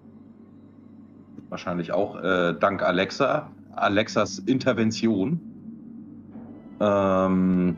[1.50, 5.40] Wahrscheinlich auch äh, dank Alexa, Alexas Intervention.
[6.80, 7.76] Ähm,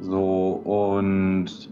[0.00, 1.70] so, und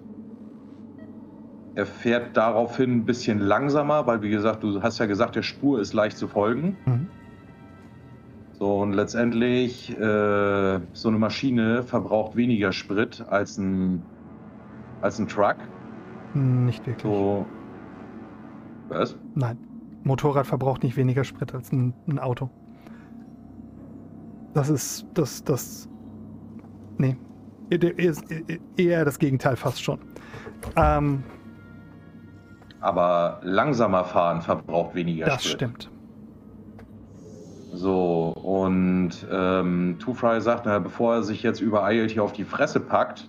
[1.74, 5.81] er fährt daraufhin ein bisschen langsamer, weil, wie gesagt, du hast ja gesagt, der Spur
[5.81, 6.77] ist leicht zu folgen.
[6.86, 7.09] Mhm.
[8.59, 14.03] So, und letztendlich, äh, so eine Maschine verbraucht weniger Sprit als ein,
[15.03, 15.57] als ein Truck.
[16.32, 17.12] Nicht wirklich.
[17.12, 17.44] So.
[18.89, 19.16] Was?
[19.35, 19.59] Nein.
[20.05, 22.48] Motorrad verbraucht nicht weniger Sprit als ein, ein Auto.
[24.55, 25.89] Das ist das, das.
[26.97, 27.16] Nee.
[27.71, 28.15] Eher-
[28.77, 29.99] Eher das Gegenteil fast schon.
[30.77, 31.23] Ähm,
[32.81, 35.57] Aber langsamer fahren verbraucht weniger das Sprit.
[35.57, 35.91] stimmt.
[37.73, 42.45] So, und ähm, Two Fry sagt, na, bevor er sich jetzt übereilt hier auf die
[42.45, 43.29] Fresse packt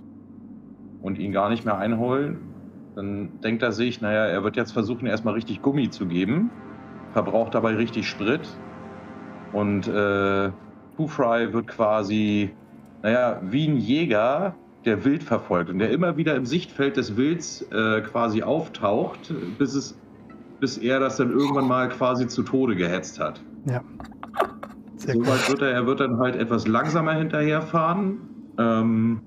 [1.01, 2.39] und ihn gar nicht mehr einholen,
[2.95, 6.49] dann denkt er sich, naja, er wird jetzt versuchen, erstmal richtig Gummi zu geben,
[7.13, 8.47] verbraucht dabei richtig Sprit.
[9.53, 10.51] Und äh,
[10.95, 12.51] Two Fry wird quasi,
[13.03, 14.55] naja, wie ein Jäger,
[14.85, 19.73] der Wild verfolgt und der immer wieder im Sichtfeld des Wilds äh, quasi auftaucht, bis,
[19.75, 19.95] es,
[20.59, 23.41] bis er das dann irgendwann mal quasi zu Tode gehetzt hat.
[23.65, 23.81] Ja.
[24.95, 25.27] Sehr So gut.
[25.27, 28.17] weit wird er, er wird dann halt etwas langsamer hinterherfahren
[28.57, 29.19] ähm,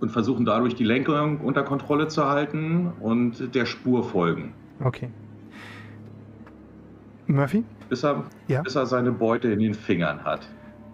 [0.00, 5.10] und versuchen dadurch die Lenkung unter Kontrolle zu halten und der Spur folgen, Okay.
[7.26, 8.62] Murphy, bis er, Ja.
[8.62, 10.48] bis er seine Beute in den Fingern hat.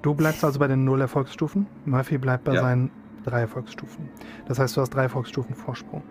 [0.07, 1.67] Du bleibst also bei den null Erfolgsstufen.
[1.85, 2.61] Murphy bleibt bei Ja.
[2.61, 2.91] seinen
[3.25, 4.09] drei Erfolgsstufen.
[4.47, 6.05] Das heißt, du hast drei Erfolgsstufen Vorsprung.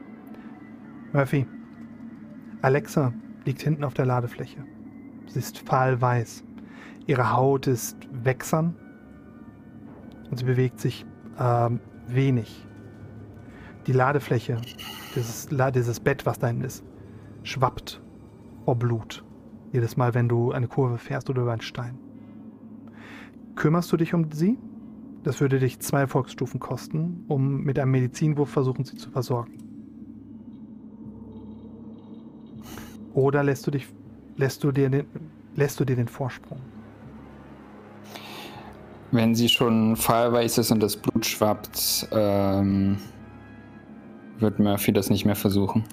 [1.14, 1.48] Murphy,
[2.62, 3.14] Alexa
[3.46, 4.66] liegt hinten auf der Ladefläche.
[5.28, 6.44] Sie ist fahlweiß.
[7.08, 8.76] Ihre Haut ist wächsern
[10.30, 11.06] und sie bewegt sich
[11.40, 12.68] ähm, wenig.
[13.88, 14.58] Die Ladefläche,
[15.16, 16.84] dieses, dieses Bett, was da hinten ist,
[17.44, 18.02] schwappt
[18.66, 19.24] vor Blut.
[19.72, 21.98] Jedes Mal, wenn du eine Kurve fährst oder über einen Stein.
[23.56, 24.58] Kümmerst du dich um sie?
[25.24, 29.58] Das würde dich zwei Erfolgsstufen kosten, um mit einem Medizinwurf versuchen, sie zu versorgen.
[33.14, 33.88] Oder lässt du dich,
[34.36, 35.06] lässt du dir den,
[35.56, 36.60] lässt du dir den Vorsprung?
[39.12, 42.98] Wenn sie schon fahlweiß ist und das Blut schwappt, ähm,
[44.40, 45.86] wird Murphy das nicht mehr versuchen.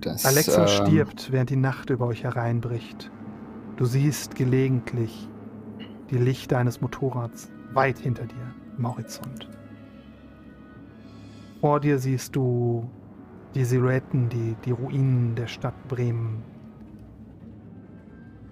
[0.00, 3.10] Das, Alexa ähm, stirbt, während die Nacht über euch hereinbricht.
[3.76, 5.28] Du siehst gelegentlich
[6.10, 9.48] die Lichter eines Motorrads weit hinter dir im Horizont.
[11.60, 12.88] Vor dir siehst du
[13.54, 16.42] die Silhouetten, die, die Ruinen der Stadt Bremen.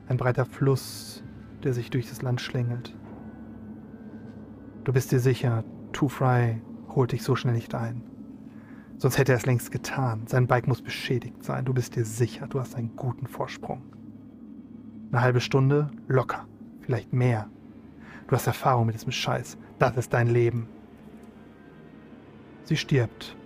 [0.09, 1.23] Ein breiter Fluss,
[1.63, 2.97] der sich durch das Land schlängelt.
[4.85, 8.03] Du bist dir sicher, Two Fry holt dich so schnell nicht ein.
[8.99, 10.27] Sonst hätte er es längst getan.
[10.27, 11.65] Sein Bike muss beschädigt sein.
[11.65, 13.83] Du bist dir sicher, du hast einen guten Vorsprung.
[15.11, 16.47] Eine halbe Stunde locker,
[16.85, 17.49] vielleicht mehr.
[18.29, 19.59] Du hast Erfahrung mit diesem Scheiß.
[19.79, 20.69] Das ist dein Leben.
[22.65, 23.37] Sie stirbt.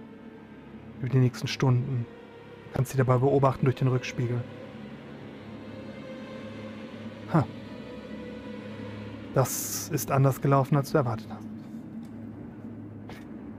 [1.00, 2.06] Über die nächsten Stunden.
[2.68, 4.42] Du kannst sie dabei beobachten durch den Rückspiegel.
[7.32, 7.46] Ha.
[9.34, 11.46] Das ist anders gelaufen, als du erwartet hast.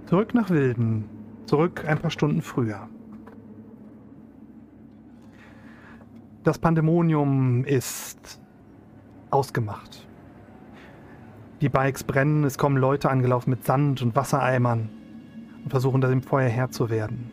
[0.08, 1.06] Zurück nach Wilden.
[1.46, 2.90] Zurück ein paar Stunden früher.
[6.44, 8.42] Das Pandemonium ist
[9.32, 10.08] ausgemacht.
[11.62, 14.90] Die Bikes brennen, es kommen Leute angelaufen mit Sand und Wassereimern
[15.64, 17.32] und versuchen dem Feuer Herr zu werden.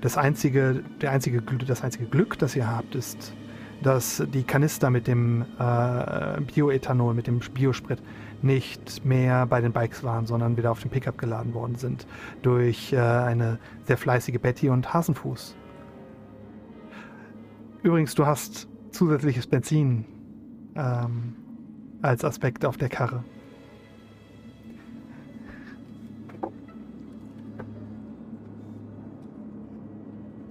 [0.00, 3.34] Das einzige, der einzige, das einzige Glück, das ihr habt, ist,
[3.82, 8.02] dass die Kanister mit dem äh, Bioethanol, mit dem Biosprit
[8.42, 12.06] nicht mehr bei den Bikes waren, sondern wieder auf dem Pickup geladen worden sind
[12.42, 15.56] durch äh, eine sehr fleißige Betty und Hasenfuß.
[17.82, 20.04] Übrigens, du hast zusätzliches Benzin
[20.76, 21.34] ähm,
[22.02, 23.24] als Aspekt auf der Karre.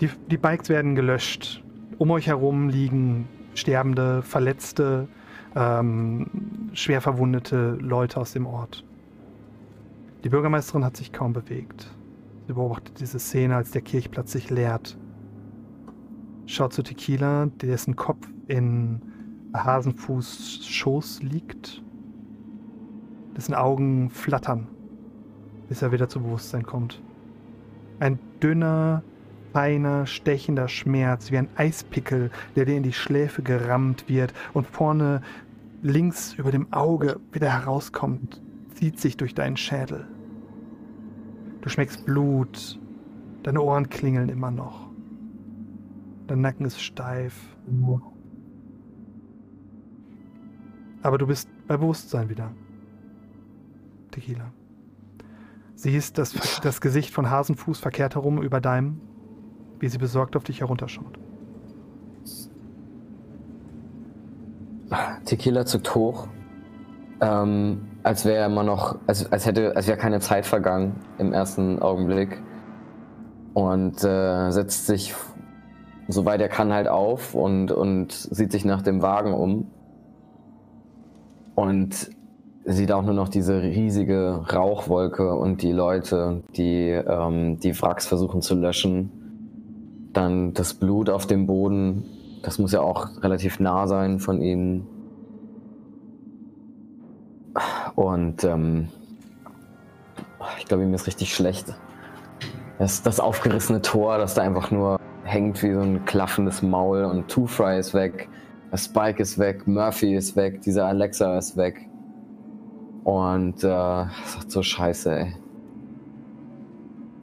[0.01, 1.63] Die, die Bikes werden gelöscht.
[1.97, 5.07] Um euch herum liegen sterbende, verletzte,
[5.55, 6.27] ähm,
[6.73, 8.83] schwer verwundete Leute aus dem Ort.
[10.23, 11.91] Die Bürgermeisterin hat sich kaum bewegt.
[12.47, 14.97] Sie beobachtet diese Szene, als der Kirchplatz sich leert.
[16.45, 19.01] Schaut zu Tequila, dessen Kopf in
[19.53, 21.81] Hasenfuß Schoß liegt.
[23.35, 24.67] Dessen Augen flattern,
[25.69, 27.01] bis er wieder zu Bewusstsein kommt.
[27.99, 29.03] Ein dünner,
[29.53, 35.21] feiner, stechender Schmerz, wie ein Eispickel, der dir in die Schläfe gerammt wird und vorne
[35.81, 38.41] links über dem Auge wieder herauskommt,
[38.73, 40.07] zieht sich durch deinen Schädel.
[41.61, 42.80] Du schmeckst Blut,
[43.43, 44.89] deine Ohren klingeln immer noch.
[46.27, 47.35] Dein Nacken ist steif.
[51.03, 52.51] Aber du bist bei Bewusstsein wieder.
[54.11, 54.51] Tequila.
[55.75, 59.01] Siehst das, das Gesicht von Hasenfuß verkehrt herum über deinem,
[59.80, 61.19] wie sie besorgt auf dich herunterschaut.
[65.25, 66.27] Tequila zuckt hoch,
[67.19, 71.81] ähm, als wäre immer noch, als, als hätte, als wäre keine Zeit vergangen im ersten
[71.81, 72.41] Augenblick
[73.53, 75.15] und äh, setzt sich,
[76.07, 79.71] soweit er kann, halt auf und, und sieht sich nach dem Wagen um
[81.55, 82.09] und
[82.65, 88.41] sieht auch nur noch diese riesige Rauchwolke und die Leute, die ähm, die Wracks versuchen
[88.41, 89.11] zu löschen.
[90.13, 92.05] Dann das Blut auf dem Boden,
[92.43, 94.88] das muss ja auch relativ nah sein von ihnen.
[97.95, 98.89] Und ähm,
[100.59, 101.75] ich glaube, ihm ist richtig schlecht.
[102.80, 107.27] Das, das aufgerissene Tor, das da einfach nur hängt wie so ein klaffendes Maul und
[107.27, 108.30] Two Fry ist weg.
[108.77, 111.87] Spike ist weg, Murphy ist weg, dieser Alexa ist weg.
[113.03, 115.35] Und äh, sagt so scheiße, ey.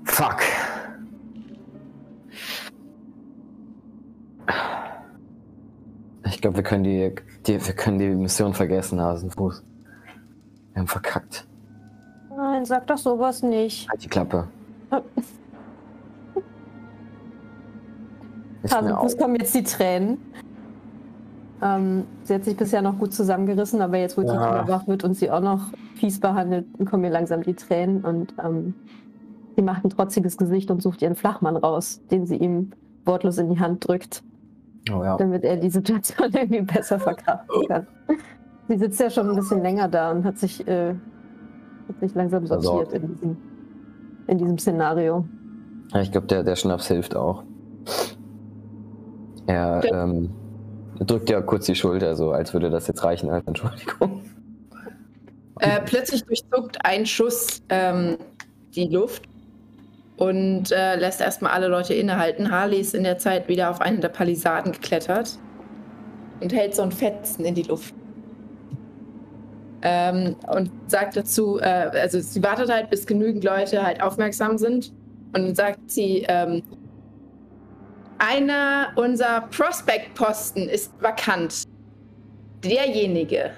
[0.05, 0.41] Fuck.
[6.27, 7.15] Ich glaube, wir können die,
[7.47, 9.65] die, wir können die Mission vergessen, Hasenfuß.
[10.73, 11.47] Wir haben verkackt.
[12.37, 13.89] Nein, sag doch sowas nicht.
[13.91, 14.49] Halt die Klappe.
[18.63, 20.19] Ist Hasenfuß kommen jetzt die Tränen.
[21.63, 24.29] Ähm, sie hat sich bisher noch gut zusammengerissen, aber jetzt, wo Ja.
[24.33, 25.61] Tequila wach wird und sie auch noch
[25.97, 28.75] fies behandelt, kommen ihr langsam die Tränen und ähm,
[29.57, 32.71] sie macht ein trotziges Gesicht und sucht ihren Flachmann raus, den sie ihm
[33.05, 34.23] wortlos in die Hand drückt,
[34.91, 35.17] Oh ja.
[35.19, 37.87] damit er die Situation irgendwie besser verkraften kann.
[38.69, 40.95] Sie sitzt ja schon ein bisschen länger da und hat sich, äh,
[41.89, 43.37] hat sich langsam sortiert in diesem,
[44.29, 45.27] in diesem Szenario.
[45.93, 47.43] Ja, ich glaube, der, der Schnaps hilft auch.
[49.47, 50.31] Er ähm,
[51.05, 54.23] drückt ja kurz die Schulter, so als würde das jetzt reichen als Entschuldigung.
[55.61, 58.17] Äh, plötzlich durchzuckt ein Schuss ähm,
[58.75, 59.25] die Luft
[60.17, 62.51] und äh, lässt erstmal alle Leute innehalten.
[62.51, 65.39] Harley ist in der Zeit wieder auf eine der Palisaden geklettert
[66.41, 67.95] und hält so ein Fetzen in die Luft.
[69.83, 74.93] Ähm, und sagt dazu, äh, also sie wartet halt, bis genügend Leute halt aufmerksam sind.
[75.35, 76.63] Und sagt sie, ähm,
[78.21, 81.65] einer unserer Prospect-Posten ist vakant.
[82.63, 83.51] Derjenige,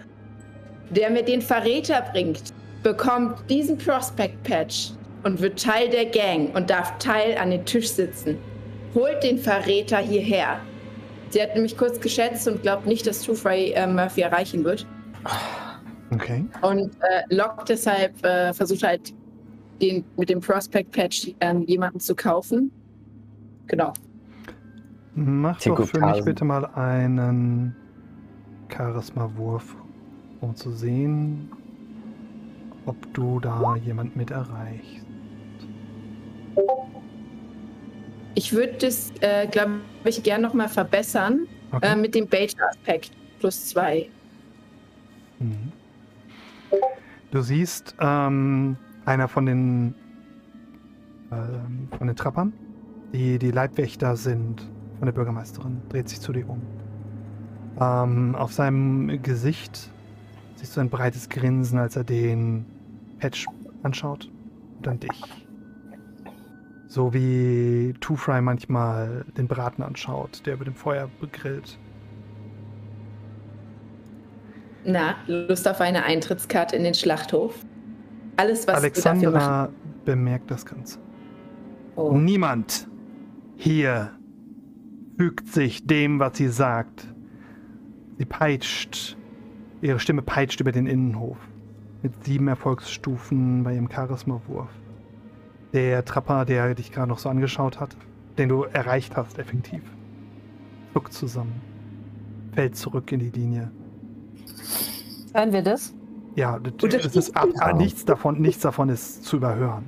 [0.90, 2.52] der mir den Verräter bringt,
[2.82, 4.92] bekommt diesen Prospect-Patch
[5.24, 8.38] und wird Teil der Gang und darf Teil an den Tisch sitzen.
[8.94, 10.60] Holt den Verräter hierher.
[11.30, 14.86] Sie hat nämlich kurz geschätzt und glaubt nicht, dass Two-Fry äh, Murphy erreichen wird.
[16.12, 16.44] Okay.
[16.60, 19.14] Und äh, lockt deshalb, äh, versucht halt
[19.80, 22.70] den, mit dem Prospect-Patch ähm, jemanden zu kaufen.
[23.66, 23.92] Genau.
[25.14, 27.76] Mach doch für mich bitte mal einen
[28.68, 29.76] Charisma-Wurf,
[30.40, 31.50] um zu sehen,
[32.86, 35.06] ob du da jemand mit erreichst.
[38.34, 41.92] Ich würde das, äh, glaube ich, gern nochmal verbessern Okay.
[41.92, 44.08] äh, mit dem Beta-Aspekt plus zwei.
[45.38, 45.72] Mhm.
[47.30, 48.76] Du siehst ähm,
[49.06, 49.94] einer von den
[51.30, 52.52] ähm, von den Trappern,
[53.14, 54.68] die die Leibwächter sind
[55.02, 56.62] von der Bürgermeisterin, dreht sich zu dir um.
[57.80, 59.90] Ähm, auf seinem Gesicht
[60.54, 62.64] siehst du ein breites Grinsen, als er den
[63.18, 63.46] Patch
[63.82, 64.30] anschaut
[64.76, 65.20] und dann dich.
[66.86, 71.80] So wie Two Fry manchmal den Braten anschaut, der über dem Feuer begrillt.
[74.84, 77.56] Na, Lust auf eine Eintrittskarte in den Schlachthof?
[78.36, 79.34] Alles, was wir dafür machen.
[79.34, 79.68] Alexandra
[80.04, 81.00] bemerkt das Ganze.
[81.96, 82.12] Oh.
[82.12, 82.86] Niemand
[83.56, 84.12] hier
[85.22, 87.06] fügt sich dem, was sie sagt.
[88.18, 89.16] Sie peitscht,
[89.80, 91.36] ihre Stimme peitscht über den Innenhof.
[92.02, 94.70] Mit sieben Erfolgsstufen bei ihrem Charisma-Wurf.
[95.72, 97.96] Der Trapper, der dich gerade noch so angeschaut hat,
[98.36, 99.82] den du erreicht hast, effektiv.
[100.92, 101.60] Zuckt zusammen.
[102.50, 103.70] Fällt zurück in die Linie.
[105.32, 105.94] Hören wir das?
[106.34, 107.72] Ja, das, das ist ab, Ja.
[107.72, 109.84] nichts, davon, nichts davon ist zu überhören.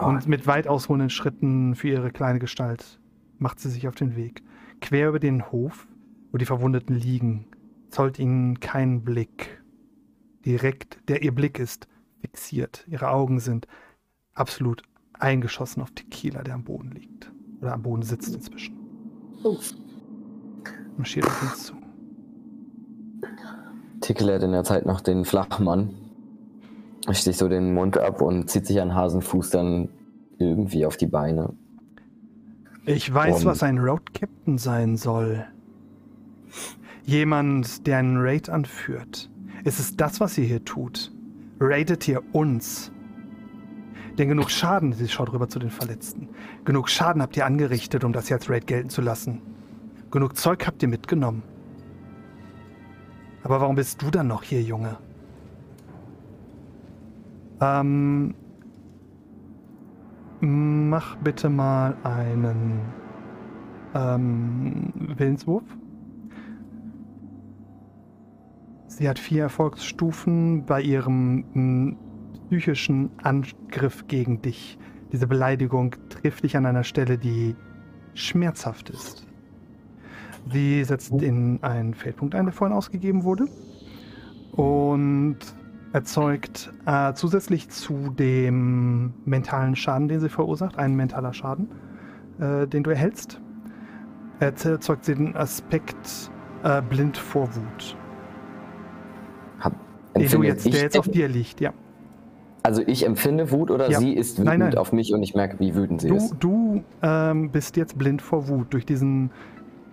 [0.00, 2.98] Und mit weit ausholenden Schritten für ihre kleine Gestalt
[3.38, 4.42] macht sie sich auf den Weg.
[4.80, 5.86] Quer über den Hof,
[6.32, 7.46] wo die Verwundeten liegen,
[7.90, 9.62] zollt ihnen kein Blick.
[10.44, 11.88] Direkt, der ihr Blick ist
[12.20, 12.84] fixiert.
[12.88, 13.66] Ihre Augen sind
[14.34, 14.82] absolut
[15.14, 17.32] eingeschossen auf Tequila, der am Boden liegt.
[17.60, 18.76] Oder am Boden sitzt inzwischen.
[19.42, 19.74] Uff.
[20.96, 21.74] Marschiert auf uns zu.
[24.00, 25.94] Tickle hat in der Zeit noch den Flachmann.
[27.10, 29.88] Sticht so den Mund ab und zieht sich an Hasenfuß dann
[30.38, 31.54] irgendwie auf die Beine.
[32.88, 35.44] Ich weiß, was ein Road Captain sein soll.
[37.04, 39.28] Jemand, der einen Raid anführt.
[39.64, 41.12] Es ist das, was ihr hier tut.
[41.58, 42.92] Raidet ihr uns.
[44.16, 46.28] Denn genug Schaden, sie schaut rüber zu den Verletzten.
[46.64, 49.42] Genug Schaden habt ihr angerichtet, um das hier als Raid gelten zu lassen.
[50.12, 51.42] Genug Zeug habt ihr mitgenommen.
[53.42, 54.96] Aber warum bist du dann noch hier, Junge?
[57.60, 58.34] Ähm,
[60.40, 62.80] mach bitte mal einen
[63.94, 65.64] ähm, Willenswurf.
[68.86, 71.96] Sie hat vier Erfolgsstufen bei ihrem
[72.48, 74.78] psychischen Angriff gegen dich.
[75.12, 77.54] Diese Beleidigung trifft dich an einer Stelle, die
[78.14, 79.26] schmerzhaft ist.
[80.50, 83.46] Sie setzt in einen Feldpunkt ein, der vorhin ausgegeben wurde.
[84.52, 85.38] Und
[85.96, 91.68] erzeugt äh, zusätzlich zu dem mentalen Schaden, den sie verursacht, einen mentaler Schaden,
[92.38, 93.40] äh, den du erhältst,
[94.38, 96.30] erzeugt sie den Aspekt
[96.64, 97.96] äh, blind vor Wut.
[99.58, 99.72] Hab,
[100.14, 101.72] Den du jetzt, der jetzt auf dir liegt, ja.
[102.62, 103.98] Also ich empfinde Wut oder Ja.
[103.98, 104.76] sie ist wütend Nein, nein.
[104.76, 106.34] auf mich und ich merke, wie wütend sie Du, ist.
[106.40, 109.30] du ähm, bist jetzt blind vor Wut durch diesen,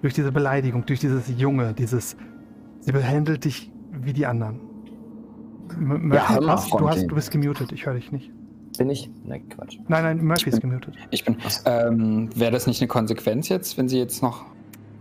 [0.01, 2.17] durch diese Beleidigung, durch dieses Junge, dieses.
[2.81, 4.72] Sie behandelt dich wie die anderen.
[5.79, 6.69] Murphy, mal, was?
[6.69, 8.31] du, hast, du bist gemutet, ich höre dich nicht.
[8.77, 9.09] Bin ich?
[9.23, 9.77] Nein, Quatsch.
[9.87, 10.95] Nein, nein, Murphy ist gemutet.
[11.11, 11.37] Ich bin.
[11.65, 14.45] Ähm, Wäre das nicht eine Konsequenz jetzt, wenn sie jetzt noch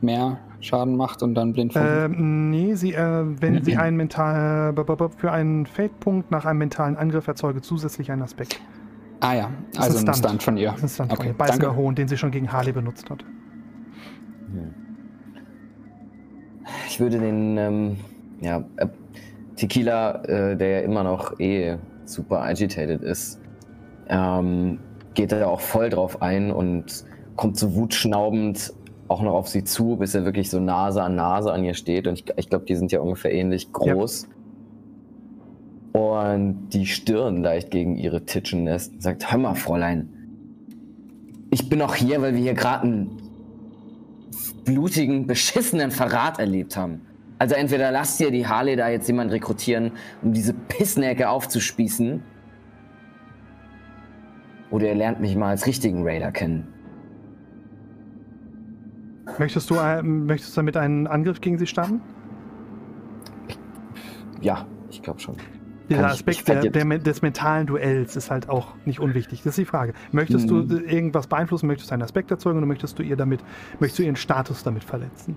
[0.02, 4.72] mehr Schaden macht und dann blind von Ähm, nee, sie, äh, wenn sie einen mental,
[4.72, 4.84] b-
[5.16, 8.60] für einen Feldpunkt nach einem mentalen Angriff erzeuge zusätzlich einen Aspekt.
[9.20, 10.72] Ah ja, Das also ist ein Stunt von ihr.
[10.72, 11.34] Das ist ein Stunt von Okay, ihr.
[11.38, 11.80] Beißender danke.
[11.82, 13.24] Hohn, den sie schon gegen Harley benutzt hat.
[16.88, 17.96] Ich würde den, ähm,
[18.40, 18.86] ja, äh,
[19.56, 23.40] Tequila, äh, der ja immer noch eh super agitated ist,
[24.08, 24.78] ähm,
[25.14, 27.04] geht da auch voll drauf ein und
[27.36, 28.72] kommt so wutschnaubend
[29.08, 32.06] auch noch auf sie zu, bis er wirklich so Nase an Nase an ihr steht.
[32.06, 34.26] Und ich, ich glaube, die sind ja ungefähr ähnlich groß.
[35.92, 40.08] Und die Stirn leicht gegen ihre Titschen lässt und sagt, hör mal, Fräulein,
[41.50, 43.10] ich bin auch hier, weil wir hier gerade einen
[44.64, 47.02] blutigen, beschissenen Verrat erlebt haben.
[47.38, 49.92] Also entweder lasst ihr die Harley da jetzt jemand rekrutieren,
[50.22, 52.22] um diese Pissnäcke aufzuspießen,
[54.70, 56.68] oder ihr lernt mich mal als richtigen Raider kennen.
[59.38, 62.00] Möchtest du, äh, möchtest du damit einen Angriff gegen sie starten?
[64.40, 65.36] Ja, ich glaube schon.
[65.88, 69.40] Dieser ich- Aspekt ich werd der, der, des mentalen Duells ist halt auch nicht unwichtig.
[69.42, 69.92] Das ist die Frage.
[70.10, 70.68] Möchtest Mhm.
[70.68, 71.66] du irgendwas beeinflussen?
[71.66, 73.40] Möchtest du einen Aspekt erzeugen oder möchtest du ihr damit,
[73.78, 75.36] möchtest du ihren Status damit verletzen?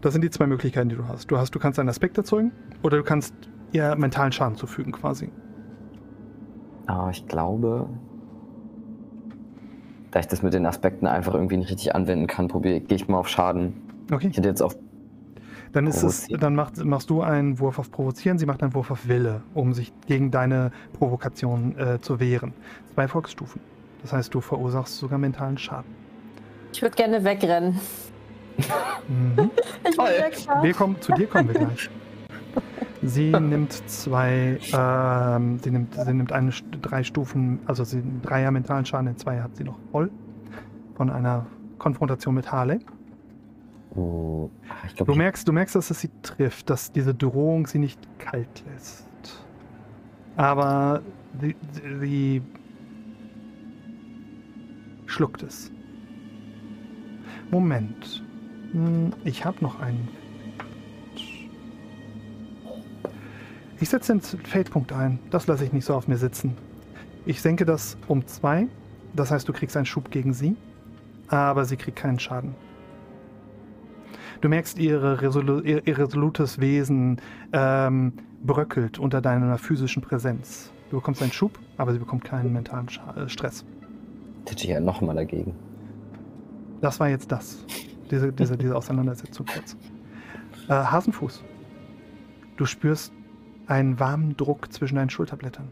[0.00, 1.30] Das sind die zwei Möglichkeiten, die du hast.
[1.30, 2.52] Du hast, du kannst einen Aspekt erzeugen
[2.82, 3.34] oder du kannst
[3.72, 5.30] ihr mentalen Schaden zufügen, quasi.
[6.86, 7.88] Aber ich glaube,
[10.10, 13.08] da ich das mit den Aspekten einfach irgendwie nicht richtig anwenden kann, probiere gehe ich
[13.08, 13.74] mal auf Schaden.
[14.10, 14.28] Okay.
[14.30, 14.76] Ich hätte jetzt auf
[15.72, 18.90] Dann ist es, dann macht, machst du einen Wurf auf Provozieren, sie macht einen Wurf
[18.90, 22.54] auf Wille, um sich gegen deine Provokation äh, zu wehren.
[22.94, 23.60] Zwei Volksstufen.
[24.02, 25.94] Das heißt, du verursachst sogar mentalen Schaden.
[26.72, 27.78] Ich würde gerne wegrennen.
[29.08, 29.50] Mhm.
[29.88, 30.62] Ich will wegfahren.
[30.62, 31.90] Wir kommen, zu dir kommen wir gleich.
[33.02, 36.50] Sie nimmt zwei, ähm, sie nimmt, sie nimmt eine,
[36.82, 40.10] drei Stufen, also sie Dreier mentalen Schaden, in zwei hat sie noch voll.
[40.96, 41.46] Von einer
[41.78, 42.78] Konfrontation mit Harley.
[43.96, 44.50] Oh,
[44.86, 47.98] ich glaube, Du merkst, du merkst, dass es sie trifft, dass diese Drohung sie nicht
[48.18, 49.08] kalt lässt.
[50.36, 51.00] Aber
[51.40, 51.56] sie,
[52.00, 52.42] sie
[55.06, 55.72] schluckt es.
[57.50, 58.22] Moment.
[58.72, 60.08] Hm, Ich habe noch einen.
[63.80, 65.18] Ich setze den Feldpunkt ein.
[65.30, 66.56] Das lasse ich nicht so auf mir sitzen.
[67.24, 68.66] Ich senke das um zwei.
[69.14, 70.56] Das heißt, du kriegst einen Schub gegen sie.
[71.28, 72.54] Aber sie kriegt keinen Schaden.
[74.40, 77.20] Du merkst, ihre resolu ihr, ihr resolutes Wesen
[77.52, 80.72] ähm, bröckelt unter deiner physischen Präsenz.
[80.90, 83.64] Du bekommst einen Schub, aber sie bekommt keinen mentalen Scha äh, Stress.
[84.50, 85.54] Ich ja nochmal dagegen.
[86.80, 87.64] Das war jetzt das.
[88.10, 89.76] Diese, diese, diese Auseinandersetzung kurz.
[90.68, 91.44] Äh, Hasenfuß.
[92.56, 93.12] Du spürst
[93.66, 95.68] einen warmen Druck zwischen deinen Schulterblättern.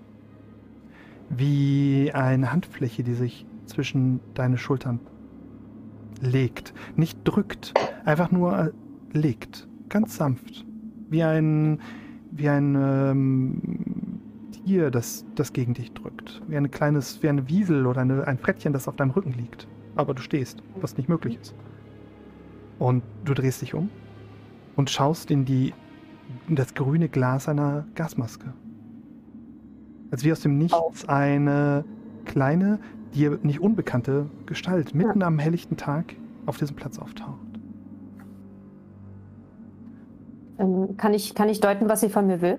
[1.30, 5.00] Wie eine Handfläche, die sich zwischen deine Schultern
[6.20, 6.72] legt.
[6.96, 7.74] Nicht drückt,
[8.04, 8.70] einfach nur äh,
[9.12, 9.68] legt.
[9.88, 10.64] Ganz sanft.
[11.10, 11.80] Wie ein,
[12.30, 13.62] wie ein ähm,
[14.52, 16.42] Tier, das, das gegen dich drückt.
[16.48, 19.66] Wie ein kleines, wie eine Wiesel oder eine, ein Frettchen, das auf deinem Rücken liegt.
[19.96, 21.54] Aber du stehst, was nicht möglich ist.
[22.78, 23.90] Und du drehst dich um
[24.76, 25.74] und schaust in die
[26.46, 28.52] in das grüne Glas einer Gasmaske.
[30.10, 31.84] Als wie aus dem Nichts eine
[32.24, 32.78] kleine,
[33.14, 36.14] dir nicht unbekannte Gestalt mitten am helllichten Tag
[36.46, 37.38] auf diesem Platz auftaucht.
[40.58, 42.58] Ähm, kann, ich, kann ich deuten, was sie von mir will?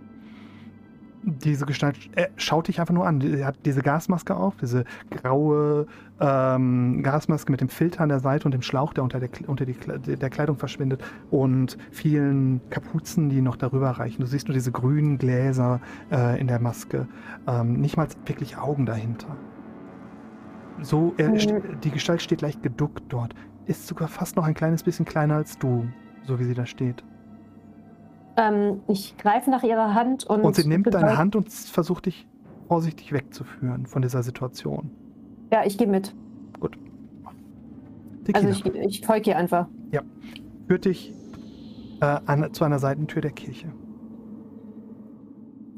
[1.23, 3.21] Diese Gestalt er schaut dich einfach nur an.
[3.21, 5.85] Er hat diese Gasmaske auf, diese graue
[6.19, 9.65] ähm, Gasmaske mit dem Filter an der Seite und dem Schlauch, der unter der, unter
[9.65, 11.01] die, der Kleidung verschwindet
[11.31, 14.21] und vielen Kapuzen, die noch darüber reichen.
[14.21, 15.79] Du siehst nur diese grünen Gläser
[16.11, 17.07] äh, in der Maske.
[17.47, 19.35] Ähm, nicht mal wirklich Augen dahinter.
[20.81, 21.79] So, er, Mhm.
[21.83, 23.33] die Gestalt steht leicht geduckt dort.
[23.65, 25.85] Ist sogar fast noch ein kleines bisschen kleiner als du,
[26.23, 27.03] so wie sie da steht.
[28.37, 30.41] Ähm, ich greife nach ihrer Hand und.
[30.41, 32.27] Und sie nimmt deine Hand und versucht dich
[32.67, 34.91] vorsichtig wegzuführen von dieser Situation.
[35.51, 36.13] Ja, ich gehe mit.
[38.25, 38.49] Tequila.
[38.49, 39.67] Also ich, ich folge ihr einfach.
[39.91, 40.01] Ja.
[40.67, 41.13] Führt dich
[42.01, 43.67] äh, an, zu einer Seitentür der Kirche.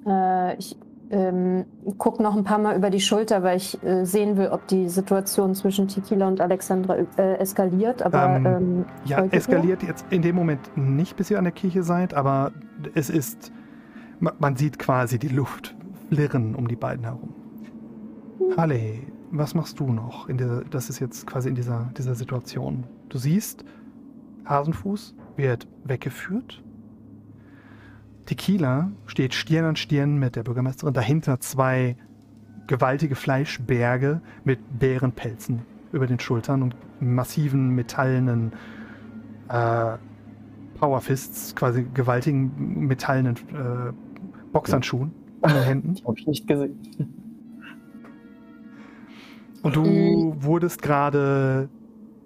[0.06, 0.78] Äh, ich
[1.12, 1.66] ähm,
[1.98, 4.90] gucke noch ein paar Mal über die Schulter, weil ich äh, sehen will, ob die
[4.90, 8.02] Situation zwischen Tequila und Alexandra äh, eskaliert.
[8.02, 11.84] Aber Ähm, ähm, Ja, eskaliert jetzt in dem Moment nicht, bis ihr an der Kirche
[11.84, 12.52] seid, aber
[12.96, 13.52] es ist,
[14.20, 15.76] ma- man sieht quasi die Luft
[16.10, 17.34] flirren um die beiden herum.
[18.58, 19.02] Harley,
[19.32, 20.28] was machst du noch?
[20.28, 22.84] In der, das ist jetzt quasi in dieser, dieser Situation.
[23.10, 23.64] Du siehst,
[24.46, 26.62] Hasenfuß wird weggeführt.
[28.26, 30.94] Tequila steht Stirn an Stirn mit der Bürgermeisterin.
[30.94, 31.96] Dahinter zwei
[32.68, 38.54] gewaltige Fleischberge mit Bärenpelzen über den Schultern und massiven metallenen
[39.50, 39.98] äh,
[40.80, 43.92] Powerfists, quasi gewaltigen metallenen äh,
[44.52, 45.96] Boxhandschuhen an den Händen.
[46.16, 47.21] Ich nicht gesehen.
[49.62, 51.70] Und du wurdest gerade,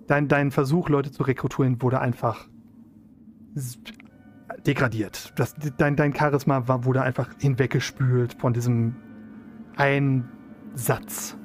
[0.08, 2.48] dein, dein Versuch, Leute zu rekrutieren, wurde einfach
[4.66, 5.34] degradiert.
[5.36, 8.96] Das, dein, dein Charisma war, wurde einfach hinweggespült von diesem
[9.76, 10.30] einen
[10.74, 11.38] Satz.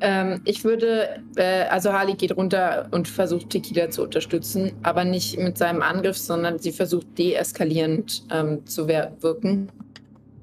[0.00, 5.38] Ähm, ich würde, äh, also Harley geht runter und versucht Tequila zu unterstützen, aber nicht
[5.38, 9.68] mit seinem Angriff, sondern sie versucht deeskalierend ähm, zu wirken.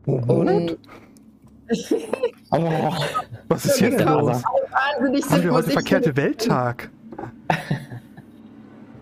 [0.05, 0.77] Und
[2.51, 2.93] Oh,
[3.47, 4.43] Was ist hier denn los?
[4.71, 6.89] wahnsinnig Haben wir heute verkehrte Welttag?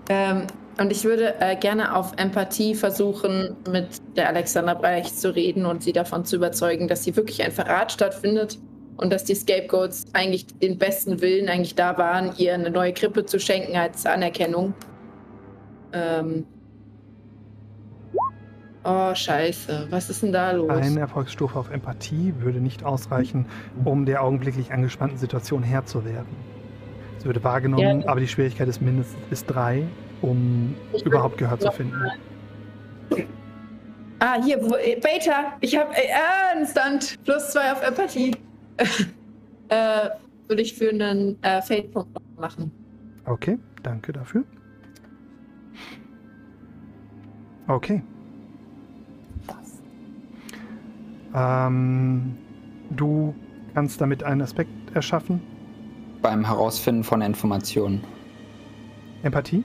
[0.09, 0.47] Ähm,
[0.79, 5.83] und ich würde äh, gerne auf Empathie versuchen, mit der Alexander Brecht zu reden und
[5.83, 8.57] sie davon zu überzeugen, dass hier wirklich ein Verrat stattfindet
[8.97, 13.25] und dass die Scapegoats eigentlich den besten Willen eigentlich da waren, ihr eine neue Krippe
[13.25, 14.73] zu schenken als Anerkennung.
[15.93, 16.45] Ähm.
[18.89, 19.87] Oh, scheiße.
[19.91, 20.69] Was ist denn da los?
[20.71, 23.45] Eine Erfolgsstufe auf Empathie würde nicht ausreichen,
[23.85, 26.35] um der augenblicklich angespannten Situation Herr zu werden.
[27.19, 28.07] Es würde wahrgenommen, Ja.
[28.07, 29.83] aber die Schwierigkeit ist mindestens ist drei,
[30.21, 30.73] um
[31.05, 32.01] überhaupt Gehör zu finden.
[34.19, 35.53] Ah, hier, äh, Beta.
[35.61, 37.23] Ich habe äh, einen Stunt.
[37.23, 38.35] Plus zwei auf Empathie.
[39.69, 40.09] äh,
[40.47, 42.71] würde ich für einen äh, Fade-Punkt machen.
[43.25, 44.43] Okay, danke dafür.
[47.67, 48.01] Okay.
[51.35, 52.35] Ähm,
[52.91, 53.34] du
[53.73, 55.41] kannst damit einen Aspekt erschaffen.
[56.22, 58.03] Beim Herausfinden von Informationen.
[59.23, 59.64] Empathie?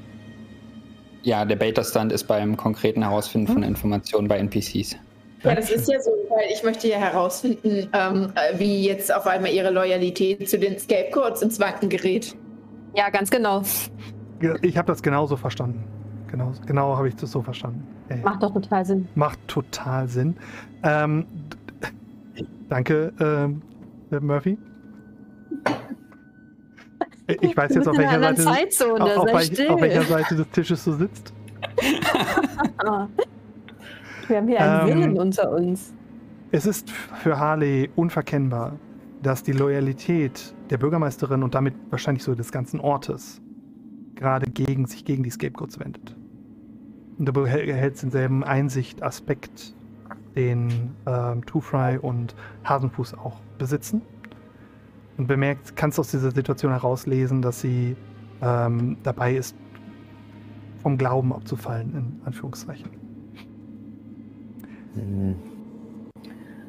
[1.23, 4.97] Ja, der Beta-Stand ist beim konkreten Herausfinden von Informationen bei NPCs.
[5.43, 9.27] Ja, das ist ja so, weil ich möchte ja herausfinden, ähm, äh, wie jetzt auf
[9.27, 12.35] einmal ihre Loyalität zu den Scapegoats ins Wanken gerät.
[12.95, 13.63] Ja, ganz genau.
[14.41, 15.85] Ge- Ich habe das genauso verstanden.
[16.37, 17.87] Genau, genau habe ich das so verstanden.
[18.11, 18.23] Ja, ja.
[18.25, 19.07] Macht doch total Sinn.
[19.15, 20.37] Macht total Sinn.
[20.83, 21.27] Ähm,
[22.69, 23.63] danke, ähm,
[24.11, 24.59] äh, Murphy.
[27.41, 30.93] Ich weiß jetzt, auf welcher, Seite, auf, auf, welch- auf welcher Seite des Tisches du
[30.93, 31.33] sitzt.
[34.29, 35.95] Wir haben hier einen Ähm, Willen unter uns.
[36.53, 38.79] Es ist für Harley unverkennbar,
[39.23, 43.41] dass die Loyalität der Bürgermeisterin und damit wahrscheinlich so des ganzen Ortes
[44.17, 46.15] gerade gegen sich gegen die Scapegoats wendet.
[47.19, 49.75] Und du behäl- erhältst denselben Einsicht-Aspekt,
[50.35, 52.35] den ähm, Two Fry und
[52.65, 54.03] Hasenfuß auch besitzen.
[55.17, 57.97] und bemerkt, kannst aus dieser Situation herauslesen, dass sie
[58.43, 59.57] ähm, dabei ist,
[60.83, 62.91] vom Glauben abzufallen, in Anführungszeichen.
[64.95, 65.37] Hm.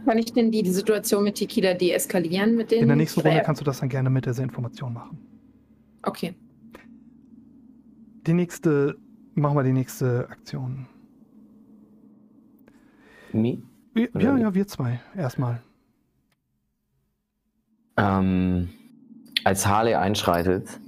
[0.06, 3.42] Kann ich denn die, die Situation mit Tequila deeskalieren mit den In der nächsten Runde
[3.44, 5.18] kannst du das dann gerne mit dieser Information machen.
[6.04, 6.36] Okay.
[8.28, 8.98] Die nächste,
[9.36, 10.88] machen wir die nächste Aktion.
[13.32, 13.62] Me?
[13.94, 15.00] Ja, ja, wir zwei.
[15.16, 15.62] Erstmal.
[17.98, 18.70] Ähm,
[19.44, 20.80] als Harley einschreitet,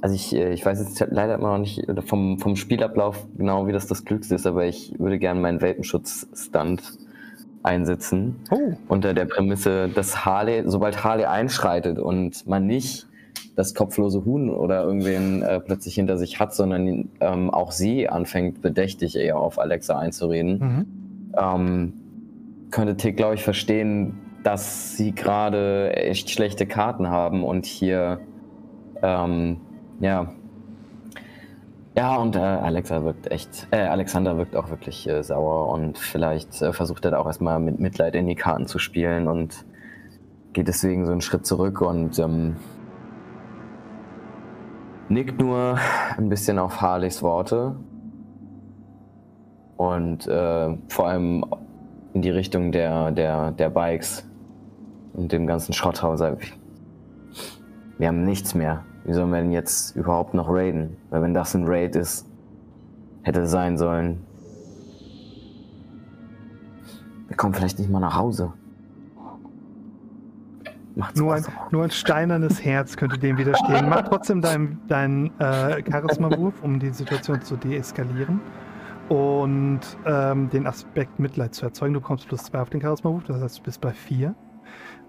[0.00, 3.72] also ich, äh, ich weiß jetzt leider immer noch nicht vom, vom Spielablauf genau, wie
[3.72, 6.98] das das Klügste ist, aber ich würde gerne meinen Welpenschutz-Stunt
[7.62, 8.36] einsetzen.
[8.50, 8.74] Oh.
[8.86, 13.06] Unter der Prämisse, dass Harley, sobald Harley einschreitet und man nicht
[13.56, 18.62] das kopflose Huhn oder irgendwen äh, plötzlich hinter sich hat, sondern ähm, auch sie anfängt
[18.62, 20.86] bedächtig eher auf Alexa einzureden, Mhm.
[21.38, 21.92] ähm,
[22.70, 28.20] könnte Tick, glaube ich, verstehen, dass sie gerade echt schlechte Karten haben und hier,
[29.02, 29.58] ähm,
[30.00, 30.32] ja.
[31.96, 36.60] Ja, und äh, Alexa wirkt echt, äh, Alexander wirkt auch wirklich äh, sauer und vielleicht
[36.60, 39.64] äh, versucht er da auch erstmal mit Mitleid in die Karten zu spielen und
[40.52, 42.56] geht deswegen so einen Schritt zurück und ähm,
[45.14, 45.78] nickt nur
[46.16, 47.76] ein bisschen auf Harleys Worte
[49.76, 51.44] und äh, vor allem
[52.14, 54.28] in die Richtung der, der, der Bikes
[55.12, 56.20] und dem ganzen Schrotthaus.
[57.98, 58.84] Wir haben nichts mehr.
[59.04, 60.96] Wie sollen wir denn jetzt überhaupt noch raiden?
[61.10, 62.26] Weil wenn das ein Raid ist,
[63.22, 64.20] hätte sein sollen.
[67.28, 68.52] Wir kommen vielleicht nicht mal nach Hause.
[70.96, 73.88] Macht's Nur ein, nur ein steinernes Herz könnte dem widerstehen.
[73.88, 78.40] Mach trotzdem deinen dein, äh, Charisma-Wurf, um die Situation zu deeskalieren
[79.08, 81.94] und ähm, den Aspekt Mitleid zu erzeugen.
[81.94, 84.36] Du kommst plus zwei auf den Charisma-Wurf, das heißt, du bist bei vier.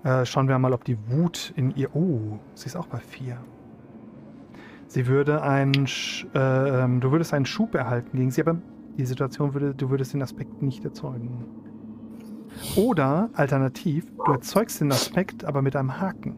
[0.03, 1.95] Äh, schauen wir mal, ob die Wut in ihr.
[1.95, 3.37] Oh, sie ist auch bei vier.
[4.87, 5.87] Sie würde einen.
[5.87, 8.57] Sch äh, ähm, du würdest einen Schub erhalten gegen sie, aber
[8.97, 9.75] die Situation würde.
[9.75, 11.45] Du würdest den Aspekt nicht erzeugen.
[12.75, 16.35] Oder alternativ, du erzeugst den Aspekt, aber mit einem Haken.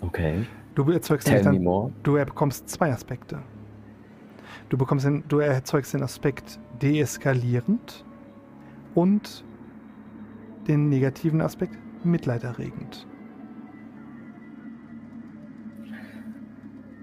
[0.00, 0.46] Okay.
[0.74, 1.92] Du erzeugst Tell more.
[2.02, 3.42] Du bekommst zwei Aspekte.
[4.68, 8.04] Du bekommst den, du erzeugst den Aspekt deeskalierend
[8.94, 9.44] und
[10.66, 13.06] den negativen Aspekt mitleiderregend.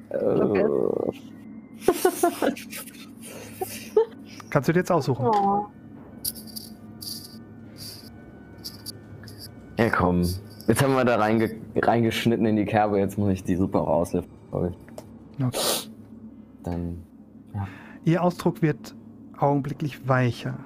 [0.09, 0.17] Äh,
[4.55, 5.25] Kannst du dir jetzt aussuchen.
[5.25, 5.65] Oh.
[9.77, 10.21] Ja, komm.
[10.65, 14.33] Jetzt haben wir da reinge reingeschnitten in die Kerbe, jetzt muss ich die super rausliften.
[14.49, 15.45] glaub ich.
[15.45, 15.91] Okay.
[16.63, 17.03] Dann.
[18.05, 18.95] Ihr Ausdruck wird
[19.37, 20.57] augenblicklich weicher.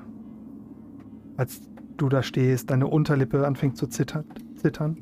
[1.35, 1.59] Als
[1.97, 4.25] du da stehst, deine Unterlippe anfängt zu zittern.
[4.57, 4.97] zittern.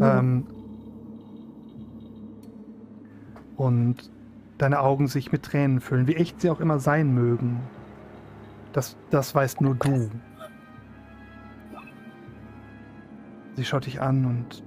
[0.00, 0.46] Ähm,
[3.58, 4.10] und
[4.58, 7.60] deine Augen sich mit Tränen füllen, wie echt sie auch immer sein mögen.
[8.72, 10.10] Das, das weißt nur du.
[13.54, 14.64] Sie schaut dich an und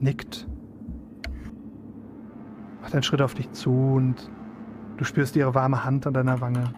[0.00, 0.48] nickt.
[2.80, 4.30] Macht einen Schritt auf dich zu und
[4.96, 6.72] du spürst ihre warme Hand an deiner Wange.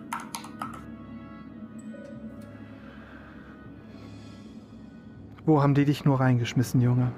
[5.45, 7.13] Wo haben die dich nur reingeschmissen, Junge?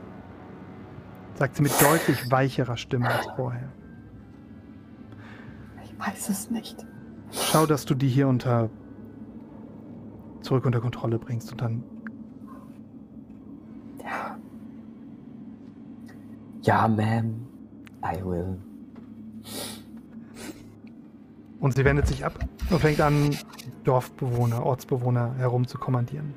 [1.39, 3.69] Sagt sie mit deutlich weicherer Stimme als vorher.
[5.85, 6.85] Ich weiß es nicht.
[7.31, 8.71] Schau, dass du die hier unter
[10.41, 11.85] zurück unter Kontrolle bringst und dann
[16.63, 17.35] Ja, ma'am.
[18.05, 18.59] I will.
[21.61, 22.37] Und sie wendet sich ab
[22.69, 23.31] und fängt an,
[23.85, 26.35] Dorfbewohner, Ortsbewohner herumzukommandieren.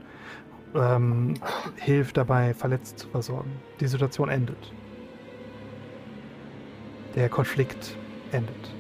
[0.76, 1.34] Ähm,
[1.76, 3.52] hilft dabei, Verletzte zu versorgen.
[3.80, 4.72] Die Situation endet.
[7.16, 7.98] Der Konflikt
[8.32, 8.76] endet.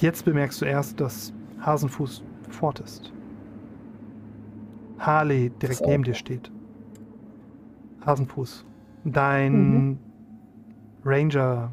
[0.00, 3.12] Jetzt bemerkst du erst, dass Hasenfuß fort ist.
[4.98, 5.86] Harley direkt So.
[5.86, 6.50] neben dir steht.
[8.04, 8.64] Hasenfuß,
[9.04, 9.98] dein
[11.04, 11.72] Ranger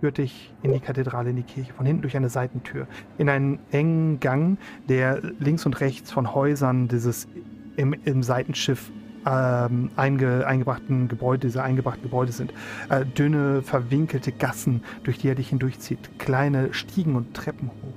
[0.00, 2.86] führt dich in die Kathedrale, in die Kirche, von hinten durch eine Seitentür,
[3.18, 4.58] in einen engen Gang,
[4.88, 7.28] der links und rechts von Häusern dieses
[7.76, 8.90] im, im Seitenschiff
[9.26, 12.54] ähm, einge, eingebrachten Gebäude, diese eingebrachten Gebäude sind.
[12.88, 17.94] Äh, dünne, verwinkelte Gassen, durch die er dich hindurchzieht, kleine Stiegen und Treppen hoch.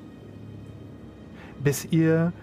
[1.63, 2.33] Bis ihr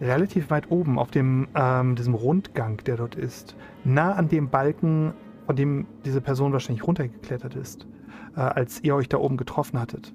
[0.00, 5.12] relativ weit oben auf dem, ähm, diesem Rundgang, der dort ist, nah an dem Balken,
[5.46, 7.86] von dem diese Person wahrscheinlich runtergeklettert ist,
[8.36, 10.12] äh, als ihr euch da oben getroffen hattet,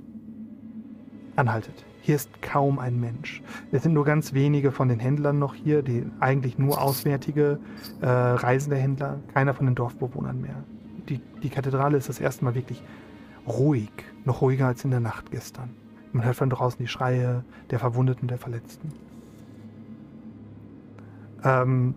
[1.35, 1.85] anhaltet.
[2.01, 3.41] Hier ist kaum ein Mensch.
[3.71, 7.59] Es sind nur ganz wenige von den Händlern noch hier, die eigentlich nur auswärtige
[8.01, 10.63] äh, reisende Händler, keiner von den Dorfbewohnern mehr.
[11.09, 12.81] Die, die Kathedrale ist das erste Mal wirklich
[13.47, 13.91] ruhig,
[14.25, 15.71] noch ruhiger als in der Nacht gestern.
[16.11, 18.91] Man hört von draußen die Schreie der Verwundeten, der Verletzten.
[21.43, 21.95] Ähm,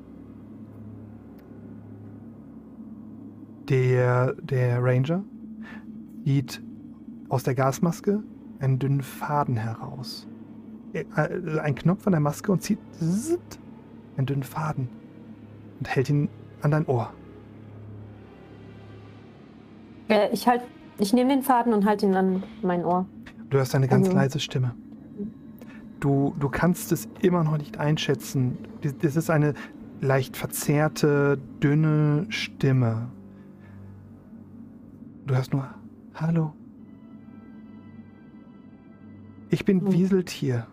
[3.68, 5.24] der, der Ranger
[6.24, 6.62] zieht
[7.28, 8.22] aus der Gasmaske
[8.62, 10.26] einen dünnen Faden heraus.
[10.92, 11.04] Äh,
[11.60, 12.78] ein Knopf an der Maske und zieht
[14.16, 14.88] einen dünnen Faden
[15.78, 16.28] und hält ihn
[16.62, 17.12] an dein Ohr.
[20.08, 20.62] Äh, ich halt,
[20.98, 23.06] ich nehme den Faden und halte ihn an mein Ohr.
[23.50, 24.74] Du hörst eine ganz Also- leise Stimme.
[26.00, 28.58] Du, du kannst es immer noch nicht einschätzen.
[29.02, 29.54] Das ist eine
[30.00, 33.08] leicht verzerrte, dünne Stimme.
[35.26, 35.68] Du hörst nur
[36.14, 36.52] Hallo.
[39.52, 39.92] Ich bin Hm.
[39.92, 40.66] Wieseltier.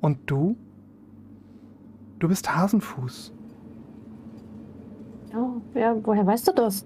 [0.00, 0.56] Und du?
[2.18, 3.32] Du bist Hasenfuß.
[5.36, 6.84] Oh, ja, woher weißt du das?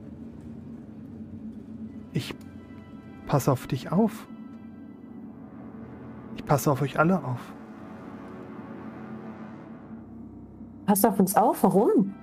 [2.12, 2.34] Ich
[3.26, 4.28] passe auf dich auf.
[6.36, 7.40] Ich passe auf euch alle auf.
[10.84, 12.14] Pass auf uns auf, warum?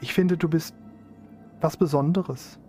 [0.00, 0.76] Ich finde, du bist
[1.60, 2.60] was Besonderes.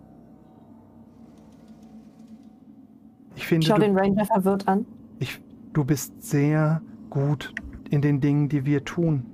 [3.36, 4.84] Ich finde, Schau du, den Ranger verwirrt an.
[5.18, 5.40] ich,
[5.72, 7.54] du bist sehr gut
[7.90, 9.24] in den Dingen, die wir tun.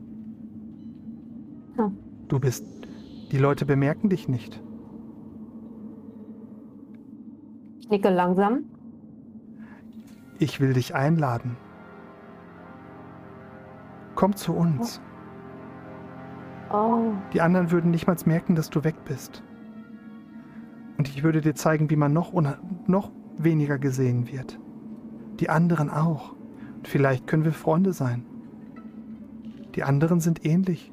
[1.79, 1.91] Ja.
[2.29, 2.67] Du bist.
[3.31, 4.61] Die Leute bemerken dich nicht.
[7.81, 8.65] Ich nicke langsam.
[10.39, 11.57] Ich will dich einladen.
[14.15, 15.01] Komm zu uns.
[16.71, 19.43] Oh, Die anderen würden nicht mal merken, dass du weg bist.
[20.99, 22.33] Und ich würde dir zeigen, wie man noch,
[22.87, 24.59] noch weniger gesehen wird.
[25.41, 26.35] Die anderen auch.
[26.77, 28.25] Und vielleicht können wir Freunde sein.
[29.75, 30.93] Die anderen sind ähnlich.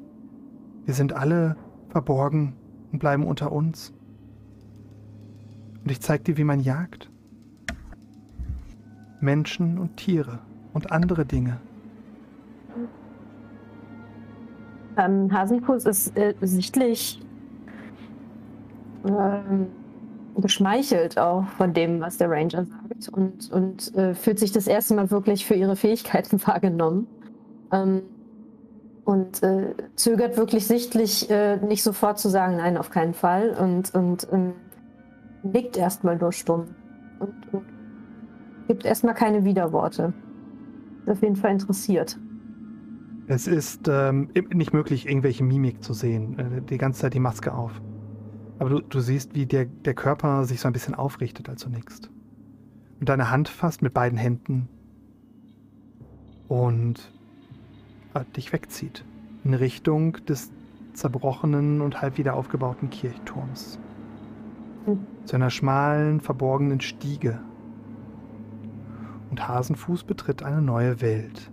[0.86, 1.56] Wir sind alle
[1.90, 2.56] verborgen
[2.92, 3.94] und bleiben unter uns.
[5.84, 7.10] Und ich zeig dir, wie man jagt.
[9.20, 10.40] Menschen und Tiere
[10.74, 11.60] und andere Dinge.
[15.00, 17.22] ähm, Hasenfuß ist äh, sichtlich
[19.06, 19.68] ähm,
[20.36, 24.96] geschmeichelt auch von dem, was der Ranger sagt und, und äh, fühlt sich das erste
[24.96, 27.08] Mal wirklich für ihre Fähigkeiten wahrgenommen.
[27.72, 28.02] Ähm,
[29.06, 33.58] und äh, zögert wirklich sichtlich äh, nicht sofort zu sagen, nein, auf keinen Fall.
[33.60, 34.54] Und, und ähm,
[35.42, 36.76] nickt erstmal nur stumm.
[37.20, 37.66] Und, und
[38.68, 40.14] gibt erstmal keine Widerworte.
[41.02, 42.20] Ist auf jeden Fall interessiert.
[43.26, 46.38] Es ist ähm, nicht möglich, irgendwelche Mimik zu sehen.
[46.38, 47.82] Äh, die ganze Zeit die Maske auf.
[48.60, 51.70] Aber du, du siehst, wie der, der Körper sich so ein bisschen aufrichtet, als du
[51.70, 52.10] nickst.
[53.00, 54.68] Und deine Hand fasst mit beiden Händen
[56.50, 57.12] und
[58.14, 59.06] äh, dich wegzieht.
[59.46, 60.52] In Richtung des
[60.94, 63.80] zerbrochenen und halb wieder aufgebauten Kirchturms.
[65.24, 67.40] Zu einer schmalen, verborgenen Stiege.
[69.30, 71.50] Und Hasenfuß betritt eine neue Welt.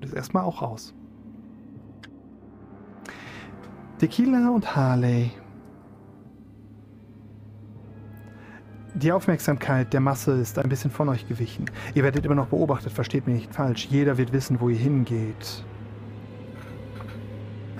[0.00, 0.94] Das ist erstmal auch raus.
[3.98, 5.30] Tequila und Harley.
[8.94, 11.68] Die Aufmerksamkeit der Masse ist ein bisschen von euch gewichen.
[11.94, 13.88] Ihr werdet immer noch beobachtet, versteht mich nicht falsch.
[13.90, 15.64] Jeder wird wissen, wo ihr hingeht.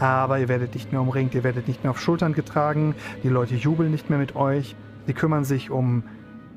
[0.00, 3.54] Aber ihr werdet nicht mehr umringt, ihr werdet nicht mehr auf Schultern getragen, die Leute
[3.54, 4.74] jubeln nicht mehr mit euch.
[5.06, 6.02] Sie kümmern sich um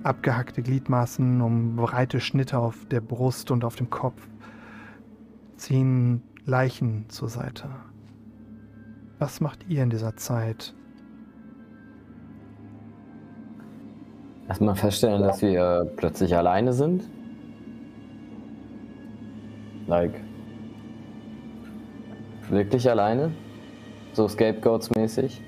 [0.02, 4.28] abgehackte Gliedmaßen, um breite Schnitte auf der Brust und auf dem Kopf,
[5.56, 7.70] ziehen Leichen zur Seite.
[9.20, 10.74] Was macht ihr in dieser Zeit?
[14.48, 17.04] Erstmal feststellen, dass wir plötzlich alleine sind.
[19.88, 20.14] Like.
[22.50, 23.32] Wirklich alleine?
[24.14, 25.42] So Scapegoats-mäßig?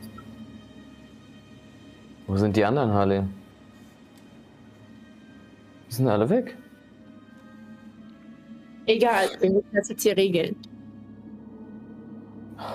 [2.27, 3.23] Wo sind die anderen, Harley?
[5.89, 6.57] Die sind alle weg.
[8.85, 10.55] Egal, wir müssen das jetzt hier regeln.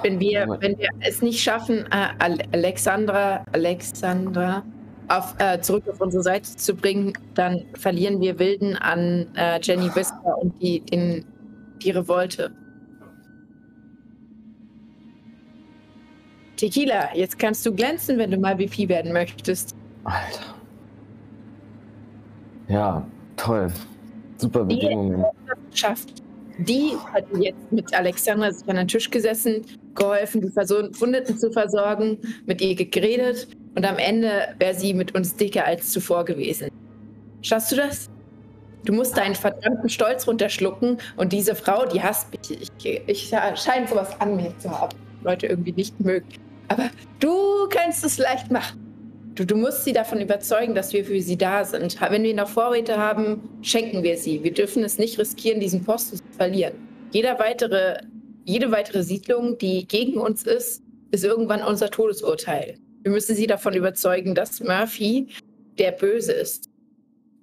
[0.03, 4.63] Wenn wir, wenn wir es nicht schaffen, äh, Al- Alexandra, Alexandra
[5.09, 9.95] auf, äh, zurück auf unsere Seite zu bringen, dann verlieren wir Wilden an äh, Jenny
[9.95, 11.25] Whisker und die, den,
[11.83, 12.51] die Revolte.
[16.57, 19.75] Tequila, jetzt kannst du glänzen, wenn du mal VP werden möchtest.
[20.05, 20.55] Alter.
[22.69, 23.07] Ja,
[23.37, 23.71] toll.
[24.37, 25.25] Super Bedingungen.
[25.73, 26.23] schafft.
[26.59, 29.63] Die hat jetzt mit Alexandra sich an den Tisch gesessen,
[29.95, 35.37] geholfen, die Verwundeten zu versorgen, mit ihr geredet und am Ende wäre sie mit uns
[35.37, 36.69] dicker als zuvor gewesen.
[37.43, 38.09] Schaffst du das?
[38.85, 42.63] Du musst deinen verdammten Stolz runterschlucken und diese Frau, die hasst mich.
[42.63, 44.97] Ich, ich, ich scheine sowas an mir zu haben.
[45.23, 46.27] Leute irgendwie nicht mögen.
[46.69, 48.81] Aber du kannst es leicht machen.
[49.35, 52.01] Du, du musst sie davon überzeugen, dass wir für sie da sind.
[52.01, 54.45] Wenn wir noch Vorräte haben, schenken wir sie.
[54.45, 56.75] Wir dürfen es nicht riskieren, diesen Posten zu verlieren.
[57.11, 57.99] Jeder weitere,
[58.45, 62.77] jede weitere Siedlung, die gegen uns ist, ist irgendwann unser Todesurteil.
[63.05, 65.29] Wir müssen sie davon überzeugen, dass Murphy
[65.79, 66.71] der Böse ist.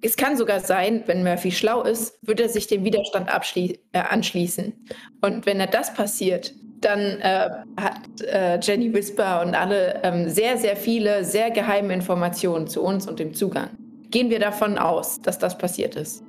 [0.00, 4.72] Es kann sogar sein, wenn Murphy schlau ist, wird er sich dem Widerstand äh, anschließen.
[5.20, 7.48] Und wenn er das passiert, dann äh,
[7.80, 13.06] hat äh, Jenny Whisper und alle ähm, sehr, sehr viele, sehr geheime Informationen zu uns
[13.06, 13.70] und dem Zugang.
[14.10, 16.24] Gehen wir davon aus, dass das passiert ist.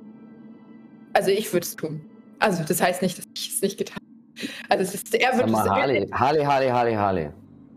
[1.12, 2.00] Also ich würde es tun.
[2.38, 4.52] Also das heißt nicht, dass ich es nicht getan habe.
[4.68, 7.30] Also es ist, er Sag mal, Harley, Harley, Harley, Harley, Harley.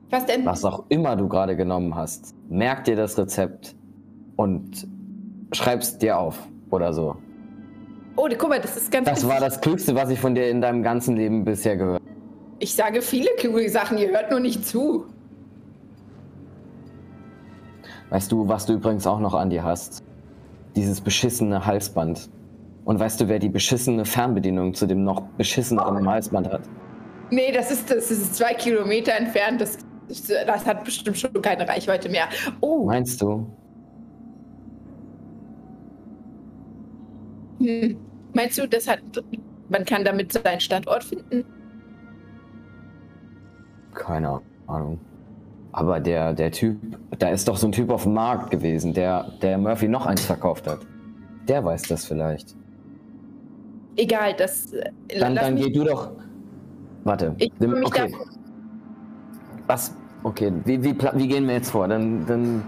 [0.09, 0.45] Was denn?
[0.45, 3.75] Was auch immer du gerade genommen hast, merk dir das Rezept
[4.35, 4.87] und
[5.51, 7.17] schreib's dir auf oder so.
[8.15, 9.07] Oh, guck mal, das ist ganz.
[9.07, 12.01] Das war das Klügste, was ich von dir in deinem ganzen Leben bisher gehört.
[12.01, 12.11] habe.
[12.59, 15.05] Ich sage viele kluge Sachen, ihr hört nur nicht zu.
[18.09, 20.03] Weißt du, was du übrigens auch noch an dir hast?
[20.75, 22.29] Dieses beschissene Halsband.
[22.85, 26.61] Und weißt du, wer die beschissene Fernbedienung zu dem noch beschisseneren Halsband hat?
[27.29, 29.59] Nee, das ist, das ist zwei Kilometer entfernt.
[29.59, 29.77] Das,
[30.07, 32.27] das hat bestimmt schon keine Reichweite mehr.
[32.61, 32.85] Oh.
[32.85, 33.45] Meinst du?
[37.59, 37.97] Hm.
[38.33, 38.99] Meinst du, das hat,
[39.69, 41.43] man kann damit seinen Standort finden?
[43.93, 44.99] Keine Ahnung.
[45.71, 46.77] Aber der, der Typ,
[47.19, 50.25] da ist doch so ein Typ auf dem Markt gewesen, der, der Murphy noch eins
[50.25, 50.79] verkauft hat.
[51.47, 52.55] Der weiß das vielleicht.
[53.95, 54.71] Egal, das.
[55.19, 56.11] Dann, dann geh du doch.
[57.03, 57.35] Warte.
[57.37, 58.13] Ich okay.
[59.67, 59.93] Was?
[60.23, 61.87] Okay, wie, wie, wie gehen wir jetzt vor?
[61.87, 62.63] Dann, dann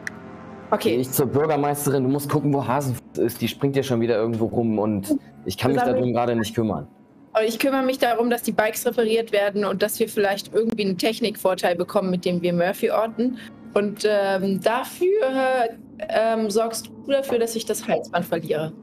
[0.71, 0.91] Okay.
[0.91, 2.03] gehe ich zur Bürgermeisterin.
[2.03, 3.41] Du musst gucken, wo Hasenfuß ist.
[3.41, 5.15] Die springt ja schon wieder irgendwo rum und
[5.45, 6.87] ich kann mich darum gerade nicht kümmern.
[7.33, 10.85] Aber ich kümmere mich darum, dass die Bikes repariert werden und dass wir vielleicht irgendwie
[10.85, 13.37] einen Technikvorteil bekommen, mit dem wir Murphy orten.
[13.73, 15.69] Und ähm, dafür
[15.99, 18.73] ähm, sorgst du dafür, dass ich das Halsband verliere.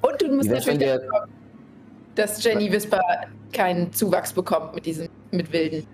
[0.00, 1.00] Und du musst natürlich
[2.14, 3.00] dass Jenny Whisper
[3.52, 5.86] keinen Zuwachs bekommt mit diesem mit Wilden.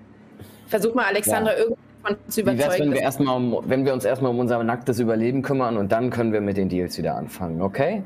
[0.67, 2.85] Versuch mal Alexandra irgendwie davon zu Wie wär's, überzeugen.
[2.85, 6.11] wenn wir, erstmal um, wenn wir uns erstmal um unser nacktes Überleben kümmern und dann
[6.11, 8.03] können wir mit den Deals wieder anfangen, okay?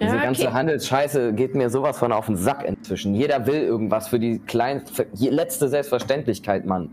[0.00, 0.52] Diese Ja, ganze okay.
[0.52, 3.14] Handelsscheiße geht mir sowas von auf den Sack inzwischen.
[3.14, 6.90] Jeder will irgendwas für die klein, für die letzte Selbstverständlichkeit, Mann.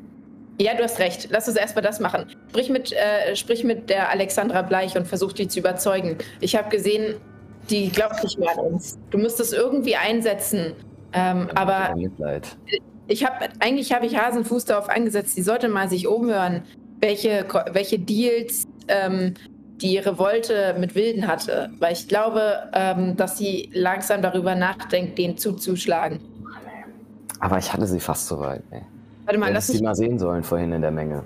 [0.62, 1.30] Ja, du hast recht.
[1.32, 2.26] Lass uns erstmal das machen.
[2.50, 6.18] Sprich mit, äh, sprich mit der Alexandra Bleich und versuch die zu überzeugen.
[6.42, 7.16] Ich habe gesehen,
[7.70, 9.00] die glaubt nicht mehr an uns.
[9.10, 10.74] Du musst es irgendwie einsetzen.
[11.14, 12.58] Ähm, aber Mitleid.
[13.08, 15.36] ich habe eigentlich habe ich Hasenfuß darauf angesetzt.
[15.36, 16.64] Sie sollte mal sich umhören,
[17.00, 19.34] welche, welche Deals ähm,
[19.78, 21.70] die Revolte mit Wilden hatte.
[21.80, 26.20] Weil ich glaube, ähm, dass sie langsam darüber nachdenkt, den zuzuschlagen.
[27.40, 28.64] Aber ich hatte sie fast so weit.
[28.72, 28.82] Ey.
[29.26, 31.24] Warte mal, lass sie mich mal sehen sollen vorhin in der Menge.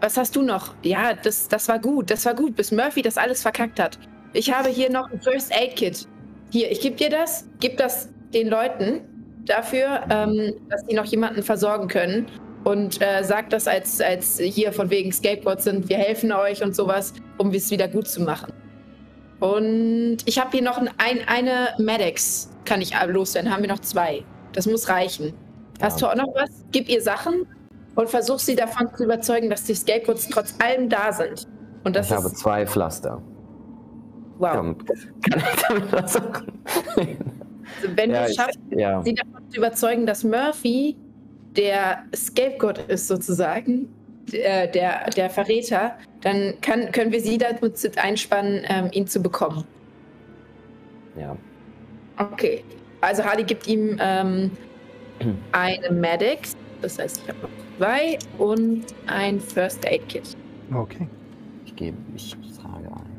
[0.00, 0.74] Was hast du noch?
[0.82, 3.98] Ja, das, das war gut, das war gut, bis Murphy das alles verkackt hat.
[4.32, 6.08] Ich habe hier noch ein First Aid Kit.
[6.50, 9.00] Hier, ich gebe dir das, gib das den Leuten
[9.44, 12.26] dafür, ähm, dass die noch jemanden versorgen können.
[12.64, 16.76] Und äh, sag das als, als hier von wegen Scapegoats sind, wir helfen euch und
[16.76, 18.52] sowas, um es wieder gut zu machen.
[19.40, 23.80] Und ich habe hier noch ein, ein, eine Maddox, kann ich loswerden, haben wir noch
[23.80, 24.24] zwei.
[24.52, 25.34] Das muss reichen.
[25.80, 26.50] Hast du auch noch was?
[26.70, 27.46] Gib ihr Sachen
[27.96, 31.48] und versuch sie davon zu überzeugen, dass die Scapegoats trotz allem da sind.
[31.82, 33.20] Und das ich habe zwei Pflaster.
[34.42, 34.52] Wow.
[34.54, 36.52] Damit kann ich damit was machen?
[36.96, 39.02] Also wenn Ja, du es schaffst, ja.
[39.02, 40.96] sie davon zu überzeugen, dass Murphy
[41.56, 43.88] der Scapegoat ist sozusagen,
[44.32, 49.64] der, der, der Verräter, dann kann, können wir sie dazu einspannen, ähm, ihn zu bekommen.
[51.16, 51.36] Ja.
[52.18, 52.64] Okay.
[53.00, 54.50] Also Harley gibt ihm ähm,
[55.52, 60.36] eine Maddox, das heißt, ich habe noch zwei und ein First Aid Kit.
[60.74, 61.08] Okay.
[61.64, 63.12] Ich gebe, ich trage ein.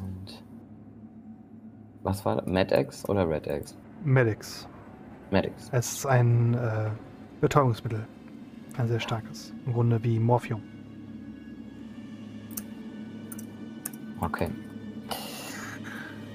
[0.00, 0.44] Und
[2.02, 2.46] was war das?
[2.46, 3.76] MedX oder RedX?
[4.04, 4.68] Medix.
[5.30, 5.68] Medix.
[5.72, 6.90] Es ist ein äh,
[7.40, 8.06] Betäubungsmittel.
[8.76, 9.52] Ein sehr starkes.
[9.66, 10.62] Im Grunde wie Morphium.
[14.20, 14.48] Okay.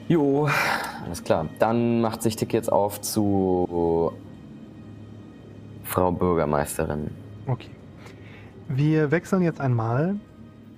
[0.07, 0.49] Jo,
[1.06, 1.48] alles klar.
[1.60, 4.11] Dann macht sich Tick jetzt auf zu
[5.84, 7.11] Frau Bürgermeisterin.
[7.48, 7.69] Okay.
[8.68, 10.15] Wir wechseln jetzt einmal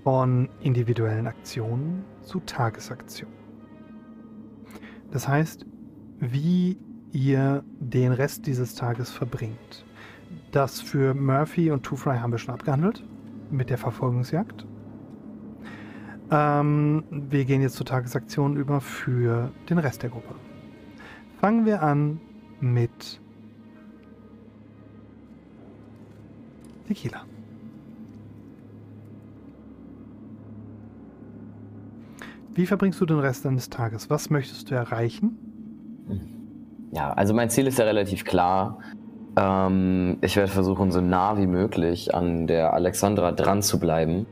[0.03, 3.34] von individuellen Aktionen zu Tagesaktionen.
[5.15, 5.65] Das heißt,
[6.19, 6.77] wie
[7.13, 9.85] ihr den Rest dieses Tages verbringt.
[10.51, 13.01] Das für Murphy und Two Fry haben wir schon abgehandelt
[13.49, 14.65] mit der Verfolgungsjagd.
[16.31, 20.35] Ähm, wir gehen jetzt zur Tagesaktion über für den Rest der Gruppe.
[21.39, 22.19] Fangen wir an
[22.59, 23.21] mit
[26.89, 27.23] Tequila.
[32.55, 34.09] Wie verbringst du den Rest deines Tages?
[34.09, 35.37] Was möchtest du erreichen?
[36.93, 38.79] Ja, also mein Ziel ist ja relativ klar.
[39.35, 44.25] Ähm, ich werde versuchen, so nah wie möglich an der Alexandra dran zu bleiben.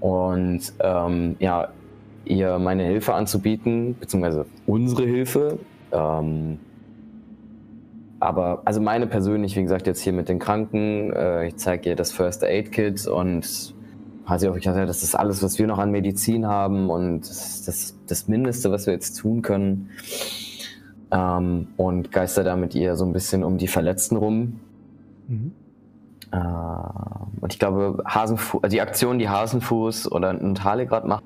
[0.00, 1.68] Und ähm, ja,
[2.26, 5.58] ihr meine Hilfe anzubieten, beziehungsweise unsere Hilfe.
[5.92, 6.58] Ähm,
[8.18, 11.96] aber also meine persönlich, wie gesagt, jetzt hier mit den Kranken, äh, ich zeige ihr
[11.96, 13.74] das First Aid Kit und
[14.30, 17.56] hat sie auch gesagt, das ist alles, was wir noch an Medizin haben und das
[17.56, 19.90] ist das, das Mindeste, was wir jetzt tun können.
[21.10, 24.60] Ähm, und geister da mit ihr so ein bisschen um die Verletzten rum.
[25.26, 25.52] Mhm.
[26.32, 26.36] Äh,
[27.40, 31.24] und ich glaube, Hasenfu die Aktion, die Hasenfuß oder Natale gerade macht,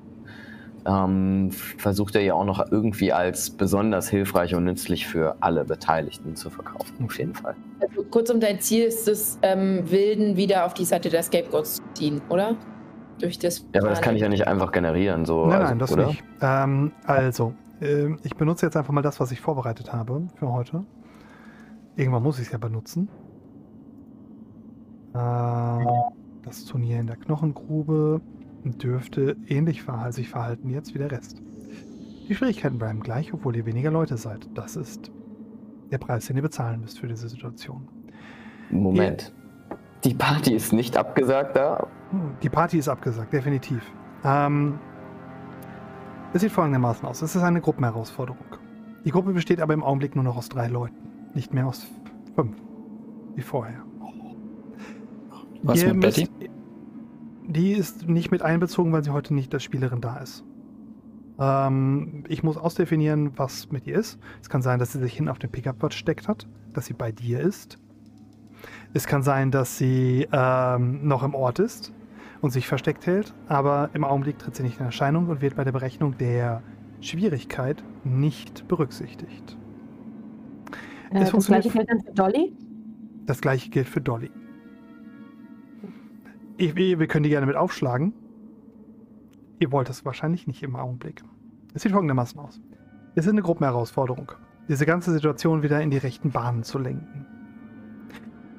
[0.87, 6.35] ähm, versucht er ja auch noch irgendwie als besonders hilfreich und nützlich für alle Beteiligten
[6.35, 7.05] zu verkaufen.
[7.05, 7.55] Auf jeden Fall.
[7.79, 11.83] Also kurzum, dein Ziel ist es, ähm, Wilden wieder auf die Seite der Scapegoats zu
[11.93, 12.55] ziehen, oder?
[13.19, 13.65] Durch das.
[13.73, 15.45] Ja, aber das kann ich ja nicht einfach generieren, so.
[15.45, 16.07] Nein, also, nein, das oder?
[16.07, 16.23] nicht.
[16.41, 20.85] Ähm, also, ähm, ich benutze jetzt einfach mal das, was ich vorbereitet habe für heute.
[21.95, 23.07] Irgendwann muss ich es ja benutzen.
[25.15, 25.87] Ähm,
[26.43, 28.21] das Turnier in der Knochengrube
[28.65, 31.41] dürfte ähnlich verhal- sich verhalten jetzt wie der Rest.
[32.27, 34.49] Die Schwierigkeiten bleiben gleich, obwohl ihr weniger Leute seid.
[34.55, 35.11] Das ist
[35.91, 37.87] der Preis, den ihr bezahlen müsst für diese Situation.
[38.71, 39.33] Moment.
[40.03, 41.87] Die Party ist nicht abgesagt da?
[42.43, 43.81] Die Party ist abgesagt, definitiv.
[44.23, 44.77] Ähm,
[46.33, 47.21] es sieht folgendermaßen aus.
[47.21, 48.45] Es ist eine Gruppenherausforderung.
[49.03, 50.95] Die Gruppe besteht aber im Augenblick nur noch aus drei Leuten.
[51.33, 51.85] Nicht mehr aus
[52.35, 52.55] fünf.
[53.35, 53.81] Wie vorher.
[55.63, 56.21] Was Ihr mit Betty?
[56.39, 56.51] müsst-
[57.47, 60.43] Die ist nicht mit einbezogen, weil sie heute nicht als Spielerin da ist.
[61.39, 64.19] Ähm, ich muss ausdefinieren, was mit ihr ist.
[64.41, 67.11] Es kann sein, dass sie sich hin auf den Pickup versteckt hat, dass sie bei
[67.11, 67.77] dir ist.
[68.95, 71.91] Es kann sein, dass sie ähm, noch im Ort ist
[72.39, 75.65] und sich versteckt hält, aber im Augenblick tritt sie nicht in Erscheinung und wird bei
[75.65, 76.63] der Berechnung der
[77.01, 79.57] Schwierigkeit nicht berücksichtigt.
[81.09, 82.53] Äh, das gleiche gilt dann für Dolly?
[83.25, 84.31] Das gleiche gilt für Dolly.
[86.55, 88.13] Ich, wir wir können die gerne mit aufschlagen.
[89.59, 91.21] Ihr wollt es wahrscheinlich nicht im Augenblick.
[91.73, 92.61] Es sieht folgendermaßen aus.
[93.15, 94.31] Es ist eine Gruppenherausforderung,
[94.69, 97.25] diese ganze Situation wieder in die rechten Bahnen zu lenken.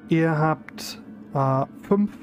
[0.09, 1.01] Ihr habt
[1.33, 2.17] äh, fünf.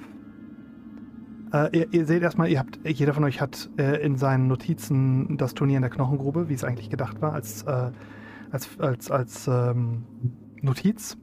[1.52, 5.36] Äh, ihr, ihr seht erstmal, ihr habt, jeder von euch hat äh, in seinen Notizen
[5.36, 7.90] das Turnier in der Knochengrube, wie es eigentlich gedacht war, als, äh,
[8.50, 10.04] als, als, als ähm,
[10.62, 11.18] Notiz.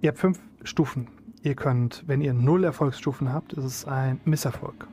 [0.00, 1.08] Ihr habt fünf Stufen.
[1.42, 4.88] Ihr könnt, wenn ihr null Erfolgsstufen habt, ist es ein Misserfolg.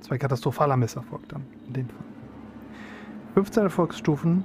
[0.00, 2.04] Zwei katastrophaler Misserfolg dann, in dem Fall.
[3.34, 4.44] 15 Erfolgsstufen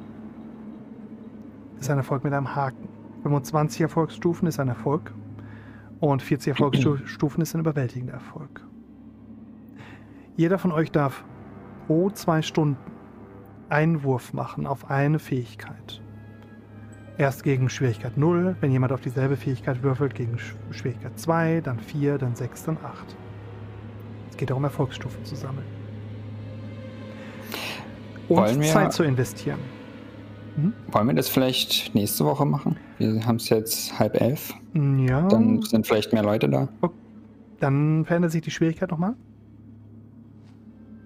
[1.80, 2.97] ist ein Erfolg mit einem Haken.
[3.28, 5.14] 25 Erfolgsstufen ist ein Erfolg.
[6.00, 8.62] Und 40 Erfolgsstufen ist ein überwältigender Erfolg.
[10.38, 11.26] Jeder von euch darf
[11.88, 12.78] pro zwei Stunden
[13.70, 16.02] einen Wurf machen auf eine Fähigkeit.
[17.18, 21.80] Erst gegen Schwierigkeit 0, wenn jemand auf dieselbe Fähigkeit würfelt, gegen Sch- Schwierigkeit 2, dann
[21.80, 23.18] 4, dann 6, dann 8.
[24.30, 25.66] Es geht darum, Erfolgsstufen zu sammeln.
[28.30, 29.60] Und Zeit zu investieren.
[30.92, 32.78] Wollen wir das vielleicht nächste Woche machen?
[32.98, 34.54] Wir haben es jetzt halb elf.
[34.74, 35.28] Ja.
[35.28, 36.68] Dann sind vielleicht mehr Leute da.
[37.60, 39.16] Dann verändert sich die Schwierigkeit nochmal.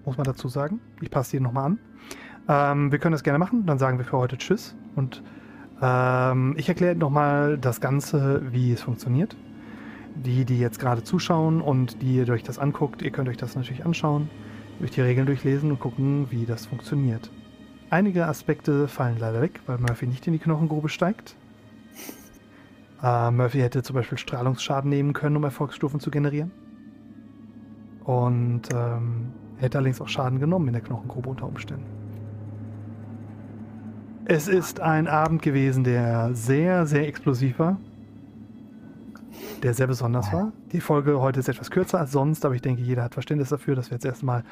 [0.04, 0.80] Muss man dazu sagen.
[1.00, 1.78] Ich passe die nochmal an.
[2.48, 3.66] Ähm, wir können das gerne machen.
[3.66, 4.74] Dann sagen wir für heute Tschüss.
[4.96, 5.22] Und
[5.82, 9.36] ähm, ich erkläre nochmal das Ganze, wie es funktioniert.
[10.14, 13.56] Die, die jetzt gerade zuschauen und die ihr euch das anguckt, ihr könnt euch das
[13.56, 14.28] natürlich anschauen,
[14.82, 17.30] euch die Regeln durchlesen und gucken, wie das funktioniert.
[17.92, 21.36] Einige Aspekte fallen leider weg, weil Murphy nicht in die Knochengrube steigt.
[23.02, 26.52] Äh, Murphy hätte zum Beispiel Strahlungsschaden nehmen können, um Erfolgsstufen zu generieren.
[28.04, 31.84] Und ähm, hätte allerdings auch Schaden genommen in der Knochengrube unter Umständen.
[34.24, 37.76] Es ist ein Abend gewesen, der sehr, sehr explosiv war.
[39.62, 40.52] Der sehr besonders war.
[40.72, 43.74] Die Folge heute ist etwas kürzer als sonst, aber ich denke, jeder hat Verständnis dafür,
[43.74, 44.44] dass wir jetzt erstmal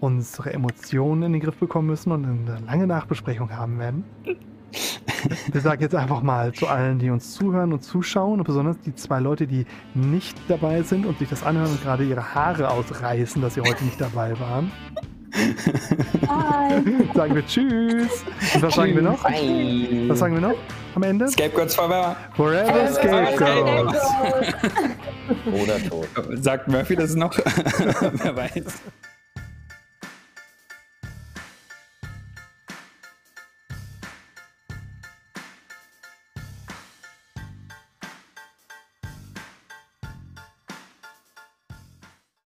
[0.00, 4.04] unsere Emotionen in den Griff bekommen müssen und eine lange Nachbesprechung haben werden.
[5.52, 8.94] Wir sagen jetzt einfach mal zu allen, die uns zuhören und zuschauen und besonders die
[8.94, 13.42] zwei Leute, die nicht dabei sind und sich das anhören und gerade ihre Haare ausreißen,
[13.42, 14.70] dass sie heute nicht dabei waren.
[17.14, 18.24] sagen wir Tschüss.
[18.54, 19.22] Und was sagen wir noch?
[19.24, 20.56] Was sagen wir noch
[20.94, 21.28] am Ende?
[21.28, 22.16] Scapegoats forever.
[22.34, 23.98] Forever Scapegoats.
[25.46, 26.08] Oder tot.
[26.42, 27.36] Sagt Murphy das noch?
[28.22, 28.82] Wer weiß.